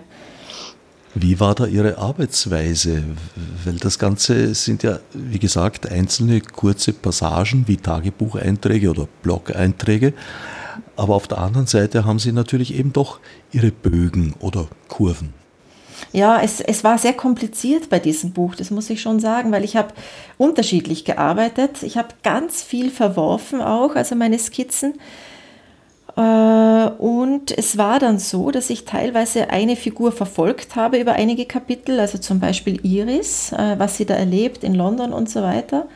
Wie 1.15 1.39
war 1.39 1.53
da 1.53 1.67
Ihre 1.67 1.99
Arbeitsweise? 1.99 3.03
Weil 3.65 3.75
das 3.75 3.99
Ganze 3.99 4.55
sind 4.55 4.81
ja, 4.81 4.99
wie 5.13 5.37
gesagt, 5.37 5.89
einzelne 5.89 6.41
kurze 6.41 6.91
Passagen 6.91 7.65
wie 7.67 7.77
Tagebucheinträge 7.77 8.89
oder 8.89 9.07
Blog-Einträge. 9.21 10.13
Aber 10.95 11.13
auf 11.15 11.27
der 11.27 11.37
anderen 11.37 11.67
Seite 11.67 12.05
haben 12.05 12.17
Sie 12.17 12.31
natürlich 12.31 12.73
eben 12.73 12.93
doch 12.93 13.19
Ihre 13.51 13.71
Bögen 13.71 14.33
oder 14.39 14.67
Kurven. 14.87 15.33
Ja, 16.11 16.41
es, 16.41 16.59
es 16.61 16.83
war 16.83 16.97
sehr 16.97 17.13
kompliziert 17.13 17.89
bei 17.89 17.99
diesem 17.99 18.31
Buch, 18.31 18.55
das 18.55 18.71
muss 18.71 18.89
ich 18.89 19.01
schon 19.01 19.19
sagen, 19.19 19.51
weil 19.51 19.63
ich 19.63 19.75
habe 19.75 19.93
unterschiedlich 20.37 21.05
gearbeitet. 21.05 21.83
Ich 21.83 21.97
habe 21.97 22.09
ganz 22.23 22.61
viel 22.61 22.89
verworfen 22.89 23.61
auch, 23.61 23.95
also 23.95 24.15
meine 24.15 24.37
Skizzen. 24.37 24.95
Äh, 26.15 26.21
und 26.97 27.57
es 27.57 27.77
war 27.77 27.99
dann 27.99 28.19
so, 28.19 28.51
dass 28.51 28.69
ich 28.69 28.85
teilweise 28.85 29.49
eine 29.49 29.75
Figur 29.75 30.11
verfolgt 30.11 30.75
habe 30.75 30.99
über 30.99 31.13
einige 31.13 31.45
Kapitel, 31.45 31.99
also 31.99 32.17
zum 32.17 32.39
Beispiel 32.39 32.85
Iris, 32.85 33.51
äh, 33.51 33.75
was 33.79 33.97
sie 33.97 34.05
da 34.05 34.13
erlebt 34.15 34.63
in 34.63 34.75
London 34.75 35.13
und 35.13 35.29
so 35.29 35.41
weiter. 35.41 35.87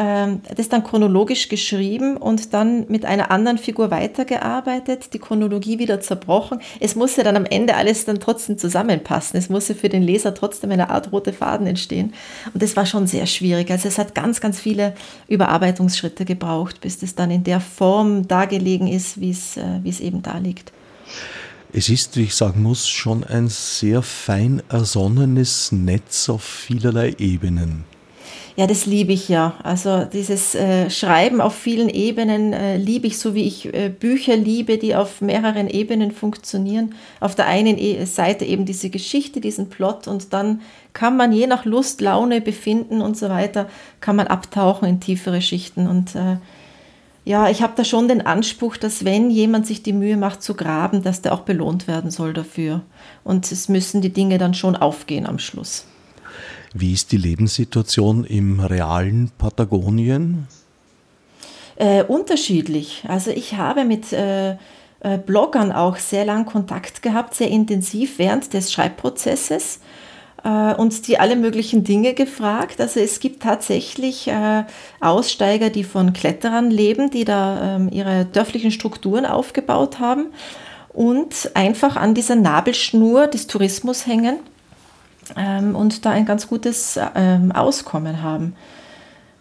Ähm, 0.00 0.40
das 0.56 0.70
dann 0.70 0.82
chronologisch 0.82 1.50
geschrieben 1.50 2.16
und 2.16 2.54
dann 2.54 2.86
mit 2.88 3.04
einer 3.04 3.30
anderen 3.30 3.58
Figur 3.58 3.90
weitergearbeitet, 3.90 5.12
die 5.12 5.18
Chronologie 5.18 5.78
wieder 5.78 6.00
zerbrochen. 6.00 6.62
Es 6.80 6.96
muss 6.96 7.16
ja 7.16 7.22
dann 7.22 7.36
am 7.36 7.44
Ende 7.44 7.76
alles 7.76 8.06
dann 8.06 8.18
trotzdem 8.18 8.56
zusammenpassen. 8.56 9.38
Es 9.38 9.50
muss 9.50 9.68
ja 9.68 9.74
für 9.74 9.90
den 9.90 10.02
Leser 10.02 10.32
trotzdem 10.32 10.70
eine 10.70 10.88
Art 10.88 11.12
rote 11.12 11.34
Faden 11.34 11.66
entstehen. 11.66 12.14
Und 12.54 12.62
das 12.62 12.76
war 12.76 12.86
schon 12.86 13.06
sehr 13.06 13.26
schwierig. 13.26 13.70
Also 13.70 13.88
es 13.88 13.98
hat 13.98 14.14
ganz, 14.14 14.40
ganz 14.40 14.58
viele 14.58 14.94
Überarbeitungsschritte 15.28 16.24
gebraucht, 16.24 16.80
bis 16.80 16.98
das 16.98 17.14
dann 17.14 17.30
in 17.30 17.44
der 17.44 17.60
Form 17.60 18.26
dargelegen 18.26 18.88
ist, 18.88 19.20
wie 19.20 19.32
es, 19.32 19.58
äh, 19.58 19.80
wie 19.82 19.90
es 19.90 20.00
eben 20.00 20.22
da 20.22 20.38
liegt. 20.38 20.72
Es 21.74 21.90
ist, 21.90 22.16
wie 22.16 22.22
ich 22.22 22.34
sagen 22.34 22.62
muss, 22.62 22.88
schon 22.88 23.22
ein 23.22 23.48
sehr 23.48 24.00
fein 24.00 24.62
ersonnenes 24.70 25.72
Netz 25.72 26.30
auf 26.30 26.42
vielerlei 26.42 27.14
Ebenen. 27.18 27.84
Ja, 28.56 28.66
das 28.66 28.86
liebe 28.86 29.12
ich 29.12 29.28
ja. 29.28 29.54
Also 29.62 30.04
dieses 30.04 30.54
äh, 30.54 30.90
Schreiben 30.90 31.40
auf 31.40 31.54
vielen 31.54 31.88
Ebenen 31.88 32.52
äh, 32.52 32.76
liebe 32.76 33.06
ich, 33.06 33.18
so 33.18 33.34
wie 33.34 33.44
ich 33.44 33.72
äh, 33.72 33.88
Bücher 33.88 34.36
liebe, 34.36 34.76
die 34.76 34.94
auf 34.94 35.20
mehreren 35.20 35.68
Ebenen 35.68 36.10
funktionieren. 36.10 36.94
Auf 37.20 37.34
der 37.34 37.46
einen 37.46 37.78
e 37.78 38.04
Seite 38.04 38.44
eben 38.44 38.66
diese 38.66 38.90
Geschichte, 38.90 39.40
diesen 39.40 39.68
Plot 39.70 40.08
und 40.08 40.32
dann 40.32 40.60
kann 40.92 41.16
man 41.16 41.32
je 41.32 41.46
nach 41.46 41.64
Lust, 41.64 42.00
Laune, 42.00 42.40
Befinden 42.40 43.00
und 43.00 43.16
so 43.16 43.28
weiter, 43.28 43.68
kann 44.00 44.16
man 44.16 44.26
abtauchen 44.26 44.88
in 44.88 45.00
tiefere 45.00 45.40
Schichten. 45.40 45.86
Und 45.86 46.16
äh, 46.16 46.36
ja, 47.24 47.48
ich 47.48 47.62
habe 47.62 47.74
da 47.76 47.84
schon 47.84 48.08
den 48.08 48.26
Anspruch, 48.26 48.76
dass 48.76 49.04
wenn 49.04 49.30
jemand 49.30 49.66
sich 49.66 49.82
die 49.82 49.92
Mühe 49.92 50.16
macht 50.16 50.42
zu 50.42 50.54
graben, 50.54 51.02
dass 51.02 51.22
der 51.22 51.32
auch 51.32 51.42
belohnt 51.42 51.86
werden 51.86 52.10
soll 52.10 52.32
dafür. 52.32 52.80
Und 53.22 53.50
es 53.52 53.68
müssen 53.68 54.00
die 54.00 54.12
Dinge 54.12 54.38
dann 54.38 54.54
schon 54.54 54.74
aufgehen 54.74 55.26
am 55.26 55.38
Schluss. 55.38 55.84
Wie 56.72 56.92
ist 56.92 57.10
die 57.10 57.16
Lebenssituation 57.16 58.24
im 58.24 58.60
realen 58.60 59.30
Patagonien? 59.38 60.46
Äh, 61.76 62.04
unterschiedlich. 62.04 63.04
Also 63.08 63.30
ich 63.30 63.54
habe 63.54 63.84
mit 63.84 64.12
äh, 64.12 64.52
äh, 65.00 65.18
Bloggern 65.24 65.72
auch 65.72 65.96
sehr 65.96 66.24
lang 66.24 66.46
Kontakt 66.46 67.02
gehabt, 67.02 67.34
sehr 67.34 67.48
intensiv 67.48 68.18
während 68.18 68.52
des 68.52 68.72
Schreibprozesses 68.72 69.80
äh, 70.44 70.74
und 70.74 71.08
die 71.08 71.18
alle 71.18 71.36
möglichen 71.36 71.82
Dinge 71.82 72.14
gefragt. 72.14 72.80
Also 72.80 73.00
es 73.00 73.18
gibt 73.18 73.42
tatsächlich 73.42 74.28
äh, 74.28 74.64
Aussteiger, 75.00 75.70
die 75.70 75.84
von 75.84 76.12
Kletterern 76.12 76.70
leben, 76.70 77.10
die 77.10 77.24
da 77.24 77.76
ähm, 77.76 77.88
ihre 77.90 78.26
dörflichen 78.26 78.70
Strukturen 78.70 79.26
aufgebaut 79.26 79.98
haben 79.98 80.26
und 80.90 81.50
einfach 81.54 81.96
an 81.96 82.14
dieser 82.14 82.36
Nabelschnur 82.36 83.26
des 83.26 83.46
Tourismus 83.46 84.06
hängen 84.06 84.38
ähm, 85.36 85.74
und 85.74 86.04
da 86.04 86.10
ein 86.10 86.26
ganz 86.26 86.48
gutes 86.48 86.98
ähm, 87.14 87.52
Auskommen 87.52 88.22
haben. 88.22 88.54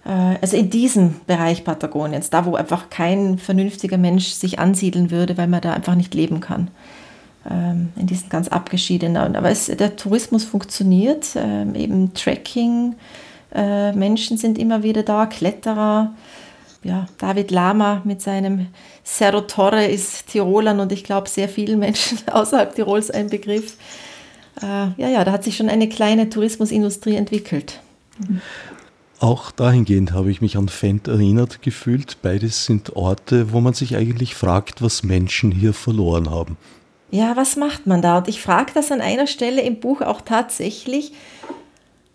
Äh, 0.06 0.38
also 0.41 0.58
in 0.58 0.69
diesem 0.69 1.15
Bereich 1.28 1.63
Patagoniens, 1.63 2.30
da 2.30 2.45
wo 2.45 2.56
einfach 2.56 2.89
kein 2.89 3.38
vernünftiger 3.38 3.97
Mensch 3.97 4.28
sich 4.28 4.60
ansiedeln 4.60 5.12
würde, 5.12 5.38
weil 5.38 5.47
man 5.47 5.62
da 5.62 5.73
einfach 5.73 5.95
nicht 5.95 6.13
leben 6.13 6.39
kann. 6.39 6.69
Ähm, 7.49 7.89
in 7.95 8.08
diesen 8.08 8.30
ganz 8.30 8.49
abgeschiedenen. 8.49 9.36
Aber 9.36 9.49
es, 9.49 9.67
der 9.67 9.95
Tourismus 9.95 10.43
funktioniert, 10.43 11.28
ähm, 11.36 11.73
eben 11.73 12.13
Trekking, 12.13 12.95
äh, 13.56 13.93
Menschen 13.93 14.38
sind 14.38 14.58
immer 14.58 14.84
wieder 14.84 15.04
da, 15.04 15.25
Kletterer. 15.25 16.13
Ja, 16.84 17.08
David 17.17 17.52
Lama 17.52 18.02
mit 18.06 18.21
seinem 18.21 18.67
Cerro 19.06 19.41
Torre 19.41 19.86
ist 19.86 20.28
Tirolern 20.28 20.80
und 20.80 20.91
ich 20.91 21.04
glaube 21.04 21.28
sehr 21.28 21.49
vielen 21.49 21.80
Menschen 21.80 22.19
außerhalb 22.32 22.73
Tirols 22.73 23.12
ein 23.12 23.30
Begriff 23.30 23.75
äh, 24.62 25.02
ja, 25.02 25.10
ja, 25.10 25.24
da 25.24 25.32
hat 25.32 25.43
sich 25.43 25.58
schon 25.58 25.69
eine 25.69 25.89
kleine 25.89 26.30
Tourismusindustrie 26.30 27.15
entwickelt. 27.15 27.80
Mhm. 28.19 28.41
Auch 29.19 29.52
dahingehend 29.52 30.13
habe 30.13 30.32
ich 30.32 30.39
mich 30.39 30.56
an 30.56 30.69
Fendt 30.69 31.10
erinnert 31.10 31.62
gefühlt. 31.62 32.22
Beides 32.22 32.65
sind 32.65 32.95
Orte, 32.95 33.52
wo 33.52 33.60
man 33.60 33.74
sich 33.74 33.98
eigentlich 33.98 34.34
fragt, 34.34 34.82
was 34.82 35.04
Menschen 35.04 35.52
hier 35.52 35.74
verloren 35.74 36.30
haben. 36.30 36.56
Ja, 37.12 37.36
was 37.36 37.58
macht 37.58 37.86
man 37.86 38.02
da? 38.02 38.19
Und 38.19 38.28
ich 38.30 38.41
frage 38.41 38.72
das 38.74 38.91
an 38.91 39.02
einer 39.02 39.28
Stelle 39.28 39.62
im 39.62 39.80
Buch 39.80 40.02
auch 40.02 40.22
tatsächlich, 40.22 41.12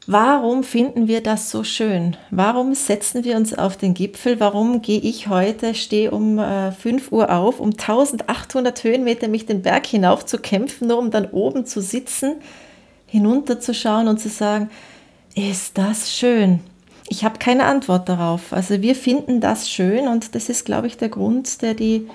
Warum 0.07 0.65
finden 0.65 1.09
wir 1.09 1.23
das 1.23 1.51
so 1.51 1.65
schön? 1.65 2.17
Warum 2.31 2.75
setzen 2.75 3.25
wir 3.25 3.37
uns 3.37 3.55
auf 3.55 3.79
den 3.79 3.95
Gipfel? 3.95 4.39
Warum 4.39 4.83
gehe 4.83 5.01
ich 5.01 5.29
heute, 5.29 5.75
stehe 5.75 6.11
um 6.11 6.39
äh, 6.39 6.73
5 6.73 7.11
Uhr 7.11 7.33
auf, 7.33 7.59
um 7.59 7.71
1800 7.71 8.85
Höhenmeter 8.85 9.29
mich 9.29 9.47
den 9.47 9.63
Berg 9.63 9.87
hinauf 9.87 10.27
zu 10.27 10.37
kämpfen, 10.37 10.89
nur 10.89 10.99
um 10.99 11.11
dann 11.11 11.31
oben 11.31 11.65
zu 11.65 11.81
sitzen, 11.81 12.35
hinunterzuschauen 13.07 14.07
und 14.09 14.21
zu 14.21 14.29
sagen, 14.29 14.69
ist 15.35 15.79
das 15.79 16.13
schön? 16.15 16.61
Ich 17.09 17.25
habe 17.25 17.39
keine 17.39 17.65
Antwort 17.65 18.07
darauf. 18.09 18.53
Also 18.53 18.83
wir 18.83 18.95
finden 18.95 19.41
das 19.41 19.71
schön 19.71 20.07
und 20.07 20.35
das 20.35 20.51
ist, 20.51 20.67
glaube 20.67 20.87
ich, 20.87 20.99
der 20.99 21.09
Grund, 21.09 21.63
der 21.63 21.73
die 21.73 22.09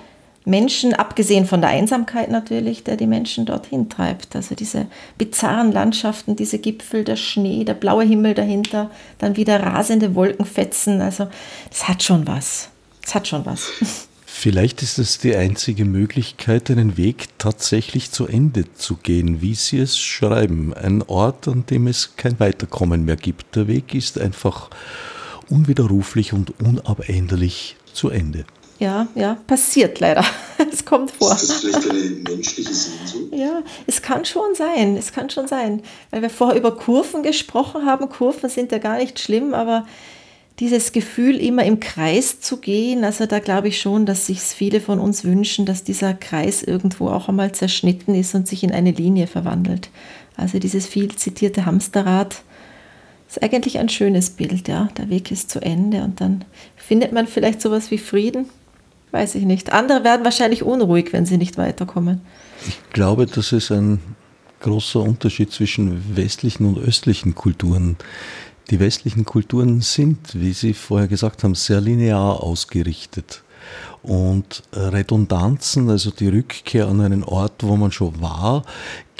Menschen, 0.44 0.94
abgesehen 0.94 1.44
von 1.44 1.60
der 1.60 1.70
Einsamkeit 1.70 2.30
natürlich, 2.30 2.82
der 2.82 2.96
die 2.96 3.06
Menschen 3.06 3.44
dorthin 3.44 3.88
treibt. 3.90 4.34
Also 4.34 4.54
diese 4.54 4.86
bizarren 5.18 5.70
Landschaften, 5.70 6.34
diese 6.34 6.58
Gipfel, 6.58 7.04
der 7.04 7.16
Schnee, 7.16 7.64
der 7.64 7.74
blaue 7.74 8.04
Himmel 8.04 8.34
dahinter, 8.34 8.90
dann 9.18 9.36
wieder 9.36 9.62
rasende 9.62 10.14
Wolkenfetzen. 10.14 11.02
Also 11.02 11.28
das 11.68 11.88
hat 11.88 12.02
schon 12.02 12.26
was. 12.26 12.70
Das 13.02 13.14
hat 13.14 13.28
schon 13.28 13.44
was. 13.44 13.70
Vielleicht 14.32 14.80
ist 14.80 14.98
es 14.98 15.18
die 15.18 15.36
einzige 15.36 15.84
Möglichkeit, 15.84 16.70
einen 16.70 16.96
Weg 16.96 17.28
tatsächlich 17.36 18.10
zu 18.10 18.26
Ende 18.26 18.72
zu 18.72 18.96
gehen, 18.96 19.42
wie 19.42 19.54
Sie 19.54 19.78
es 19.78 19.98
schreiben. 19.98 20.72
Ein 20.72 21.02
Ort, 21.02 21.46
an 21.48 21.66
dem 21.66 21.86
es 21.86 22.16
kein 22.16 22.40
Weiterkommen 22.40 23.04
mehr 23.04 23.16
gibt. 23.16 23.56
Der 23.56 23.66
Weg 23.68 23.94
ist 23.94 24.18
einfach 24.18 24.70
unwiderruflich 25.50 26.32
und 26.32 26.58
unabänderlich 26.58 27.76
zu 27.92 28.08
Ende. 28.08 28.46
Ja, 28.80 29.08
ja, 29.14 29.36
passiert 29.46 30.00
leider. 30.00 30.24
Es 30.72 30.84
kommt 30.84 31.10
vor. 31.10 31.32
Ist 31.32 31.48
das 31.48 31.56
vielleicht 31.56 31.90
eine 31.90 32.00
menschliche 32.00 32.74
Sehnsucht? 32.74 33.32
Ja, 33.32 33.62
es 33.86 34.02
kann 34.02 34.26
schon 34.26 34.54
sein. 34.54 34.96
Es 34.96 35.12
kann 35.12 35.30
schon 35.30 35.48
sein. 35.48 35.82
Weil 36.10 36.20
wir 36.20 36.28
vorher 36.28 36.58
über 36.58 36.76
Kurven 36.76 37.22
gesprochen 37.22 37.86
haben. 37.86 38.10
Kurven 38.10 38.50
sind 38.50 38.70
ja 38.70 38.78
gar 38.78 38.98
nicht 38.98 39.18
schlimm, 39.18 39.54
aber 39.54 39.86
dieses 40.58 40.92
Gefühl, 40.92 41.36
immer 41.36 41.64
im 41.64 41.80
Kreis 41.80 42.40
zu 42.40 42.58
gehen, 42.58 43.04
also 43.04 43.24
da 43.24 43.38
glaube 43.38 43.68
ich 43.68 43.80
schon, 43.80 44.04
dass 44.04 44.26
sich 44.26 44.40
viele 44.40 44.82
von 44.82 44.98
uns 44.98 45.24
wünschen, 45.24 45.64
dass 45.64 45.82
dieser 45.82 46.12
Kreis 46.12 46.62
irgendwo 46.62 47.08
auch 47.08 47.30
einmal 47.30 47.52
zerschnitten 47.52 48.14
ist 48.14 48.34
und 48.34 48.46
sich 48.46 48.62
in 48.62 48.72
eine 48.72 48.90
Linie 48.90 49.26
verwandelt. 49.26 49.88
Also 50.36 50.58
dieses 50.58 50.86
viel 50.86 51.14
zitierte 51.16 51.64
Hamsterrad 51.64 52.42
ist 53.28 53.42
eigentlich 53.42 53.78
ein 53.78 53.88
schönes 53.88 54.30
Bild, 54.30 54.68
ja. 54.68 54.88
Der 54.98 55.08
Weg 55.08 55.30
ist 55.30 55.50
zu 55.50 55.60
Ende 55.60 56.02
und 56.02 56.20
dann 56.20 56.44
findet 56.76 57.12
man 57.12 57.26
vielleicht 57.26 57.62
sowas 57.62 57.90
wie 57.90 57.98
Frieden 57.98 58.50
Weiß 59.10 59.34
ich 59.34 59.44
nicht. 59.44 59.72
Andere 59.72 60.04
werden 60.04 60.24
wahrscheinlich 60.24 60.62
unruhig, 60.62 61.12
wenn 61.12 61.26
sie 61.26 61.36
nicht 61.36 61.58
weiterkommen. 61.58 62.20
Ich 62.66 62.78
glaube, 62.92 63.26
das 63.26 63.52
ist 63.52 63.70
ein 63.70 64.00
großer 64.60 65.00
Unterschied 65.00 65.50
zwischen 65.50 66.16
westlichen 66.16 66.66
und 66.66 66.78
östlichen 66.78 67.34
Kulturen. 67.34 67.96
Die 68.70 68.78
westlichen 68.78 69.24
Kulturen 69.24 69.80
sind, 69.80 70.18
wie 70.34 70.52
Sie 70.52 70.74
vorher 70.74 71.08
gesagt 71.08 71.42
haben, 71.42 71.54
sehr 71.56 71.80
linear 71.80 72.40
ausgerichtet. 72.42 73.42
Und 74.02 74.62
Redundanzen, 74.72 75.90
also 75.90 76.10
die 76.10 76.28
Rückkehr 76.28 76.88
an 76.88 77.00
einen 77.00 77.22
Ort, 77.22 77.62
wo 77.62 77.76
man 77.76 77.92
schon 77.92 78.20
war, 78.20 78.64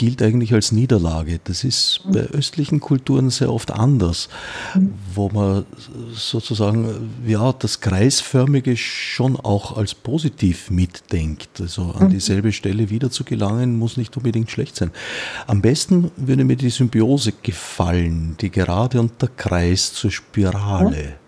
gilt 0.01 0.23
eigentlich 0.23 0.55
als 0.55 0.73
Niederlage. 0.73 1.41
Das 1.45 1.63
ist 1.63 2.01
bei 2.11 2.21
östlichen 2.21 2.81
Kulturen 2.81 3.29
sehr 3.29 3.53
oft 3.53 3.71
anders, 3.71 4.31
wo 5.15 5.29
man 5.29 5.67
sozusagen 6.15 7.11
ja, 7.27 7.53
das 7.53 7.81
Kreisförmige 7.81 8.79
schon 8.79 9.37
auch 9.37 9.77
als 9.77 9.95
positiv 9.95 10.71
mitdenkt. 10.71 11.61
Also 11.61 11.95
an 11.99 12.07
mhm. 12.07 12.11
dieselbe 12.13 12.53
Stelle 12.53 12.89
wieder 12.89 13.11
zu 13.11 13.25
gelangen, 13.25 13.79
muss 13.79 13.99
nicht 13.99 14.17
unbedingt 14.17 14.51
schlecht 14.51 14.77
sein. 14.77 14.91
Am 15.47 15.61
besten 15.61 16.11
würde 16.17 16.45
mir 16.45 16.57
die 16.57 16.71
Symbiose 16.71 17.35
gefallen, 17.43 18.37
die 18.41 18.51
Gerade 18.51 19.01
und 19.01 19.21
der 19.21 19.29
Kreis 19.29 19.93
zur 19.93 20.11
Spirale. 20.11 21.20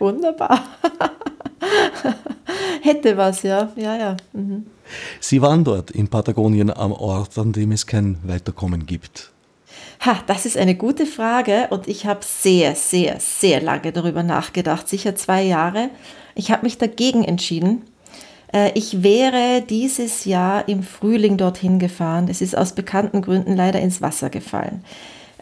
Wunderbar. 0.00 0.60
Hätte 2.82 3.16
was, 3.16 3.42
ja, 3.42 3.70
ja, 3.76 3.96
ja. 3.96 4.16
Mhm. 4.32 4.66
Sie 5.20 5.40
waren 5.40 5.62
dort 5.62 5.90
in 5.90 6.08
Patagonien 6.08 6.70
am 6.70 6.92
Ort, 6.92 7.38
an 7.38 7.52
dem 7.52 7.70
es 7.70 7.86
kein 7.86 8.18
Weiterkommen 8.24 8.86
gibt. 8.86 9.30
Ha, 10.04 10.18
das 10.26 10.46
ist 10.46 10.56
eine 10.56 10.74
gute 10.74 11.04
Frage 11.04 11.68
und 11.68 11.86
ich 11.86 12.06
habe 12.06 12.20
sehr, 12.22 12.74
sehr, 12.74 13.20
sehr 13.20 13.60
lange 13.60 13.92
darüber 13.92 14.22
nachgedacht, 14.22 14.88
sicher 14.88 15.14
zwei 15.14 15.42
Jahre. 15.42 15.90
Ich 16.34 16.50
habe 16.50 16.64
mich 16.64 16.78
dagegen 16.78 17.22
entschieden. 17.22 17.82
Äh, 18.52 18.72
ich 18.74 19.02
wäre 19.02 19.60
dieses 19.60 20.24
Jahr 20.24 20.66
im 20.68 20.82
Frühling 20.82 21.36
dorthin 21.36 21.78
gefahren. 21.78 22.28
Es 22.30 22.40
ist 22.40 22.56
aus 22.56 22.72
bekannten 22.72 23.20
Gründen 23.20 23.54
leider 23.54 23.80
ins 23.80 24.00
Wasser 24.00 24.30
gefallen. 24.30 24.82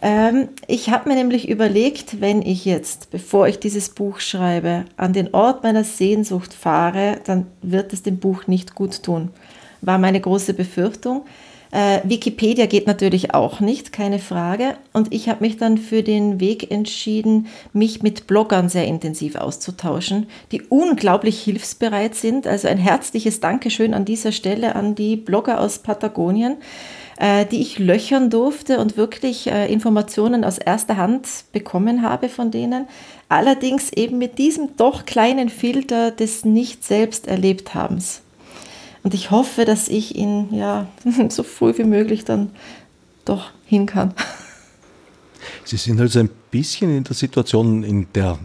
Ähm, 0.01 0.49
ich 0.67 0.89
habe 0.89 1.09
mir 1.09 1.15
nämlich 1.15 1.49
überlegt, 1.49 2.21
wenn 2.21 2.41
ich 2.41 2.65
jetzt, 2.65 3.11
bevor 3.11 3.47
ich 3.47 3.59
dieses 3.59 3.89
Buch 3.89 4.19
schreibe, 4.19 4.85
an 4.97 5.13
den 5.13 5.33
Ort 5.33 5.63
meiner 5.63 5.83
Sehnsucht 5.83 6.53
fahre, 6.53 7.19
dann 7.25 7.47
wird 7.61 7.91
es 7.91 8.03
dem 8.03 8.17
Buch 8.17 8.47
nicht 8.47 8.75
gut 8.75 9.03
tun. 9.03 9.29
War 9.81 9.97
meine 9.97 10.21
große 10.21 10.53
Befürchtung. 10.53 11.23
Äh, 11.71 11.99
Wikipedia 12.03 12.65
geht 12.65 12.87
natürlich 12.87 13.33
auch 13.33 13.59
nicht, 13.59 13.91
keine 13.91 14.19
Frage. 14.19 14.75
Und 14.93 15.13
ich 15.13 15.29
habe 15.29 15.43
mich 15.43 15.57
dann 15.57 15.77
für 15.77 16.01
den 16.01 16.39
Weg 16.39 16.71
entschieden, 16.71 17.47
mich 17.73 18.01
mit 18.01 18.25
Bloggern 18.25 18.69
sehr 18.69 18.87
intensiv 18.87 19.35
auszutauschen, 19.35 20.27
die 20.51 20.63
unglaublich 20.63 21.41
hilfsbereit 21.41 22.15
sind. 22.15 22.47
Also 22.47 22.67
ein 22.67 22.79
herzliches 22.79 23.39
Dankeschön 23.39 23.93
an 23.93 24.05
dieser 24.05 24.31
Stelle 24.31 24.75
an 24.75 24.95
die 24.95 25.15
Blogger 25.15 25.59
aus 25.59 25.79
Patagonien 25.79 26.57
äh, 27.19 27.45
die 27.45 27.61
ich 27.61 27.77
löchern 27.79 28.29
durfte 28.29 28.79
und 28.79 28.95
wirklich 28.95 29.47
äh, 29.47 29.71
Informationen 29.71 30.45
aus 30.45 30.57
erster 30.57 30.95
Hand 30.95 31.27
bekommen 31.51 32.01
habe 32.01 32.29
von 32.29 32.49
denen. 32.49 32.87
Allerdings 33.27 33.91
eben 33.91 34.17
mit 34.17 34.37
diesem 34.37 34.77
doch 34.77 35.05
kleinen 35.05 35.49
Filter 35.49 36.11
des 36.11 36.45
nicht 36.45 36.83
selbst 36.83 37.27
erlebt 37.27 37.75
habens. 37.75 38.21
Und 39.03 39.13
ich 39.13 39.31
hoffe, 39.31 39.65
dass 39.65 39.89
ich 39.89 40.15
ihn 40.15 40.47
ja 40.53 40.87
so 41.29 41.43
früh 41.43 41.77
wie 41.77 41.83
möglich 41.83 42.23
dann 42.23 42.51
doch 43.25 43.51
hin 43.65 43.85
kann. 43.85 44.13
Sie 45.65 45.77
sind 45.77 45.99
also 45.99 46.19
ein 46.19 46.29
bisschen 46.51 46.95
in 46.95 47.03
der 47.03 47.15
Situation, 47.15 47.83
in 47.83 48.07
der 48.13 48.39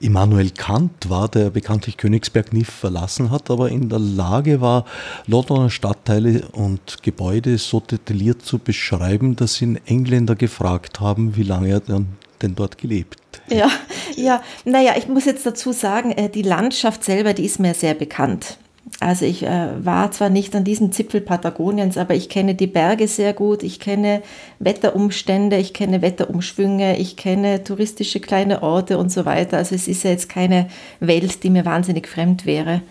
Immanuel 0.00 0.50
Kant 0.50 1.10
war, 1.10 1.28
der 1.28 1.50
bekanntlich 1.50 1.96
Königsberg 1.96 2.52
nie 2.52 2.64
verlassen 2.64 3.30
hat, 3.30 3.50
aber 3.50 3.68
in 3.70 3.88
der 3.88 3.98
Lage 3.98 4.60
war, 4.60 4.84
Londoner 5.26 5.70
Stadtteile 5.70 6.48
und 6.52 7.02
Gebäude 7.02 7.58
so 7.58 7.80
detailliert 7.80 8.42
zu 8.42 8.58
beschreiben, 8.58 9.34
dass 9.34 9.60
ihn 9.60 9.78
Engländer 9.86 10.36
gefragt 10.36 11.00
haben, 11.00 11.36
wie 11.36 11.42
lange 11.42 11.70
er 11.70 11.80
denn, 11.80 12.06
denn 12.42 12.54
dort 12.54 12.78
gelebt. 12.78 13.18
Ja, 13.48 13.70
ja, 14.14 14.42
naja, 14.64 14.94
ich 14.96 15.08
muss 15.08 15.24
jetzt 15.24 15.46
dazu 15.46 15.72
sagen, 15.72 16.12
äh, 16.12 16.28
die 16.28 16.42
Landschaft 16.42 17.02
selber, 17.02 17.34
die 17.34 17.44
ist 17.44 17.58
mir 17.58 17.74
sehr 17.74 17.94
bekannt. 17.94 18.58
Also 19.00 19.24
ich 19.24 19.44
äh, 19.44 19.84
war 19.84 20.10
zwar 20.12 20.30
nicht 20.30 20.54
an 20.56 20.64
diesem 20.64 20.92
Zipfel 20.92 21.20
Patagoniens, 21.20 21.96
aber 21.96 22.14
ich 22.14 22.28
kenne 22.28 22.54
die 22.54 22.66
Berge 22.66 23.06
sehr 23.06 23.32
gut, 23.32 23.62
ich 23.62 23.80
kenne 23.80 24.22
Wetterumstände, 24.58 25.56
ich 25.56 25.74
kenne 25.74 26.02
Wetterumschwünge, 26.02 26.96
ich 26.98 27.16
kenne 27.16 27.64
touristische 27.64 28.20
kleine 28.20 28.62
Orte 28.62 28.98
und 28.98 29.12
so 29.12 29.24
weiter. 29.24 29.58
Also 29.58 29.74
es 29.74 29.88
ist 29.88 30.04
ja 30.04 30.10
jetzt 30.10 30.28
keine 30.28 30.68
Welt, 31.00 31.42
die 31.42 31.50
mir 31.50 31.64
wahnsinnig 31.64 32.08
fremd 32.08 32.46
wäre. 32.46 32.82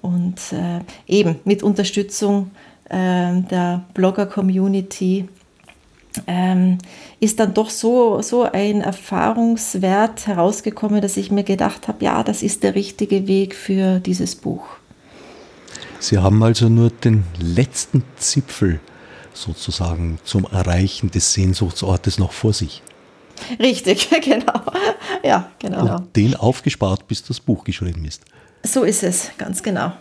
Und 0.00 0.40
äh, 0.52 0.80
eben 1.06 1.36
mit 1.44 1.62
Unterstützung 1.62 2.50
äh, 2.88 3.40
der 3.50 3.84
Blogger-Community 3.94 5.28
ähm, 6.26 6.78
ist 7.20 7.40
dann 7.40 7.54
doch 7.54 7.70
so, 7.70 8.20
so 8.22 8.42
ein 8.42 8.80
Erfahrungswert 8.80 10.26
herausgekommen, 10.26 11.00
dass 11.00 11.16
ich 11.16 11.30
mir 11.30 11.44
gedacht 11.44 11.88
habe, 11.88 12.04
ja, 12.04 12.22
das 12.22 12.42
ist 12.42 12.62
der 12.62 12.74
richtige 12.74 13.26
Weg 13.28 13.54
für 13.54 13.98
dieses 14.00 14.34
Buch. 14.34 14.64
Sie 16.02 16.18
haben 16.18 16.42
also 16.42 16.68
nur 16.68 16.90
den 16.90 17.22
letzten 17.38 18.02
Zipfel 18.16 18.80
sozusagen 19.32 20.18
zum 20.24 20.46
Erreichen 20.50 21.12
des 21.12 21.32
Sehnsuchtsortes 21.32 22.18
noch 22.18 22.32
vor 22.32 22.52
sich. 22.52 22.82
Richtig, 23.60 24.10
genau. 24.24 24.62
Ja, 25.22 25.52
genau. 25.60 25.98
Und 25.98 26.16
den 26.16 26.34
aufgespart, 26.34 27.06
bis 27.06 27.22
das 27.22 27.38
Buch 27.38 27.62
geschrieben 27.62 28.04
ist. 28.04 28.24
So 28.64 28.82
ist 28.82 29.04
es, 29.04 29.30
ganz 29.38 29.62
genau. 29.62 29.92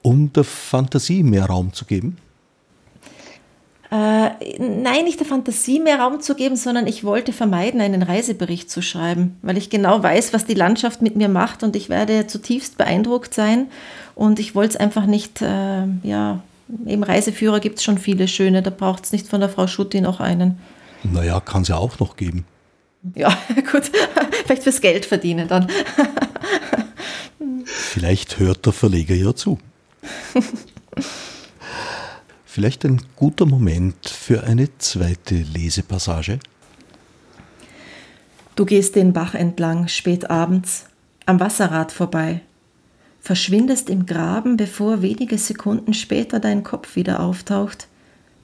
Um 0.00 0.32
der 0.32 0.44
Fantasie 0.44 1.24
mehr 1.24 1.46
Raum 1.46 1.72
zu 1.72 1.86
geben? 1.86 2.16
Äh, 3.94 4.58
nein, 4.58 5.04
nicht 5.04 5.20
der 5.20 5.26
Fantasie 5.26 5.78
mehr 5.78 6.00
Raum 6.00 6.20
zu 6.20 6.34
geben, 6.34 6.56
sondern 6.56 6.88
ich 6.88 7.04
wollte 7.04 7.32
vermeiden, 7.32 7.80
einen 7.80 8.02
Reisebericht 8.02 8.68
zu 8.68 8.82
schreiben, 8.82 9.36
weil 9.42 9.56
ich 9.56 9.70
genau 9.70 10.02
weiß, 10.02 10.32
was 10.32 10.46
die 10.46 10.54
Landschaft 10.54 11.00
mit 11.00 11.14
mir 11.14 11.28
macht 11.28 11.62
und 11.62 11.76
ich 11.76 11.88
werde 11.88 12.26
zutiefst 12.26 12.76
beeindruckt 12.76 13.34
sein. 13.34 13.68
Und 14.16 14.40
ich 14.40 14.56
wollte 14.56 14.70
es 14.70 14.76
einfach 14.76 15.06
nicht, 15.06 15.42
äh, 15.42 15.86
ja, 16.02 16.42
im 16.86 17.04
Reiseführer 17.04 17.60
gibt 17.60 17.78
es 17.78 17.84
schon 17.84 17.98
viele 17.98 18.26
schöne, 18.26 18.62
da 18.62 18.70
braucht 18.70 19.04
es 19.04 19.12
nicht 19.12 19.28
von 19.28 19.38
der 19.38 19.48
Frau 19.48 19.68
Schutti 19.68 20.00
noch 20.00 20.18
einen. 20.18 20.58
Naja, 21.04 21.38
kann 21.38 21.62
es 21.62 21.68
ja 21.68 21.76
auch 21.76 22.00
noch 22.00 22.16
geben. 22.16 22.44
Ja, 23.14 23.28
gut, 23.70 23.92
vielleicht 24.44 24.64
fürs 24.64 24.80
Geld 24.80 25.06
verdienen 25.06 25.46
dann. 25.46 25.68
Vielleicht 27.66 28.40
hört 28.40 28.66
der 28.66 28.72
Verleger 28.72 29.14
ja 29.14 29.34
zu. 29.34 29.58
Vielleicht 32.54 32.84
ein 32.84 33.02
guter 33.16 33.46
Moment 33.46 34.08
für 34.08 34.44
eine 34.44 34.68
zweite 34.78 35.34
Lesepassage. 35.34 36.38
Du 38.54 38.64
gehst 38.64 38.94
den 38.94 39.12
Bach 39.12 39.34
entlang 39.34 39.88
spät 39.88 40.30
abends, 40.30 40.84
am 41.26 41.40
Wasserrad 41.40 41.90
vorbei, 41.90 42.42
verschwindest 43.18 43.90
im 43.90 44.06
Graben, 44.06 44.56
bevor 44.56 45.02
wenige 45.02 45.36
Sekunden 45.36 45.94
später 45.94 46.38
dein 46.38 46.62
Kopf 46.62 46.94
wieder 46.94 47.18
auftaucht, 47.18 47.88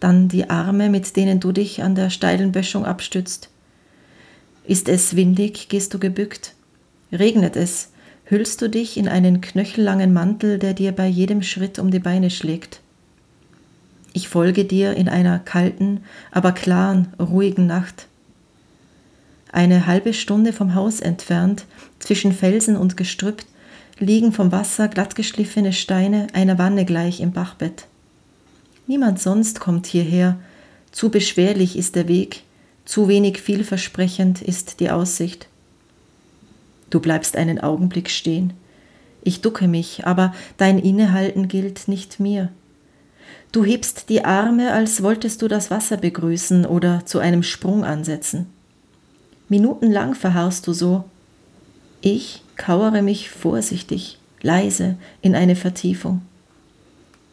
dann 0.00 0.26
die 0.26 0.50
Arme, 0.50 0.90
mit 0.90 1.14
denen 1.14 1.38
du 1.38 1.52
dich 1.52 1.80
an 1.84 1.94
der 1.94 2.10
steilen 2.10 2.50
Böschung 2.50 2.84
abstützt. 2.84 3.48
Ist 4.64 4.88
es 4.88 5.14
windig, 5.14 5.68
gehst 5.68 5.94
du 5.94 6.00
gebückt. 6.00 6.56
Regnet 7.12 7.54
es, 7.54 7.92
hüllst 8.24 8.60
du 8.60 8.68
dich 8.68 8.96
in 8.96 9.06
einen 9.06 9.40
knöchellangen 9.40 10.12
Mantel, 10.12 10.58
der 10.58 10.74
dir 10.74 10.90
bei 10.90 11.06
jedem 11.06 11.44
Schritt 11.44 11.78
um 11.78 11.92
die 11.92 12.00
Beine 12.00 12.30
schlägt. 12.30 12.80
Ich 14.12 14.28
folge 14.28 14.64
dir 14.64 14.94
in 14.94 15.08
einer 15.08 15.38
kalten, 15.38 16.02
aber 16.30 16.52
klaren, 16.52 17.08
ruhigen 17.18 17.66
Nacht. 17.66 18.06
Eine 19.52 19.86
halbe 19.86 20.14
Stunde 20.14 20.52
vom 20.52 20.74
Haus 20.74 21.00
entfernt, 21.00 21.64
zwischen 21.98 22.32
Felsen 22.32 22.76
und 22.76 22.96
Gestrüpp, 22.96 23.42
liegen 23.98 24.32
vom 24.32 24.50
Wasser 24.52 24.88
glattgeschliffene 24.88 25.72
Steine 25.72 26.28
einer 26.32 26.58
Wanne 26.58 26.84
gleich 26.84 27.20
im 27.20 27.32
Bachbett. 27.32 27.86
Niemand 28.86 29.20
sonst 29.20 29.60
kommt 29.60 29.86
hierher, 29.86 30.38
zu 30.90 31.10
beschwerlich 31.10 31.76
ist 31.76 31.94
der 31.94 32.08
Weg, 32.08 32.42
zu 32.84 33.06
wenig 33.06 33.40
vielversprechend 33.40 34.42
ist 34.42 34.80
die 34.80 34.90
Aussicht. 34.90 35.46
Du 36.88 36.98
bleibst 36.98 37.36
einen 37.36 37.60
Augenblick 37.60 38.10
stehen. 38.10 38.52
Ich 39.22 39.42
ducke 39.42 39.68
mich, 39.68 40.06
aber 40.06 40.34
dein 40.56 40.78
Innehalten 40.78 41.46
gilt 41.46 41.86
nicht 41.86 42.18
mir. 42.18 42.50
Du 43.52 43.64
hebst 43.64 44.08
die 44.08 44.24
Arme, 44.24 44.72
als 44.72 45.02
wolltest 45.02 45.42
du 45.42 45.48
das 45.48 45.72
Wasser 45.72 45.96
begrüßen 45.96 46.64
oder 46.64 47.04
zu 47.04 47.18
einem 47.18 47.42
Sprung 47.42 47.84
ansetzen. 47.84 48.46
Minutenlang 49.48 50.14
verharrst 50.14 50.68
du 50.68 50.72
so. 50.72 51.04
Ich 52.00 52.44
kauere 52.56 53.02
mich 53.02 53.28
vorsichtig, 53.28 54.18
leise 54.40 54.96
in 55.20 55.34
eine 55.34 55.56
Vertiefung. 55.56 56.22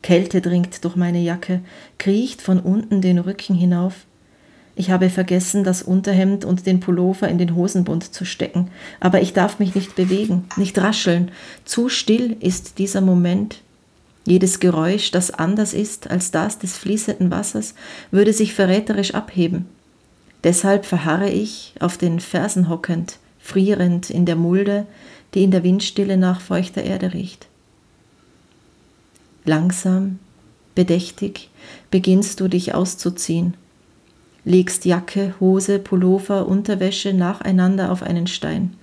Kälte 0.02 0.42
dringt 0.42 0.84
durch 0.84 0.96
meine 0.96 1.20
Jacke, 1.20 1.62
kriecht 2.00 2.42
von 2.42 2.60
unten 2.60 3.02
den 3.02 3.20
Rücken 3.20 3.54
hinauf. 3.54 4.06
Ich 4.76 4.90
habe 4.90 5.12
vergessen, 5.12 5.64
das 5.64 5.84
Unterhemd 5.84 6.46
und 6.46 6.66
den 6.66 6.80
Pullover 6.80 7.28
in 7.28 7.38
den 7.38 7.56
Hosenbund 7.56 8.14
zu 8.14 8.26
stecken, 8.26 8.70
aber 9.00 9.22
ich 9.22 9.34
darf 9.34 9.60
mich 9.60 9.76
nicht 9.76 9.96
bewegen, 9.96 10.46
nicht 10.56 10.80
rascheln. 10.80 11.30
Zu 11.66 11.90
still 11.90 12.38
ist 12.40 12.80
dieser 12.80 13.02
Moment, 13.02 13.62
jedes 14.28 14.60
Geräusch, 14.60 15.12
das 15.12 15.32
anders 15.32 15.74
ist 15.74 16.10
als 16.10 16.32
das 16.32 16.60
des 16.60 16.78
fließenden 16.78 17.32
Wassers, 17.32 17.74
würde 18.12 18.34
sich 18.34 18.54
verräterisch 18.54 19.14
abheben. 19.14 19.66
Deshalb 20.44 20.86
verharre 20.86 21.30
ich, 21.30 21.74
auf 21.80 21.98
den 21.98 22.20
Fersen 22.20 22.70
hockend, 22.70 23.20
frierend 23.40 24.10
in 24.10 24.26
der 24.26 24.36
Mulde, 24.36 24.86
die 25.34 25.44
in 25.44 25.52
der 25.52 25.64
Windstille 25.64 26.18
nach 26.18 26.42
feuchter 26.42 26.84
Erde 26.84 27.14
riecht. 27.14 27.48
Langsam, 29.46 30.20
bedächtig 30.76 31.50
beginnst 31.90 32.42
du 32.42 32.50
dich 32.50 32.76
auszuziehen, 32.76 33.56
legst 34.44 34.84
Jacke, 34.84 35.36
Hose, 35.40 35.80
Pullover, 35.80 36.48
Unterwäsche 36.48 37.14
nacheinander 37.14 37.94
auf 37.94 38.04
einen 38.04 38.28
Stein. 38.28 38.74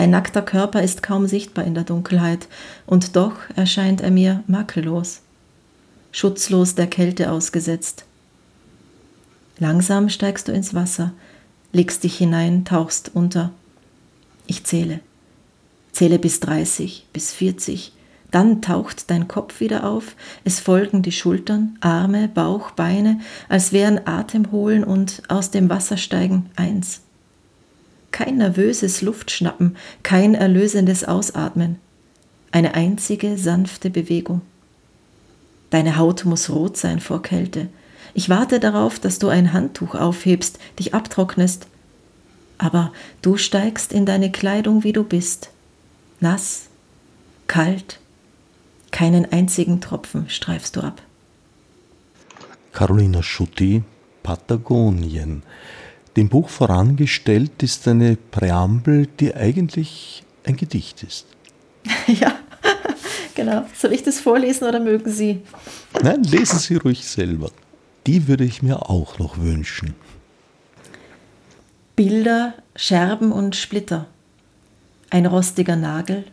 Dein 0.00 0.08
nackter 0.08 0.40
Körper 0.40 0.82
ist 0.82 1.02
kaum 1.02 1.26
sichtbar 1.26 1.66
in 1.66 1.74
der 1.74 1.84
Dunkelheit, 1.84 2.48
und 2.86 3.16
doch 3.16 3.34
erscheint 3.54 4.00
er 4.00 4.10
mir 4.10 4.42
makellos, 4.46 5.20
schutzlos 6.10 6.74
der 6.74 6.86
Kälte 6.86 7.30
ausgesetzt. 7.30 8.06
Langsam 9.58 10.08
steigst 10.08 10.48
du 10.48 10.52
ins 10.52 10.72
Wasser, 10.72 11.12
legst 11.74 12.02
dich 12.02 12.16
hinein, 12.16 12.64
tauchst 12.64 13.10
unter. 13.12 13.52
Ich 14.46 14.64
zähle. 14.64 15.00
Zähle 15.92 16.18
bis 16.18 16.40
30, 16.40 17.06
bis 17.12 17.32
40. 17.32 17.92
Dann 18.30 18.62
taucht 18.62 19.10
dein 19.10 19.28
Kopf 19.28 19.60
wieder 19.60 19.84
auf, 19.84 20.16
es 20.44 20.60
folgen 20.60 21.02
die 21.02 21.12
Schultern, 21.12 21.76
Arme, 21.82 22.26
Bauch, 22.26 22.70
Beine, 22.70 23.20
als 23.50 23.74
wären 23.74 24.06
Atem 24.06 24.50
holen 24.50 24.82
und 24.82 25.22
aus 25.28 25.50
dem 25.50 25.68
Wasser 25.68 25.98
steigen 25.98 26.48
eins. 26.56 27.02
Kein 28.10 28.38
nervöses 28.38 29.02
Luftschnappen, 29.02 29.76
kein 30.02 30.34
erlösendes 30.34 31.04
Ausatmen. 31.04 31.78
Eine 32.50 32.74
einzige 32.74 33.38
sanfte 33.38 33.90
Bewegung. 33.90 34.42
Deine 35.70 35.96
Haut 35.96 36.24
muss 36.24 36.50
rot 36.50 36.76
sein 36.76 36.98
vor 36.98 37.22
Kälte. 37.22 37.68
Ich 38.12 38.28
warte 38.28 38.58
darauf, 38.58 38.98
dass 38.98 39.20
du 39.20 39.28
ein 39.28 39.52
Handtuch 39.52 39.94
aufhebst, 39.94 40.58
dich 40.78 40.94
abtrocknest. 40.94 41.68
Aber 42.58 42.92
du 43.22 43.36
steigst 43.36 43.92
in 43.92 44.04
deine 44.04 44.32
Kleidung, 44.32 44.82
wie 44.82 44.92
du 44.92 45.04
bist. 45.04 45.50
Nass, 46.18 46.66
kalt, 47.46 48.00
keinen 48.90 49.30
einzigen 49.32 49.80
Tropfen 49.80 50.28
streifst 50.28 50.76
du 50.76 50.80
ab. 50.80 51.00
Carolina 52.72 53.22
Schutti, 53.22 53.82
Patagonien. 54.22 55.42
Dem 56.16 56.28
Buch 56.28 56.48
vorangestellt 56.48 57.62
ist 57.62 57.86
eine 57.86 58.16
Präambel, 58.16 59.06
die 59.06 59.34
eigentlich 59.34 60.24
ein 60.44 60.56
Gedicht 60.56 61.02
ist. 61.02 61.26
Ja, 62.06 62.34
genau. 63.34 63.64
Soll 63.74 63.92
ich 63.92 64.02
das 64.02 64.20
vorlesen 64.20 64.66
oder 64.66 64.80
mögen 64.80 65.10
Sie? 65.10 65.42
Nein, 66.02 66.24
lesen 66.24 66.58
Sie 66.58 66.76
ruhig 66.76 67.06
selber 67.06 67.50
die 68.06 68.28
würde 68.28 68.44
ich 68.44 68.62
mir 68.62 68.90
auch 68.90 69.18
noch 69.18 69.38
wünschen. 69.38 69.94
Bilder, 71.96 72.54
Scherben 72.74 73.30
und 73.30 73.56
Splitter. 73.56 74.06
Ein 75.10 75.26
rostiger 75.26 75.76
Nagel, 75.76 76.24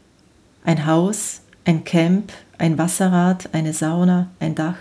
ein 0.63 0.85
Haus, 0.85 1.41
ein 1.65 1.83
Camp, 1.83 2.31
ein 2.57 2.77
Wasserrad, 2.77 3.49
eine 3.53 3.73
Sauna, 3.73 4.29
ein 4.39 4.55
Dach. 4.55 4.77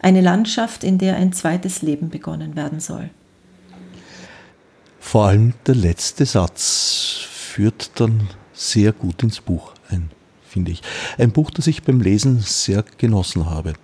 Eine 0.00 0.20
Landschaft, 0.20 0.84
in 0.84 0.98
der 0.98 1.16
ein 1.16 1.32
zweites 1.32 1.82
Leben 1.82 2.10
begonnen 2.10 2.54
werden 2.54 2.80
soll. 2.80 3.10
Vor 5.06 5.26
allem 5.26 5.54
der 5.68 5.76
letzte 5.76 6.26
Satz 6.26 7.20
führt 7.30 7.92
dann 8.00 8.28
sehr 8.52 8.90
gut 8.90 9.22
ins 9.22 9.40
Buch 9.40 9.72
ein, 9.88 10.10
finde 10.48 10.72
ich. 10.72 10.82
Ein 11.16 11.30
Buch, 11.30 11.52
das 11.52 11.68
ich 11.68 11.84
beim 11.84 12.00
Lesen 12.00 12.40
sehr 12.40 12.84
genossen 12.98 13.48
habe. 13.48 13.74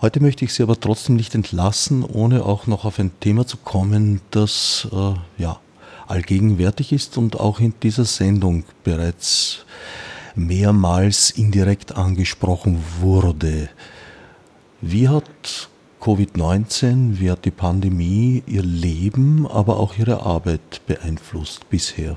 Heute 0.00 0.18
möchte 0.18 0.44
ich 0.44 0.52
Sie 0.52 0.64
aber 0.64 0.78
trotzdem 0.80 1.14
nicht 1.14 1.36
entlassen, 1.36 2.02
ohne 2.02 2.44
auch 2.44 2.66
noch 2.66 2.84
auf 2.84 2.98
ein 2.98 3.12
Thema 3.20 3.46
zu 3.46 3.58
kommen, 3.58 4.22
das 4.32 4.88
äh, 4.90 5.14
ja, 5.40 5.60
allgegenwärtig 6.08 6.90
ist 6.90 7.16
und 7.16 7.38
auch 7.38 7.60
in 7.60 7.72
dieser 7.80 8.04
Sendung 8.04 8.64
bereits 8.82 9.64
mehrmals 10.34 11.30
indirekt 11.30 11.92
angesprochen 11.92 12.82
wurde. 13.00 13.68
Wie 14.80 15.08
hat 15.08 15.68
Covid-19, 16.04 17.18
wie 17.18 17.30
hat 17.30 17.44
die 17.46 17.50
Pandemie 17.50 18.42
Ihr 18.46 18.62
Leben, 18.62 19.46
aber 19.46 19.80
auch 19.80 19.96
Ihre 19.96 20.20
Arbeit 20.20 20.82
beeinflusst 20.86 21.70
bisher? 21.70 22.16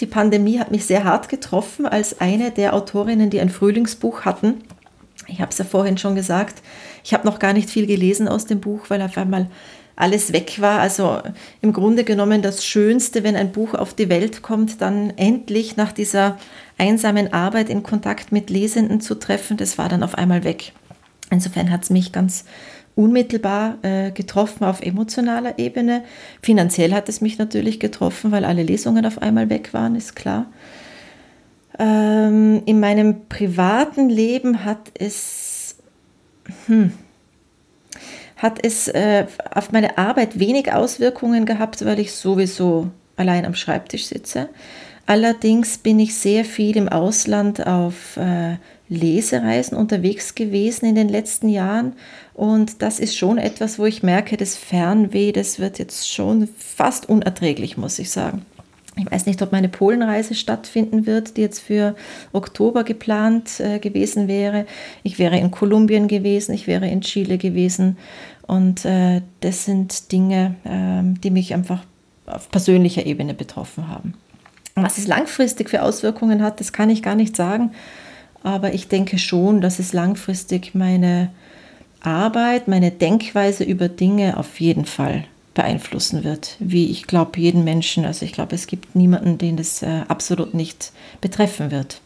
Die 0.00 0.06
Pandemie 0.06 0.58
hat 0.58 0.72
mich 0.72 0.84
sehr 0.84 1.04
hart 1.04 1.28
getroffen 1.28 1.86
als 1.86 2.20
eine 2.20 2.50
der 2.50 2.74
Autorinnen, 2.74 3.30
die 3.30 3.40
ein 3.40 3.50
Frühlingsbuch 3.50 4.24
hatten 4.24 4.64
ich 5.26 5.40
habe 5.40 5.50
es 5.50 5.58
ja 5.58 5.64
vorhin 5.64 5.98
schon 5.98 6.14
gesagt, 6.14 6.62
ich 7.04 7.14
habe 7.14 7.26
noch 7.26 7.38
gar 7.38 7.52
nicht 7.52 7.70
viel 7.70 7.86
gelesen 7.86 8.28
aus 8.28 8.46
dem 8.46 8.60
Buch, 8.60 8.86
weil 8.88 9.02
auf 9.02 9.16
einmal 9.16 9.48
alles 9.94 10.32
weg 10.32 10.60
war. 10.60 10.80
Also 10.80 11.20
im 11.60 11.72
Grunde 11.72 12.04
genommen 12.04 12.42
das 12.42 12.64
Schönste, 12.64 13.22
wenn 13.22 13.36
ein 13.36 13.52
Buch 13.52 13.74
auf 13.74 13.94
die 13.94 14.08
Welt 14.08 14.42
kommt, 14.42 14.80
dann 14.80 15.10
endlich 15.16 15.76
nach 15.76 15.92
dieser 15.92 16.38
einsamen 16.78 17.32
Arbeit 17.32 17.68
in 17.68 17.82
Kontakt 17.82 18.32
mit 18.32 18.50
Lesenden 18.50 19.00
zu 19.00 19.14
treffen, 19.14 19.56
das 19.56 19.78
war 19.78 19.88
dann 19.88 20.02
auf 20.02 20.16
einmal 20.16 20.44
weg. 20.44 20.72
Insofern 21.32 21.70
hat 21.70 21.84
es 21.84 21.90
mich 21.90 22.12
ganz 22.12 22.44
unmittelbar 22.94 23.78
äh, 23.82 24.10
getroffen 24.10 24.64
auf 24.64 24.82
emotionaler 24.82 25.58
Ebene. 25.58 26.04
Finanziell 26.42 26.92
hat 26.92 27.08
es 27.08 27.20
mich 27.20 27.38
natürlich 27.38 27.80
getroffen, 27.80 28.30
weil 28.32 28.44
alle 28.44 28.62
Lesungen 28.62 29.06
auf 29.06 29.20
einmal 29.20 29.48
weg 29.48 29.72
waren, 29.72 29.94
ist 29.94 30.14
klar. 30.14 30.46
Ähm, 31.78 32.62
in 32.66 32.80
meinem 32.80 33.28
privaten 33.28 34.10
Leben 34.10 34.64
hat 34.64 34.90
es, 34.94 35.76
hm, 36.66 36.92
hat 38.36 38.64
es 38.64 38.88
äh, 38.88 39.26
auf 39.54 39.72
meine 39.72 39.96
Arbeit 39.96 40.38
wenig 40.38 40.72
Auswirkungen 40.72 41.46
gehabt, 41.46 41.82
weil 41.84 41.98
ich 41.98 42.12
sowieso 42.12 42.90
allein 43.16 43.46
am 43.46 43.54
Schreibtisch 43.54 44.06
sitze. 44.06 44.50
Allerdings 45.06 45.78
bin 45.78 45.98
ich 45.98 46.14
sehr 46.14 46.44
viel 46.44 46.76
im 46.76 46.88
Ausland 46.88 47.66
auf 47.66 48.16
äh, 48.16 48.56
Lesereisen 48.88 49.76
unterwegs 49.76 50.34
gewesen 50.34 50.86
in 50.86 50.94
den 50.94 51.08
letzten 51.08 51.48
Jahren 51.48 51.94
und 52.34 52.82
das 52.82 53.00
ist 53.00 53.16
schon 53.16 53.38
etwas, 53.38 53.78
wo 53.78 53.86
ich 53.86 54.02
merke, 54.02 54.36
das 54.36 54.56
Fernweh, 54.56 55.32
das 55.32 55.58
wird 55.58 55.78
jetzt 55.78 56.12
schon 56.12 56.48
fast 56.56 57.08
unerträglich, 57.08 57.76
muss 57.76 57.98
ich 57.98 58.10
sagen. 58.10 58.44
Ich 58.96 59.10
weiß 59.10 59.24
nicht, 59.24 59.40
ob 59.40 59.52
meine 59.52 59.70
Polenreise 59.70 60.34
stattfinden 60.34 61.06
wird, 61.06 61.38
die 61.38 61.40
jetzt 61.40 61.60
für 61.60 61.96
Oktober 62.32 62.84
geplant 62.84 63.58
äh, 63.58 63.78
gewesen 63.78 64.28
wäre. 64.28 64.66
Ich 65.02 65.18
wäre 65.18 65.38
in 65.38 65.50
Kolumbien 65.50 66.08
gewesen, 66.08 66.52
ich 66.52 66.66
wäre 66.66 66.86
in 66.86 67.00
Chile 67.00 67.38
gewesen. 67.38 67.96
Und 68.46 68.84
äh, 68.84 69.22
das 69.40 69.64
sind 69.64 70.12
Dinge, 70.12 70.56
äh, 70.64 71.18
die 71.22 71.30
mich 71.30 71.54
einfach 71.54 71.82
auf 72.26 72.50
persönlicher 72.50 73.06
Ebene 73.06 73.32
betroffen 73.32 73.88
haben. 73.88 74.12
Was 74.74 74.98
es 74.98 75.06
langfristig 75.06 75.70
für 75.70 75.82
Auswirkungen 75.82 76.42
hat, 76.42 76.60
das 76.60 76.72
kann 76.72 76.90
ich 76.90 77.02
gar 77.02 77.14
nicht 77.14 77.36
sagen. 77.36 77.72
Aber 78.42 78.74
ich 78.74 78.88
denke 78.88 79.18
schon, 79.18 79.60
dass 79.60 79.78
es 79.78 79.92
langfristig 79.92 80.74
meine 80.74 81.30
Arbeit, 82.00 82.68
meine 82.68 82.90
Denkweise 82.90 83.64
über 83.64 83.88
Dinge 83.88 84.36
auf 84.36 84.60
jeden 84.60 84.86
Fall 84.86 85.24
beeinflussen 85.54 86.24
wird, 86.24 86.56
wie 86.58 86.90
ich 86.90 87.06
glaube 87.06 87.38
jeden 87.38 87.64
Menschen. 87.64 88.04
Also 88.04 88.24
ich 88.24 88.32
glaube, 88.32 88.54
es 88.54 88.66
gibt 88.66 88.96
niemanden, 88.96 89.38
den 89.38 89.56
das 89.56 89.82
äh, 89.82 90.02
absolut 90.08 90.54
nicht 90.54 90.92
betreffen 91.20 91.70
wird. 91.70 92.01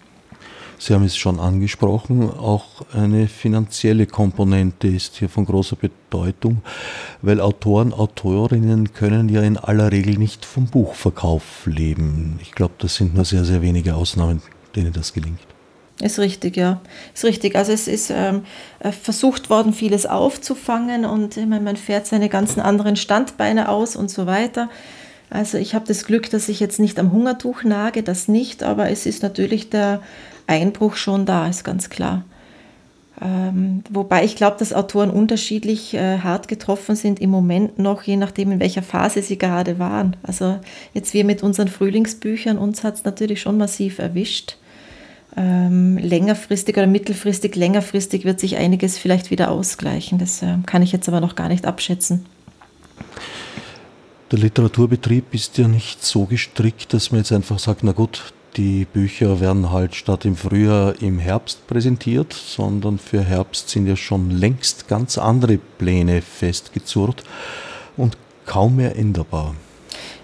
Sie 0.78 0.92
haben 0.92 1.04
es 1.04 1.16
schon 1.16 1.40
angesprochen, 1.40 2.30
auch 2.30 2.84
eine 2.92 3.28
finanzielle 3.28 4.06
Komponente 4.06 4.88
ist 4.88 5.16
hier 5.16 5.28
von 5.28 5.46
großer 5.46 5.76
Bedeutung, 5.76 6.62
weil 7.22 7.40
Autoren, 7.40 7.94
Autorinnen 7.94 8.92
können 8.92 9.28
ja 9.28 9.42
in 9.42 9.56
aller 9.56 9.90
Regel 9.90 10.18
nicht 10.18 10.44
vom 10.44 10.66
Buchverkauf 10.66 11.66
leben. 11.66 12.38
Ich 12.42 12.52
glaube, 12.52 12.74
das 12.78 12.96
sind 12.96 13.14
nur 13.14 13.24
sehr, 13.24 13.44
sehr 13.44 13.62
wenige 13.62 13.94
Ausnahmen, 13.94 14.42
denen 14.74 14.92
das 14.92 15.14
gelingt. 15.14 15.40
Ist 16.00 16.18
richtig, 16.18 16.58
ja. 16.58 16.82
Ist 17.14 17.24
richtig. 17.24 17.56
Also 17.56 17.72
es 17.72 17.88
ist 17.88 18.10
ähm, 18.14 18.42
äh, 18.80 18.92
versucht 18.92 19.48
worden, 19.48 19.72
vieles 19.72 20.04
aufzufangen 20.04 21.06
und 21.06 21.38
ich 21.38 21.46
meine, 21.46 21.64
man 21.64 21.76
fährt 21.76 22.06
seine 22.06 22.28
ganzen 22.28 22.60
anderen 22.60 22.96
Standbeine 22.96 23.70
aus 23.70 23.96
und 23.96 24.10
so 24.10 24.26
weiter. 24.26 24.68
Also 25.30 25.58
ich 25.58 25.74
habe 25.74 25.86
das 25.86 26.04
Glück, 26.04 26.30
dass 26.30 26.48
ich 26.48 26.60
jetzt 26.60 26.78
nicht 26.78 26.98
am 26.98 27.12
Hungertuch 27.12 27.64
nage, 27.64 28.02
das 28.02 28.28
nicht, 28.28 28.62
aber 28.62 28.90
es 28.90 29.06
ist 29.06 29.22
natürlich 29.22 29.70
der 29.70 30.00
Einbruch 30.46 30.96
schon 30.96 31.26
da, 31.26 31.48
ist 31.48 31.64
ganz 31.64 31.90
klar. 31.90 32.24
Ähm, 33.20 33.82
wobei 33.90 34.24
ich 34.24 34.36
glaube, 34.36 34.56
dass 34.58 34.72
Autoren 34.72 35.10
unterschiedlich 35.10 35.94
äh, 35.94 36.18
hart 36.18 36.48
getroffen 36.48 36.96
sind 36.96 37.18
im 37.18 37.30
Moment 37.30 37.78
noch, 37.78 38.02
je 38.02 38.16
nachdem, 38.16 38.52
in 38.52 38.60
welcher 38.60 38.82
Phase 38.82 39.22
sie 39.22 39.38
gerade 39.38 39.78
waren. 39.78 40.16
Also 40.22 40.58
jetzt 40.92 41.14
wir 41.14 41.24
mit 41.24 41.42
unseren 41.42 41.68
Frühlingsbüchern, 41.68 42.58
uns 42.58 42.84
hat 42.84 42.96
es 42.96 43.04
natürlich 43.04 43.40
schon 43.40 43.56
massiv 43.56 43.98
erwischt 43.98 44.58
ähm, 45.36 45.98
längerfristig 45.98 46.76
oder 46.76 46.86
mittelfristig, 46.86 47.54
längerfristig 47.54 48.24
wird 48.24 48.40
sich 48.40 48.56
einiges 48.56 48.98
vielleicht 48.98 49.30
wieder 49.30 49.50
ausgleichen. 49.50 50.18
Das 50.18 50.42
äh, 50.42 50.56
kann 50.64 50.82
ich 50.82 50.92
jetzt 50.92 51.08
aber 51.08 51.20
noch 51.20 51.34
gar 51.34 51.48
nicht 51.48 51.66
abschätzen. 51.66 52.24
Der 54.32 54.40
Literaturbetrieb 54.40 55.32
ist 55.32 55.56
ja 55.56 55.68
nicht 55.68 56.04
so 56.04 56.24
gestrickt, 56.24 56.92
dass 56.92 57.12
man 57.12 57.20
jetzt 57.20 57.30
einfach 57.30 57.60
sagt, 57.60 57.84
na 57.84 57.92
gut, 57.92 58.32
die 58.56 58.84
Bücher 58.84 59.38
werden 59.40 59.70
halt 59.70 59.94
statt 59.94 60.24
im 60.24 60.34
Frühjahr 60.34 61.00
im 61.00 61.20
Herbst 61.20 61.64
präsentiert, 61.68 62.32
sondern 62.32 62.98
für 62.98 63.22
Herbst 63.22 63.68
sind 63.68 63.86
ja 63.86 63.94
schon 63.94 64.32
längst 64.32 64.88
ganz 64.88 65.16
andere 65.16 65.58
Pläne 65.58 66.22
festgezurrt 66.22 67.22
und 67.96 68.16
kaum 68.46 68.76
mehr 68.76 68.96
änderbar. 68.96 69.54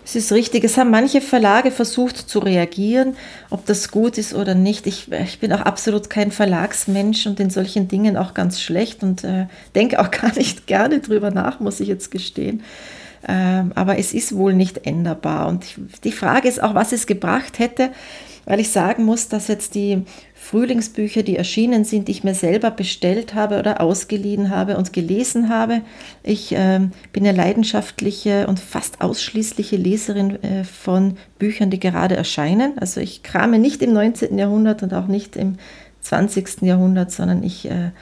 Es 0.05 0.17
ist 0.17 0.33
richtig. 0.33 0.65
Es 0.65 0.77
haben 0.77 0.91
manche 0.91 1.21
Verlage 1.21 1.71
versucht 1.71 2.17
zu 2.17 2.41
reagieren, 2.41 3.17
ob 3.51 3.67
das 3.67 3.93
gut 3.93 4.19
ist 4.19 4.35
oder 4.35 4.57
nicht. 4.57 4.89
Ich, 4.89 5.13
ich 5.13 5.39
bin 5.39 5.53
auch 5.53 5.61
absolut 5.61 6.11
kein 6.11 6.33
Verlagsmensch 6.33 7.27
und 7.27 7.39
in 7.39 7.51
solchen 7.51 7.87
Dingen 7.87 8.17
auch 8.17 8.35
ganz 8.35 8.61
schlecht 8.61 9.05
und 9.05 9.23
äh, 9.23 9.47
denke 9.77 10.01
auch 10.01 10.11
gar 10.11 10.35
nicht 10.35 10.67
gerne 10.67 10.99
drüber 10.99 11.31
nach, 11.31 11.61
muss 11.61 11.79
ich 11.79 11.87
jetzt 11.87 12.11
gestehen. 12.11 12.65
Ähm, 13.27 13.73
aber 13.75 13.99
es 13.99 14.13
ist 14.13 14.35
wohl 14.35 14.55
nicht 14.55 14.87
änderbar. 14.87 15.49
Und 15.49 15.67
die 16.05 16.13
Frage 16.13 16.49
ist 16.49 16.63
auch, 16.63 16.75
was 16.75 16.93
es 16.93 17.07
gebracht 17.07 17.59
hätte, 17.59 17.91
weil 18.45 18.61
ich 18.61 18.71
sagen 18.71 19.05
muss, 19.05 19.29
dass 19.29 19.49
jetzt 19.49 19.75
die 19.75 20.03
Frühlingsbücher, 20.35 21.23
die 21.23 21.37
erschienen 21.37 21.85
sind, 21.85 22.09
die 22.09 22.13
ich 22.13 22.25
mir 22.25 22.35
selber 22.35 22.73
bestellt 22.73 23.35
habe 23.35 23.61
oder 23.61 23.81
ausgeliehen 23.81 24.51
habe 24.51 24.77
und 24.77 24.93
gelesen 24.93 25.49
habe. 25.49 25.83
Ich 26.25 26.53
äh, 26.53 26.81
bin 27.13 27.27
eine 27.27 27.37
leidenschaftliche 27.37 28.49
und 28.49 28.59
fast 28.59 29.01
ausschließliche 29.01 29.77
Leserin 29.77 30.43
äh, 30.43 30.65
von 30.65 31.17
Büchern, 31.39 31.71
die 31.71 31.79
gerade 31.79 32.17
erscheinen. 32.17 32.77
Also 32.79 33.01
ich 33.01 33.23
krame 33.23 33.61
nicht 33.61 33.83
im 33.83 33.93
19. 33.93 34.37
Jahrhundert 34.37 34.83
und 34.83 34.93
auch 34.93 35.07
nicht 35.07 35.37
im 35.37 35.59
20. 36.01 36.63
Jahrhundert, 36.63 37.13
sondern 37.13 37.45
ich 37.45 37.71
äh, 37.71 37.93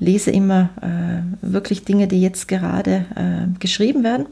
lese 0.00 0.30
immer 0.30 0.70
äh, 0.82 1.46
wirklich 1.52 1.84
Dinge, 1.84 2.08
die 2.08 2.20
jetzt 2.20 2.48
gerade 2.48 3.04
äh, 3.14 3.58
geschrieben 3.58 4.02
werden. 4.02 4.26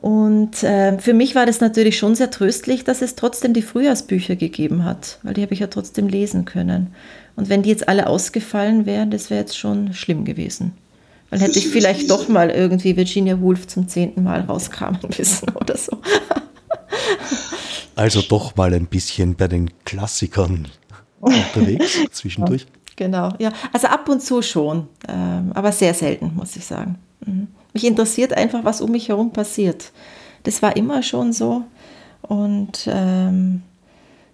Und 0.00 0.62
äh, 0.62 0.98
für 0.98 1.14
mich 1.14 1.34
war 1.34 1.46
das 1.46 1.60
natürlich 1.60 1.96
schon 1.96 2.14
sehr 2.14 2.30
tröstlich, 2.30 2.84
dass 2.84 3.00
es 3.00 3.14
trotzdem 3.14 3.54
die 3.54 3.62
Frühjahrsbücher 3.62 4.36
gegeben 4.36 4.84
hat, 4.84 5.18
weil 5.22 5.34
die 5.34 5.42
habe 5.42 5.54
ich 5.54 5.60
ja 5.60 5.68
trotzdem 5.68 6.08
lesen 6.08 6.44
können. 6.44 6.88
Und 7.36 7.48
wenn 7.48 7.62
die 7.62 7.70
jetzt 7.70 7.88
alle 7.88 8.06
ausgefallen 8.06 8.84
wären, 8.84 9.10
das 9.10 9.30
wäre 9.30 9.40
jetzt 9.40 9.56
schon 9.56 9.94
schlimm 9.94 10.24
gewesen. 10.24 10.72
Dann 11.30 11.40
hätte 11.40 11.58
ich 11.58 11.68
vielleicht 11.68 12.10
doch 12.10 12.28
mal 12.28 12.50
irgendwie 12.50 12.96
Virginia 12.96 13.40
Woolf 13.40 13.66
zum 13.66 13.88
zehnten 13.88 14.22
Mal 14.22 14.42
rauskramen 14.42 15.00
müssen 15.16 15.48
oder 15.54 15.76
so. 15.76 15.98
Also 17.96 18.22
doch 18.22 18.56
mal 18.56 18.74
ein 18.74 18.86
bisschen 18.86 19.36
bei 19.36 19.48
den 19.48 19.70
Klassikern 19.84 20.68
unterwegs 21.20 21.98
zwischendurch. 22.12 22.66
Genau, 22.96 23.30
ja. 23.38 23.52
Also 23.72 23.88
ab 23.88 24.08
und 24.08 24.22
zu 24.22 24.42
schon, 24.42 24.88
ähm, 25.08 25.50
aber 25.54 25.72
sehr 25.72 25.94
selten, 25.94 26.32
muss 26.36 26.56
ich 26.56 26.64
sagen. 26.64 26.96
Mhm. 27.24 27.48
Mich 27.72 27.84
interessiert 27.84 28.32
einfach, 28.32 28.64
was 28.64 28.80
um 28.80 28.92
mich 28.92 29.08
herum 29.08 29.32
passiert. 29.32 29.92
Das 30.44 30.62
war 30.62 30.76
immer 30.76 31.02
schon 31.02 31.32
so. 31.32 31.64
Und 32.22 32.88
ähm, 32.88 33.62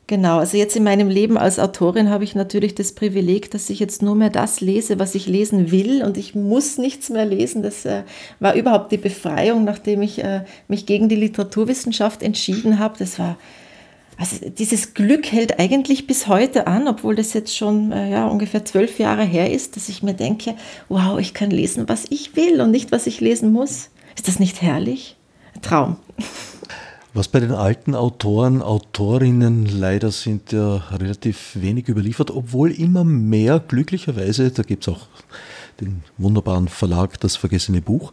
genau, 0.07 0.39
also 0.39 0.57
jetzt 0.59 0.77
in 0.77 0.85
meinem 0.85 1.09
Leben 1.09 1.39
als 1.39 1.59
Autorin 1.59 2.11
habe 2.11 2.25
ich 2.25 2.35
natürlich 2.35 2.75
das 2.75 2.93
Privileg, 2.93 3.51
dass 3.51 3.71
ich 3.71 3.81
jetzt 3.81 4.03
nur 4.03 4.15
mehr 4.15 4.31
das 4.31 4.61
lese, 4.61 4.99
was 4.99 5.15
ich 5.15 5.27
lesen 5.27 5.71
will 5.71 6.05
und 6.05 6.19
ich 6.19 6.35
muss 6.35 6.77
nichts 6.77 7.09
mehr 7.09 7.25
lesen. 7.25 7.63
Das 7.63 7.87
äh, 7.87 8.03
war 8.41 8.55
überhaupt 8.55 8.93
die 8.93 8.99
Befreiung, 8.99 9.65
nachdem 9.65 10.03
ich 10.03 10.23
äh, 10.23 10.45
mich 10.69 10.85
gegen 10.85 11.09
die 11.09 11.17
Literaturwissenschaft 11.17 12.23
entschieden 12.23 12.79
habe. 12.79 12.97
Das 12.99 13.19
war 13.19 13.39
also 14.21 14.51
dieses 14.51 14.93
Glück 14.93 15.33
hält 15.33 15.59
eigentlich 15.59 16.07
bis 16.07 16.27
heute 16.27 16.67
an, 16.67 16.87
obwohl 16.89 17.17
das 17.17 17.33
jetzt 17.33 17.57
schon 17.57 17.91
äh, 17.91 18.11
ja, 18.11 18.27
ungefähr 18.27 18.67
zwölf 18.67 18.99
Jahre 18.99 19.25
her 19.25 19.51
ist, 19.51 19.77
dass 19.77 19.89
ich 19.89 20.03
mir 20.03 20.13
denke, 20.13 20.57
wow, 20.91 21.19
ich 21.19 21.33
kann 21.33 21.51
lesen, 21.51 21.89
was 21.89 22.05
ich 22.11 22.37
will 22.37 22.61
und 22.61 22.71
nicht, 22.71 22.93
was 22.93 23.07
ich 23.07 23.21
lesen 23.23 23.51
muss. 23.51 23.89
Ist 24.15 24.29
das 24.29 24.39
nicht 24.39 24.61
herrlich? 24.61 25.17
Traum. 25.63 25.97
Was 27.15 27.29
bei 27.29 27.41
den 27.41 27.53
alten 27.53 27.95
Autoren, 27.95 28.61
Autorinnen 28.61 29.65
leider 29.65 30.11
sind 30.11 30.53
ja 30.53 30.77
relativ 30.77 31.53
wenig 31.55 31.89
überliefert, 31.89 32.31
obwohl 32.31 32.71
immer 32.71 33.05
mehr, 33.05 33.59
glücklicherweise, 33.59 34.51
da 34.51 34.63
gibt 34.63 34.87
es 34.87 34.95
auch 34.95 35.09
den 35.81 36.03
wunderbaren 36.19 36.69
Verlag 36.69 37.19
Das 37.21 37.37
Vergessene 37.37 37.81
Buch, 37.81 38.13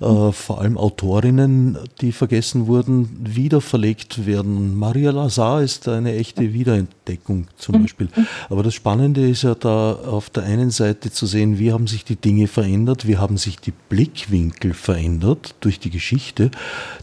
äh, 0.00 0.32
vor 0.32 0.60
allem 0.60 0.78
Autorinnen, 0.78 1.78
die 2.00 2.12
vergessen 2.12 2.66
wurden, 2.66 3.08
wieder 3.22 3.60
verlegt 3.60 4.26
werden. 4.26 4.76
Maria 4.78 5.10
Lazar 5.10 5.62
ist 5.62 5.88
eine 5.88 6.14
echte 6.14 6.52
Wiederentdeckung 6.52 7.48
zum. 7.56 7.82
Beispiel. 7.82 8.08
Aber 8.48 8.62
das 8.62 8.74
Spannende 8.74 9.28
ist 9.28 9.42
ja 9.42 9.54
da 9.54 9.92
auf 9.92 10.30
der 10.30 10.44
einen 10.44 10.70
Seite 10.70 11.10
zu 11.10 11.26
sehen, 11.26 11.58
wie 11.58 11.72
haben 11.72 11.86
sich 11.86 12.04
die 12.04 12.16
Dinge 12.16 12.46
verändert, 12.46 13.06
wie 13.06 13.18
haben 13.18 13.36
sich 13.36 13.58
die 13.58 13.72
Blickwinkel 13.88 14.74
verändert 14.74 15.54
durch 15.60 15.80
die 15.80 15.90
Geschichte, 15.90 16.50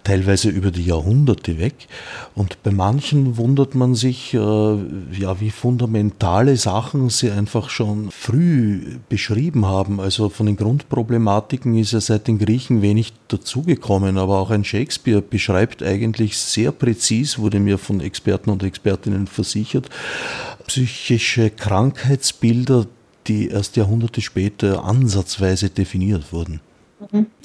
teilweise 0.03 0.49
über 0.49 0.71
die 0.71 0.85
Jahrhunderte 0.85 1.59
weg. 1.59 1.87
Und 2.35 2.61
bei 2.63 2.71
manchen 2.71 3.37
wundert 3.37 3.75
man 3.75 3.95
sich, 3.95 4.33
äh, 4.33 4.37
ja, 4.37 5.39
wie 5.39 5.51
fundamentale 5.51 6.57
Sachen 6.57 7.09
sie 7.09 7.31
einfach 7.31 7.69
schon 7.69 8.11
früh 8.11 8.97
beschrieben 9.09 9.65
haben 9.65 9.98
also 9.99 10.29
von 10.29 10.45
den 10.45 10.55
Grundproblematiken 10.55 11.77
ist 11.77 11.91
ja 11.91 12.01
seit 12.01 12.27
den 12.27 12.39
Griechen 12.39 12.81
wenig 12.81 13.13
dazugekommen, 13.27 14.17
aber 14.17 14.39
auch 14.39 14.49
ein 14.49 14.63
Shakespeare 14.63 15.21
beschreibt 15.21 15.83
eigentlich 15.83 16.37
sehr 16.37 16.71
präzis, 16.71 17.37
wurde 17.37 17.59
mir 17.59 17.77
von 17.77 18.01
Experten 18.01 18.49
und 18.49 18.63
Expertinnen 18.63 19.27
versichert, 19.27 19.89
psychische 20.67 21.49
Krankheitsbilder, 21.49 22.87
die 23.27 23.49
erst 23.49 23.75
Jahrhunderte 23.75 24.21
später 24.21 24.83
ansatzweise 24.83 25.69
definiert 25.69 26.31
wurden. 26.33 26.61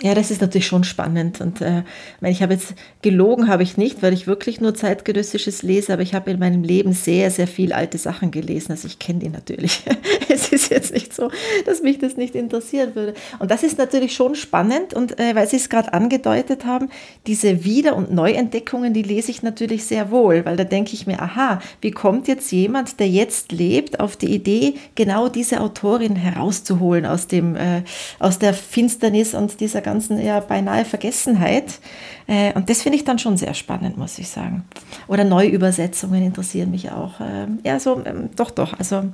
Ja, 0.03 0.15
das 0.15 0.33
ist 0.33 0.41
natürlich 0.41 0.67
schon 0.67 0.83
spannend. 0.83 1.41
Und 1.41 1.61
äh, 1.61 1.85
ich 2.23 2.43
habe 2.43 2.55
jetzt 2.55 2.75
gelogen, 3.03 3.49
habe 3.49 3.63
ich 3.63 3.77
nicht, 3.77 4.03
weil 4.03 4.13
ich 4.13 4.27
wirklich 4.27 4.61
nur 4.61 4.75
zeitgenössisches 4.75 5.63
lese, 5.63 5.93
aber 5.93 6.03
ich 6.03 6.13
habe 6.13 6.33
in 6.33 6.41
meinem 6.41 6.65
Leben 6.65 6.93
sehr, 6.93 7.31
sehr 7.31 7.47
viel 7.47 7.73
alte 7.73 7.97
Sachen 7.99 8.33
gelesen. 8.33 8.73
Also 8.73 8.89
ich 8.89 8.99
kenne 8.99 9.21
die 9.21 9.29
natürlich. 9.29 9.85
es 10.29 10.49
ist 10.49 10.71
jetzt 10.71 10.93
nicht 10.93 11.15
so, 11.15 11.31
dass 11.67 11.83
mich 11.83 11.99
das 11.99 12.17
nicht 12.17 12.35
interessieren 12.35 12.97
würde. 12.97 13.15
Und 13.39 13.53
das 13.53 13.63
ist 13.63 13.79
natürlich 13.79 14.15
schon 14.15 14.35
spannend. 14.35 14.93
Und 14.93 15.21
äh, 15.21 15.37
weil 15.37 15.47
Sie 15.47 15.57
es 15.57 15.69
gerade 15.69 15.93
angedeutet 15.93 16.65
haben, 16.65 16.91
diese 17.29 17.65
Wieder- 17.65 17.95
und 17.95 18.13
Neuentdeckungen, 18.13 18.93
die 18.93 19.03
lese 19.03 19.31
ich 19.31 19.43
natürlich 19.45 19.85
sehr 19.85 20.11
wohl, 20.11 20.45
weil 20.45 20.57
da 20.57 20.65
denke 20.65 20.95
ich 20.95 21.07
mir, 21.07 21.23
aha, 21.23 21.61
wie 21.81 21.93
kommt 21.93 22.27
jetzt 22.27 22.51
jemand, 22.51 22.99
der 22.99 23.09
jetzt 23.09 23.53
lebt, 23.53 24.01
auf 24.01 24.17
die 24.17 24.35
Idee, 24.35 24.75
genau 24.97 25.29
diese 25.29 25.61
Autorin 25.61 26.17
herauszuholen 26.17 27.07
aus, 27.07 27.29
dem, 27.29 27.55
äh, 27.55 27.83
aus 28.19 28.41
der 28.41 28.53
Finsternis 28.53 29.35
und 29.35 29.44
dieser 29.49 29.81
ganzen 29.81 30.21
ja 30.21 30.41
beinahe 30.41 30.85
Vergessenheit. 30.85 31.79
Äh, 32.27 32.53
und 32.55 32.71
das 32.71 32.83
finde 32.83 32.97
ich 32.97 33.05
dann 33.05 33.19
schon 33.19 33.37
sehr 33.37 33.55
spannend, 33.55 33.97
muss 33.97 34.19
ich 34.19 34.29
sagen. 34.29 34.65
Oder 35.09 35.25
Neuübersetzungen 35.25 36.23
interessieren 36.23 36.71
mich 36.71 36.91
auch. 36.91 37.21
Ähm, 37.21 37.59
ja, 37.65 37.79
so, 37.79 38.03
ähm, 38.05 38.31
doch, 38.37 38.51
doch. 38.51 38.79
Also 38.79 39.05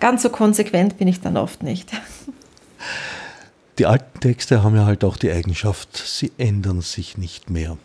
ganz 0.00 0.22
so 0.22 0.30
konsequent 0.30 0.98
bin 0.98 1.08
ich 1.08 1.20
dann 1.20 1.36
oft 1.36 1.62
nicht. 1.62 1.90
Die 3.78 3.86
alten 3.86 4.20
Texte 4.20 4.62
haben 4.62 4.76
ja 4.76 4.84
halt 4.84 5.02
auch 5.02 5.16
die 5.16 5.30
Eigenschaft, 5.30 5.96
sie 5.96 6.30
ändern 6.36 6.82
sich 6.82 7.16
nicht 7.16 7.48
mehr. 7.48 7.78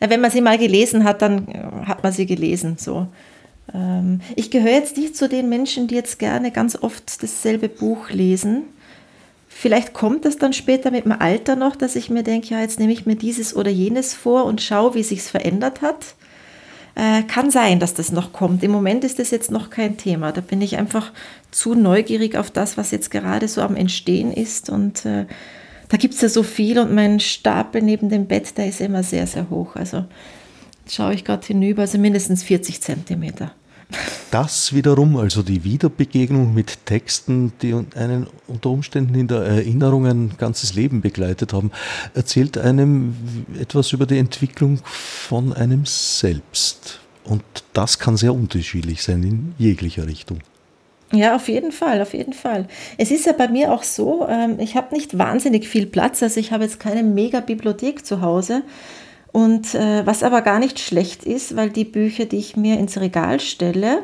Ja, 0.00 0.08
wenn 0.10 0.22
man 0.22 0.30
sie 0.30 0.40
mal 0.40 0.56
gelesen 0.56 1.04
hat, 1.04 1.20
dann 1.20 1.48
äh, 1.48 1.86
hat 1.86 2.02
man 2.02 2.12
sie 2.12 2.26
gelesen. 2.26 2.76
So. 2.78 3.06
Ähm, 3.74 4.20
ich 4.34 4.50
gehöre 4.50 4.72
jetzt 4.72 4.96
nicht 4.96 5.16
zu 5.16 5.28
den 5.28 5.48
Menschen, 5.48 5.88
die 5.88 5.94
jetzt 5.94 6.18
gerne 6.18 6.50
ganz 6.50 6.76
oft 6.76 7.22
dasselbe 7.22 7.68
Buch 7.68 8.10
lesen. 8.10 8.64
Vielleicht 9.58 9.94
kommt 9.94 10.26
es 10.26 10.36
dann 10.36 10.52
später 10.52 10.90
mit 10.90 11.06
dem 11.06 11.12
Alter 11.12 11.56
noch, 11.56 11.76
dass 11.76 11.96
ich 11.96 12.10
mir 12.10 12.22
denke, 12.22 12.48
ja, 12.48 12.60
jetzt 12.60 12.78
nehme 12.78 12.92
ich 12.92 13.06
mir 13.06 13.16
dieses 13.16 13.56
oder 13.56 13.70
jenes 13.70 14.12
vor 14.12 14.44
und 14.44 14.60
schaue, 14.60 14.94
wie 14.94 15.02
sich 15.02 15.20
es 15.20 15.30
verändert 15.30 15.80
hat. 15.80 16.14
Äh, 16.94 17.22
kann 17.22 17.50
sein, 17.50 17.80
dass 17.80 17.94
das 17.94 18.12
noch 18.12 18.34
kommt. 18.34 18.62
Im 18.62 18.70
Moment 18.70 19.02
ist 19.02 19.18
das 19.18 19.30
jetzt 19.30 19.50
noch 19.50 19.70
kein 19.70 19.96
Thema. 19.96 20.30
Da 20.32 20.42
bin 20.42 20.60
ich 20.60 20.76
einfach 20.76 21.10
zu 21.52 21.74
neugierig 21.74 22.36
auf 22.36 22.50
das, 22.50 22.76
was 22.76 22.90
jetzt 22.90 23.10
gerade 23.10 23.48
so 23.48 23.62
am 23.62 23.76
Entstehen 23.76 24.30
ist. 24.30 24.68
Und 24.68 25.06
äh, 25.06 25.24
da 25.88 25.96
gibt 25.96 26.12
es 26.12 26.20
ja 26.20 26.28
so 26.28 26.42
viel 26.42 26.78
und 26.78 26.92
mein 26.92 27.18
Stapel 27.18 27.80
neben 27.80 28.10
dem 28.10 28.26
Bett, 28.26 28.58
der 28.58 28.68
ist 28.68 28.82
immer 28.82 29.02
sehr, 29.02 29.26
sehr 29.26 29.48
hoch. 29.48 29.74
Also 29.74 30.04
schaue 30.86 31.14
ich 31.14 31.24
gerade 31.24 31.46
hinüber, 31.46 31.80
also 31.80 31.96
mindestens 31.96 32.42
40 32.42 32.82
Zentimeter. 32.82 33.52
Das 34.30 34.74
wiederum, 34.74 35.16
also 35.16 35.42
die 35.42 35.62
Wiederbegegnung 35.64 36.52
mit 36.52 36.84
Texten, 36.84 37.52
die 37.62 37.72
einen 37.94 38.26
unter 38.48 38.70
Umständen 38.70 39.14
in 39.14 39.28
der 39.28 39.38
Erinnerung 39.42 40.06
ein 40.06 40.32
ganzes 40.36 40.74
Leben 40.74 41.00
begleitet 41.00 41.52
haben, 41.52 41.70
erzählt 42.14 42.58
einem 42.58 43.14
etwas 43.58 43.92
über 43.92 44.04
die 44.04 44.18
Entwicklung 44.18 44.80
von 44.84 45.52
einem 45.52 45.86
selbst. 45.86 47.00
Und 47.24 47.42
das 47.72 47.98
kann 47.98 48.16
sehr 48.16 48.34
unterschiedlich 48.34 49.02
sein 49.02 49.22
in 49.22 49.54
jeglicher 49.58 50.06
Richtung. 50.06 50.40
Ja, 51.12 51.36
auf 51.36 51.48
jeden 51.48 51.70
Fall, 51.70 52.02
auf 52.02 52.14
jeden 52.14 52.32
Fall. 52.32 52.66
Es 52.98 53.12
ist 53.12 53.26
ja 53.26 53.32
bei 53.32 53.46
mir 53.46 53.72
auch 53.72 53.84
so, 53.84 54.26
ähm, 54.28 54.58
ich 54.58 54.74
habe 54.76 54.94
nicht 54.94 55.16
wahnsinnig 55.16 55.68
viel 55.68 55.86
Platz, 55.86 56.22
also 56.22 56.40
ich 56.40 56.50
habe 56.50 56.64
jetzt 56.64 56.80
keine 56.80 57.04
Mega-Bibliothek 57.04 58.04
zu 58.04 58.20
Hause. 58.22 58.62
Und 59.36 59.74
äh, 59.74 60.06
was 60.06 60.22
aber 60.22 60.40
gar 60.40 60.58
nicht 60.58 60.80
schlecht 60.80 61.24
ist, 61.24 61.56
weil 61.56 61.68
die 61.68 61.84
Bücher, 61.84 62.24
die 62.24 62.38
ich 62.38 62.56
mir 62.56 62.78
ins 62.78 62.98
Regal 62.98 63.38
stelle, 63.38 63.98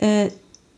äh, 0.00 0.30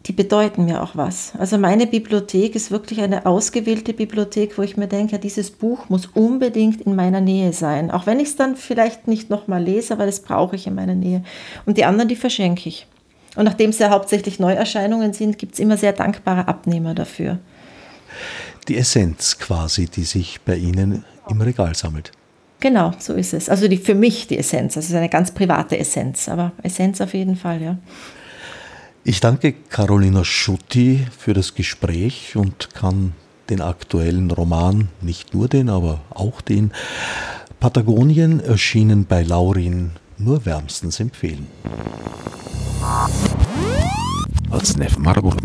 die 0.04 0.12
bedeuten 0.12 0.66
mir 0.66 0.82
auch 0.82 0.94
was. 0.94 1.32
Also 1.38 1.56
meine 1.56 1.86
Bibliothek 1.86 2.54
ist 2.54 2.70
wirklich 2.70 3.00
eine 3.00 3.24
ausgewählte 3.24 3.94
Bibliothek, 3.94 4.58
wo 4.58 4.62
ich 4.62 4.76
mir 4.76 4.88
denke, 4.88 5.18
dieses 5.18 5.50
Buch 5.52 5.88
muss 5.88 6.04
unbedingt 6.04 6.82
in 6.82 6.94
meiner 6.94 7.22
Nähe 7.22 7.54
sein. 7.54 7.90
Auch 7.90 8.04
wenn 8.04 8.20
ich 8.20 8.28
es 8.28 8.36
dann 8.36 8.56
vielleicht 8.56 9.08
nicht 9.08 9.30
nochmal 9.30 9.62
lese, 9.62 9.94
aber 9.94 10.04
das 10.04 10.20
brauche 10.20 10.54
ich 10.54 10.66
in 10.66 10.74
meiner 10.74 10.94
Nähe. 10.94 11.24
Und 11.64 11.78
die 11.78 11.86
anderen, 11.86 12.10
die 12.10 12.16
verschenke 12.16 12.68
ich. 12.68 12.86
Und 13.36 13.46
nachdem 13.46 13.70
es 13.70 13.78
ja 13.78 13.88
hauptsächlich 13.88 14.38
Neuerscheinungen 14.38 15.14
sind, 15.14 15.38
gibt 15.38 15.54
es 15.54 15.60
immer 15.60 15.78
sehr 15.78 15.94
dankbare 15.94 16.46
Abnehmer 16.46 16.92
dafür. 16.92 17.38
Die 18.68 18.76
Essenz 18.76 19.38
quasi, 19.38 19.86
die 19.86 20.04
sich 20.04 20.42
bei 20.42 20.56
Ihnen 20.56 21.06
im 21.26 21.40
Regal 21.40 21.74
sammelt. 21.74 22.12
Genau, 22.60 22.92
so 22.98 23.14
ist 23.14 23.32
es. 23.32 23.48
Also 23.48 23.68
die, 23.68 23.78
für 23.78 23.94
mich 23.94 24.26
die 24.26 24.38
Essenz. 24.38 24.74
Das 24.74 24.88
ist 24.88 24.94
eine 24.94 25.08
ganz 25.08 25.32
private 25.32 25.78
Essenz, 25.78 26.28
aber 26.28 26.52
Essenz 26.62 27.00
auf 27.00 27.14
jeden 27.14 27.36
Fall, 27.36 27.62
ja. 27.62 27.78
Ich 29.02 29.20
danke 29.20 29.54
Carolina 29.70 30.24
Schutti 30.24 31.06
für 31.18 31.32
das 31.32 31.54
Gespräch 31.54 32.36
und 32.36 32.74
kann 32.74 33.14
den 33.48 33.62
aktuellen 33.62 34.30
Roman, 34.30 34.88
nicht 35.00 35.32
nur 35.32 35.48
den, 35.48 35.70
aber 35.70 36.02
auch 36.10 36.42
den, 36.42 36.70
Patagonien 37.60 38.40
erschienen 38.40 39.04
bei 39.06 39.22
Laurin 39.22 39.92
nur 40.16 40.46
wärmstens 40.46 41.00
empfehlen. 41.00 41.46
Als 44.50 44.76
Nef 44.76 44.96
Margot 44.98 45.42